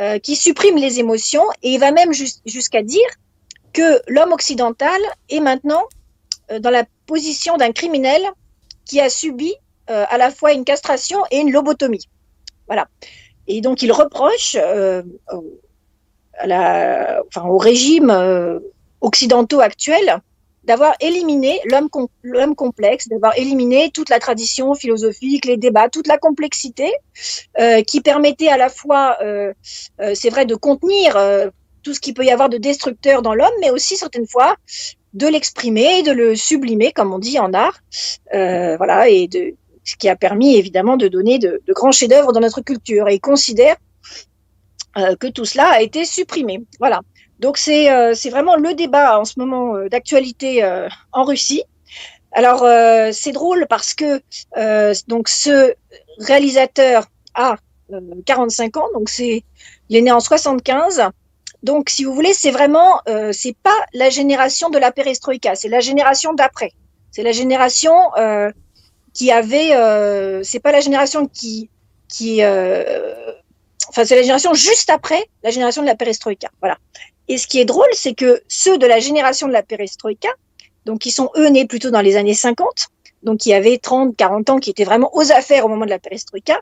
[0.00, 3.08] euh, qui suppriment les émotions, et il va même jus- jusqu'à dire
[3.72, 5.84] que l'homme occidental est maintenant
[6.60, 8.22] dans la position d'un criminel
[8.86, 9.54] qui a subi
[9.86, 12.08] à la fois une castration et une lobotomie.
[12.66, 12.88] Voilà.
[13.46, 15.02] Et donc il reproche euh,
[16.38, 18.58] à la, enfin, au régime euh,
[19.00, 20.20] occidentaux actuels
[20.68, 26.06] d'avoir éliminé l'homme com- l'homme complexe, d'avoir éliminé toute la tradition philosophique, les débats, toute
[26.06, 26.92] la complexité
[27.58, 29.54] euh, qui permettait à la fois, euh,
[30.00, 31.16] euh, c'est vrai, de contenir
[31.82, 34.56] tout ce qu'il peut y avoir de destructeur dans l'homme, mais aussi certaines fois
[35.14, 37.78] de l'exprimer, de le sublimer, comme on dit en art,
[38.30, 39.54] voilà, et de
[39.84, 43.08] ce qui a permis évidemment de donner de, grands chefs-d'œuvre dans notre culture.
[43.08, 43.76] Et il considère
[44.94, 46.60] que tout cela a été supprimé.
[46.78, 47.00] Voilà.
[47.38, 51.62] Donc c'est euh, vraiment le débat en ce moment euh, d'actualité euh, en Russie.
[52.32, 54.20] Alors euh, c'est drôle parce que
[54.56, 55.74] euh, donc ce
[56.18, 57.56] réalisateur a
[57.92, 59.44] euh, 45 ans, donc c'est
[59.88, 61.02] il est né en 75.
[61.62, 65.68] Donc si vous voulez, c'est vraiment euh, c'est pas la génération de la perestroïka, c'est
[65.68, 66.72] la génération d'après.
[67.10, 68.50] C'est la génération euh,
[69.14, 71.70] qui avait euh, c'est pas la génération qui
[72.08, 73.32] qui euh,
[73.88, 76.50] enfin c'est la génération juste après la génération de la perestroïka.
[76.60, 76.76] Voilà.
[77.28, 80.30] Et ce qui est drôle, c'est que ceux de la génération de la perestroïka,
[80.84, 82.88] donc qui sont eux nés plutôt dans les années 50,
[83.22, 85.98] donc qui avaient 30, 40 ans, qui étaient vraiment aux affaires au moment de la
[85.98, 86.60] perestroïka,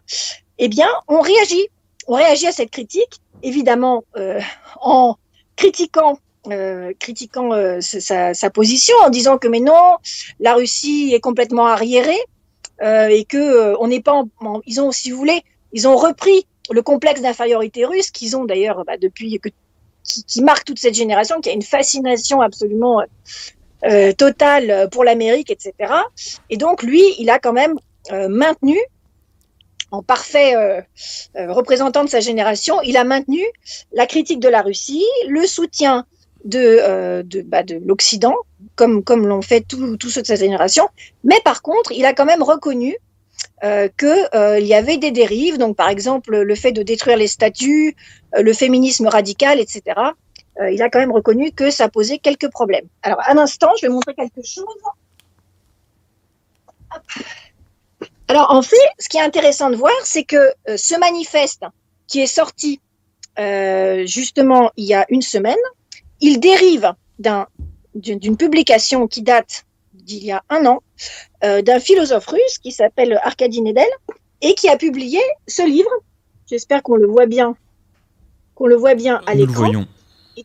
[0.58, 1.68] eh bien, on réagit.
[2.08, 4.40] On réagit à cette critique, évidemment, euh,
[4.80, 5.16] en
[5.56, 6.18] critiquant
[6.52, 9.96] euh, critiquant euh, sa, sa, position en disant que mais non,
[10.38, 12.20] la Russie est complètement arriérée
[12.82, 15.96] euh, et que euh, on n'est pas, en, ils ont, si vous voulez, ils ont
[15.96, 19.48] repris le complexe d'infériorité russe qu'ils ont d'ailleurs bah, depuis que
[20.06, 23.02] qui, marque toute cette génération, qui a une fascination absolument
[23.84, 25.74] euh, totale pour l'Amérique, etc.
[26.50, 27.74] Et donc lui, il a quand même
[28.12, 28.78] euh, maintenu
[29.92, 30.80] en parfait euh,
[31.36, 33.40] représentant de sa génération, il a maintenu
[33.92, 36.04] la critique de la Russie, le soutien
[36.44, 38.34] de, de, bah, de l'Occident,
[38.74, 40.88] comme, comme l'ont fait tous ceux de sa génération.
[41.22, 42.96] Mais par contre, il a quand même reconnu
[43.64, 47.26] euh, qu'il euh, y avait des dérives, donc par exemple le fait de détruire les
[47.26, 47.96] statuts,
[48.36, 49.82] euh, le féminisme radical, etc.
[50.60, 52.86] Euh, il a quand même reconnu que ça posait quelques problèmes.
[53.02, 54.64] Alors, un instant, je vais montrer quelque chose.
[58.28, 61.64] Alors, en fait, ce qui est intéressant de voir, c'est que euh, ce manifeste
[62.06, 62.80] qui est sorti
[64.06, 65.58] justement il y a une semaine,
[66.22, 67.46] il dérive d'un
[67.94, 69.65] d'une publication qui date
[70.06, 70.82] d'il y a un an
[71.44, 73.88] euh, d'un philosophe russe qui s'appelle Arkady Nedel
[74.40, 75.90] et qui a publié ce livre.
[76.48, 77.56] J'espère qu'on le voit bien,
[78.54, 79.66] qu'on le voit bien à l'écran.
[79.66, 79.86] Nous le voyons.
[80.36, 80.44] Et,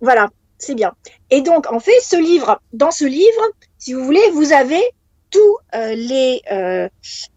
[0.00, 0.28] voilà,
[0.58, 0.92] c'est bien.
[1.30, 3.42] Et donc, en fait, ce livre, dans ce livre,
[3.78, 4.82] si vous voulez, vous avez
[5.30, 6.88] tous euh, les, euh,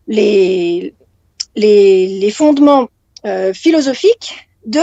[0.08, 0.94] les,
[1.56, 2.90] les, les fondements
[3.54, 4.80] philosophiques de,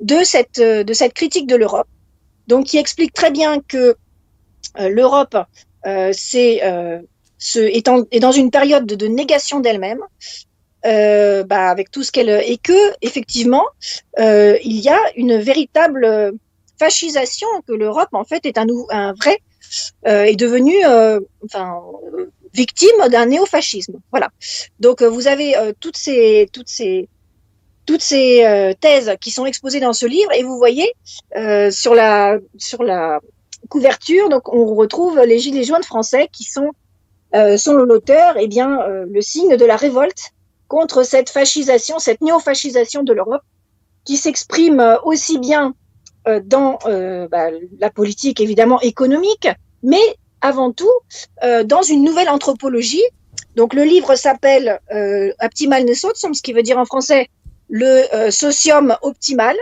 [0.00, 1.86] de, cette, de cette critique de l'Europe.
[2.46, 3.94] Donc, qui explique très bien que
[4.78, 5.36] l'Europe
[5.84, 7.00] c'est euh,
[7.38, 10.00] ce, est, en, est, dans une période de, négation d'elle-même,
[10.86, 13.64] euh, bah, avec tout ce qu'elle et que effectivement
[14.18, 16.32] euh, il y a une véritable
[16.78, 18.66] fascisation que l'Europe en fait est un,
[19.14, 19.38] vrai
[20.06, 20.74] euh, est devenu
[21.44, 21.82] enfin
[22.54, 23.98] victime d'un néofascisme.
[24.10, 24.30] Voilà.
[24.80, 27.08] Donc vous avez toutes ces toutes ces
[27.88, 30.92] toutes ces euh, thèses qui sont exposées dans ce livre et vous voyez
[31.36, 33.18] euh, sur la sur la
[33.68, 36.70] couverture donc on retrouve les gilets jaunes français qui sont
[37.34, 40.32] euh, selon l'auteur eh bien euh, le signe de la révolte
[40.66, 43.42] contre cette fascisation cette néofascisation de l'Europe
[44.04, 45.74] qui s'exprime euh, aussi bien
[46.26, 46.78] euh, dans
[47.30, 49.48] bah, la politique évidemment économique
[49.82, 50.02] mais
[50.40, 50.90] avant tout
[51.64, 53.02] dans une nouvelle anthropologie
[53.56, 54.80] donc le livre s'appelle
[55.40, 57.28] Optimal Nesotsom ce qui veut dire en français
[57.68, 59.56] le socium optimal.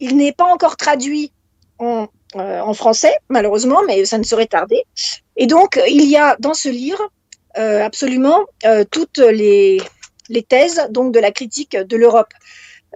[0.00, 1.32] Il n'est pas encore traduit
[1.78, 4.84] en en français, malheureusement, mais ça ne serait tardé.
[5.36, 7.10] Et donc, il y a dans ce livre
[7.54, 8.44] absolument
[8.90, 9.80] toutes les,
[10.28, 12.32] les thèses donc de la critique de l'Europe,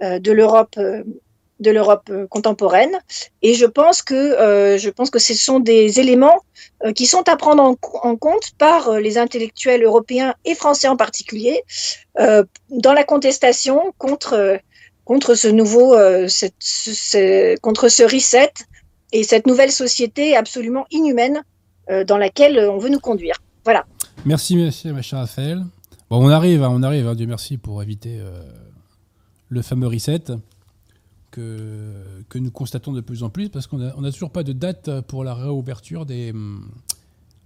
[0.01, 0.75] de l'Europe
[1.59, 2.99] de l'Europe euh, contemporaine.
[3.41, 6.41] Et je pense que euh, je pense que ce sont des éléments
[6.83, 11.63] euh, qui sont à prendre en, compte par les intellectuels européens et français en particulier
[12.69, 14.59] dans la contestation contre
[15.05, 15.95] contre ce nouveau
[17.61, 18.51] contre ce reset
[19.11, 21.41] et cette nouvelle société absolument inhumaine
[22.07, 23.35] dans laquelle on veut nous conduire.
[23.63, 23.85] Voilà.
[24.25, 25.65] Merci, merci, ma chère Raphaël.
[26.09, 27.07] Bon, on arrive, hein, on arrive.
[27.07, 28.21] Hein, Dieu merci pour éviter
[29.49, 30.21] le fameux reset
[31.31, 31.93] que,
[32.29, 35.23] que nous constatons de plus en plus, parce qu'on n'a toujours pas de date pour
[35.23, 36.69] la réouverture des, hum,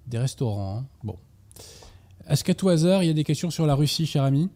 [0.07, 0.79] des restaurants.
[0.79, 0.85] Hein.
[1.03, 1.17] Bon.
[2.27, 4.49] Est-ce qu'à tout hasard, il y a des questions sur la Russie, cher ami?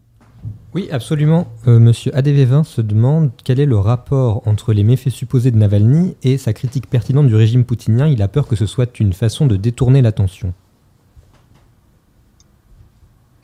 [0.74, 1.48] Oui, absolument.
[1.66, 6.14] Euh, Monsieur ADV20 se demande quel est le rapport entre les méfaits supposés de Navalny
[6.22, 8.06] et sa critique pertinente du régime poutinien.
[8.06, 10.52] Il a peur que ce soit une façon de détourner l'attention.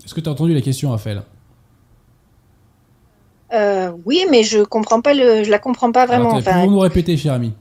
[0.04, 1.22] Est-ce que tu as entendu la question, Raphaël?
[3.54, 6.30] Euh, oui, mais je comprends pas le, je la comprends pas vraiment.
[6.30, 6.66] Alors, enfin...
[6.66, 7.54] nous répéter, cher ami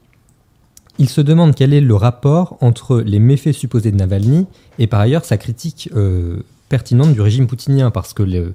[0.98, 4.46] Il se demande quel est le rapport entre les méfaits supposés de Navalny
[4.78, 8.54] et par ailleurs sa critique euh, pertinente du régime poutinien, parce que le,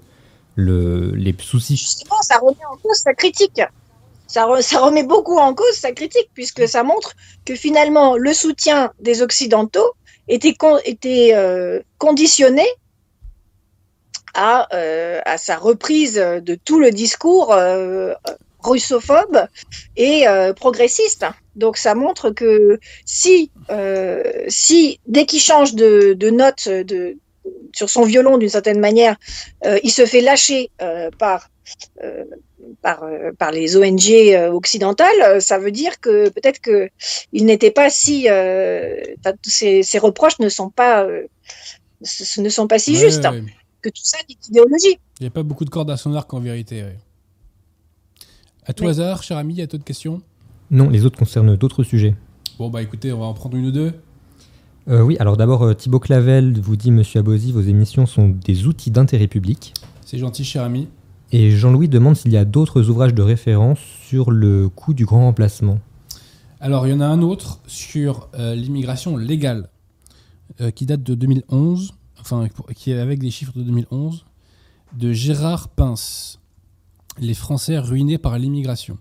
[0.60, 1.78] le, les soucis.
[1.78, 3.62] Justement, ça remet en cause sa critique.
[4.28, 7.16] Ça, ça, remet beaucoup en cause sa critique, puisque ça montre
[7.46, 9.94] que finalement le soutien des Occidentaux
[10.28, 10.56] était,
[10.86, 12.66] était euh, conditionné
[14.36, 18.14] à, euh, à sa reprise de tout le discours euh,
[18.62, 19.48] russophobe
[19.98, 20.26] et
[20.56, 21.26] progressiste.
[21.56, 23.52] Donc ça montre que si,
[24.48, 27.18] si dès qu'il change de, de note de,
[27.74, 29.16] sur son violon d'une certaine manière,
[29.84, 30.72] il se fait lâcher
[31.18, 31.50] par
[32.82, 33.04] par,
[33.38, 36.90] par les ONG occidentales, ça veut dire que peut-être que
[37.32, 38.28] il n'était pas si
[39.44, 41.08] ces, ces, reproches ne sont pas
[42.02, 43.28] ce ne sont pas si justes
[43.82, 45.00] que tout ça n'est qu'idéologie.
[45.20, 46.86] Il n'y a pas beaucoup de cordes à son arc en vérité.
[48.66, 50.22] À tout hasard, cher ami, il y a d'autres questions?
[50.70, 52.14] Non, les autres concernent d'autres sujets.
[52.60, 53.94] Bon, bah écoutez, on va en prendre une ou deux.
[54.90, 58.66] Euh, oui, alors d'abord, euh, Thibaut Clavel vous dit, Monsieur Abosi, vos émissions sont des
[58.66, 59.74] outils d'intérêt public.
[60.06, 60.88] C'est gentil, cher ami.
[61.32, 65.26] Et Jean-Louis demande s'il y a d'autres ouvrages de référence sur le coût du grand
[65.26, 65.80] remplacement.
[66.60, 69.70] Alors, il y en a un autre sur euh, l'immigration légale,
[70.76, 74.26] qui date de 2011 enfin, qui est avec des chiffres de 2011,
[74.98, 76.40] de Gérard Pince.
[77.18, 78.98] Les Français ruinés par l'immigration.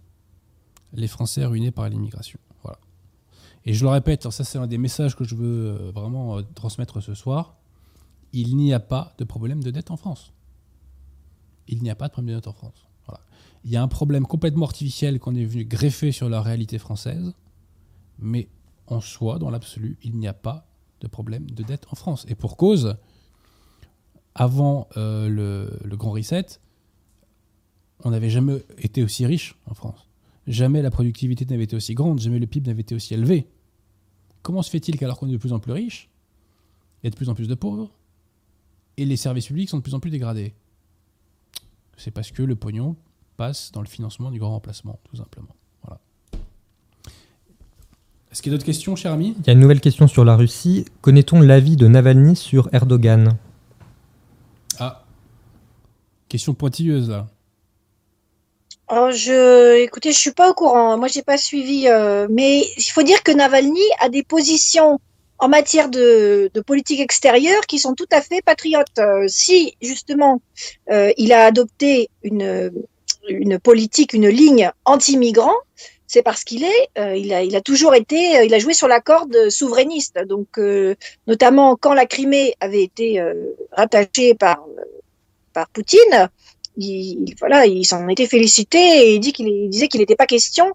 [0.92, 2.38] Les Français ruinés par l'immigration.
[3.68, 6.42] Et je le répète, ça c'est un des messages que je veux euh, vraiment euh,
[6.54, 7.58] transmettre ce soir.
[8.32, 10.32] Il n'y a pas de problème de dette en France.
[11.66, 12.86] Il n'y a pas de problème de dette en France.
[13.64, 17.34] Il y a un problème complètement artificiel qu'on est venu greffer sur la réalité française,
[18.18, 18.48] mais
[18.86, 20.66] en soi, dans l'absolu, il n'y a pas
[21.02, 22.24] de problème de dette en France.
[22.26, 22.96] Et pour cause,
[24.34, 26.58] avant euh, le, Grand Reset,
[28.02, 30.08] on n'avait jamais été aussi riche en France.
[30.46, 33.46] Jamais la productivité n'avait été aussi grande, jamais le PIB n'avait été aussi élevé.
[34.42, 36.08] Comment se fait-il qu'alors qu'on est de plus en plus riche,
[37.02, 37.90] il y a de plus en plus de pauvres,
[38.96, 40.54] et les services publics sont de plus en plus dégradés?
[41.96, 42.96] C'est parce que le pognon
[43.36, 45.54] passe dans le financement du grand remplacement, tout simplement.
[45.82, 46.00] Voilà.
[48.30, 49.34] Est-ce qu'il y a d'autres questions, cher ami?
[49.38, 50.84] Il y a une nouvelle question sur la Russie.
[51.00, 53.36] Connaît-on l'avis de Navalny sur Erdogan?
[56.28, 57.26] Question pointilleuse là.
[58.90, 60.96] Je, écoutez, je suis pas au courant.
[60.96, 61.88] Moi, j'ai pas suivi.
[61.88, 64.98] Euh, mais il faut dire que Navalny a des positions
[65.38, 68.98] en matière de, politique extérieure qui sont tout à fait patriotes.
[68.98, 70.40] Euh, si justement
[70.90, 72.72] euh, il a adopté une
[73.28, 75.54] une politique, une ligne anti-migrant,
[76.06, 79.00] c'est parce qu'il est, il a, il a toujours été, il a joué sur la
[79.00, 80.18] corde souverainiste.
[80.26, 80.58] Donc,
[81.26, 83.22] notamment quand la Crimée avait été
[83.72, 84.64] rattachée par
[85.52, 86.30] par Poutine,
[86.78, 90.72] il, voilà, il s'en était félicité et il, dit qu'il disait qu'il n'était pas question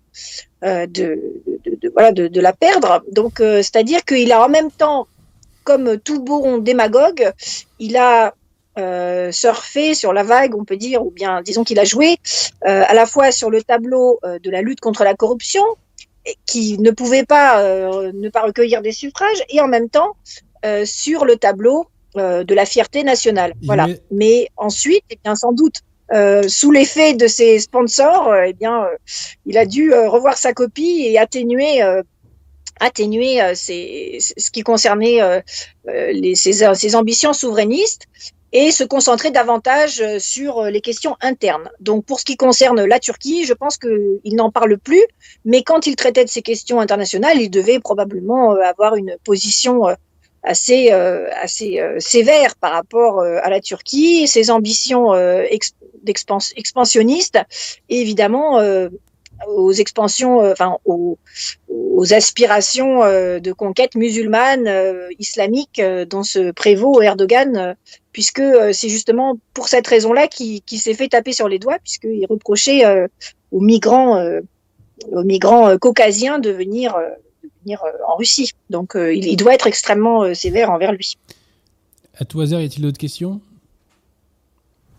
[0.63, 1.19] euh, de,
[1.65, 3.03] de, voilà, de, la perdre.
[3.11, 5.07] Donc, euh, c'est-à-dire qu'il a en même temps,
[5.63, 7.31] comme tout bon démagogue,
[7.79, 8.33] il a
[8.77, 12.17] euh, surfé sur la vague, on peut dire, ou bien disons qu'il a joué
[12.63, 15.63] à la fois sur le tableau de la lutte contre la corruption,
[16.45, 17.61] qui ne pouvait pas
[18.11, 20.15] ne pas recueillir des suffrages, et en même temps
[20.85, 23.53] sur le tableau de la fierté nationale.
[23.63, 23.87] voilà.
[24.11, 25.81] Mais ensuite, eh bien, sans doute,
[26.11, 28.87] euh, sous l'effet de ses sponsors, euh, eh bien,
[29.45, 31.81] il a dû revoir sa copie et atténuer
[32.79, 35.19] atténuer ce qui concernait
[36.35, 38.07] ses, ses, ambitions souverainistes.
[38.51, 41.69] et se concentrer davantage euh, sur euh, les questions internes.
[41.79, 45.03] Donc pour ce qui concerne la Turquie, je pense qu'il n'en parle plus,
[45.43, 49.85] mais quand il traitait de ces questions internationales, il devait probablement avoir une position
[50.43, 55.13] assez, assez sévère par rapport à la Turquie, ses ambitions
[56.07, 57.39] expansionnistes,
[57.89, 58.59] et évidemment
[59.47, 61.17] aux expansions, euh, enfin aux,
[61.69, 67.75] aux, aspirations euh, de conquête musulmane, euh, islamique dont se prévaut Erdogan,
[68.11, 68.43] puisque
[68.73, 72.83] c'est justement pour cette raison-là qu'il s'est fait taper sur les doigts, puisqu'il reprochait
[73.51, 74.23] aux migrants,
[75.11, 76.95] aux migrants caucasiens de venir,
[77.43, 78.51] de venir en Russie.
[78.69, 81.17] Donc il, il, doit être extrêmement sévère envers lui.
[82.17, 83.41] À tout hasard, y a-t-il d'autres questions?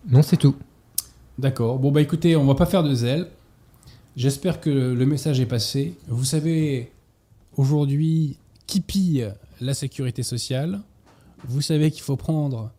[0.08, 0.56] Non, c'est tout.
[1.36, 1.80] D'accord.
[1.80, 3.28] Bon bah écoutez, on va pas faire de zèle.
[4.16, 5.94] J'espère que le message est passé.
[6.06, 6.92] Vous savez
[7.56, 8.38] aujourd'hui
[8.68, 9.28] qui pille
[9.60, 10.80] la sécurité sociale?
[11.48, 12.70] Vous savez qu'il faut prendre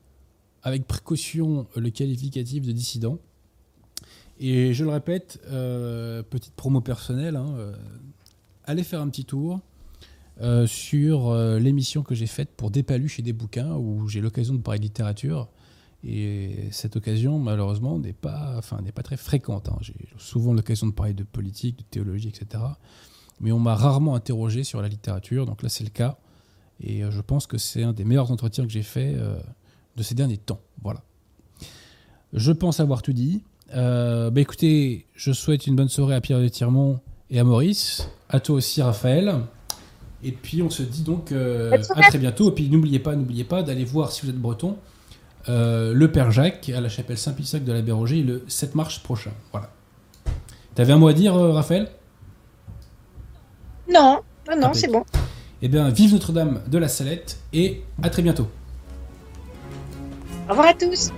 [0.64, 3.19] avec précaution le qualificatif de dissident.
[4.40, 7.76] Et je le répète, euh, petite promo personnelle, hein, euh,
[8.64, 9.60] allez faire un petit tour
[10.41, 14.53] euh, sur l'émission que j'ai faite pour Des paluches et des bouquins, où j'ai l'occasion
[14.53, 15.49] de parler de littérature.
[16.07, 19.69] Et cette occasion, malheureusement, n'est pas, enfin, n'est pas très fréquente.
[19.69, 19.77] Hein.
[19.82, 22.64] J'ai souvent l'occasion de parler de politique, de théologie, etc.
[23.41, 26.18] Mais on m'a rarement interrogé sur la littérature, donc là c'est le cas.
[26.80, 29.36] Et euh, je pense que c'est un des meilleurs entretiens que j'ai fait euh,
[29.95, 30.61] de ces derniers temps.
[30.84, 31.02] Voilà.
[32.34, 33.44] Je pense avoir tout dit.
[33.73, 36.99] Euh, bah écoutez, je souhaite une bonne soirée à Pierre de Tirmont
[37.32, 38.07] et à Maurice.
[38.30, 39.41] À toi aussi, Raphaël.
[40.23, 42.49] Et puis on se dit donc à très bientôt.
[42.49, 44.77] Et puis n'oubliez pas, n'oubliez pas d'aller voir si vous êtes breton
[45.49, 49.31] euh, le Père Jacques à la chapelle Saint-Pissac de la Bérogie le 7 mars prochain.
[49.51, 49.69] Voilà.
[50.73, 51.89] T'avais un mot à dire, euh, Raphaël?
[53.91, 55.05] Non, non, non, c'est bon.
[55.61, 58.47] Eh bien, vive Notre-Dame de la Salette et à très bientôt.
[60.47, 61.11] Au revoir à tous.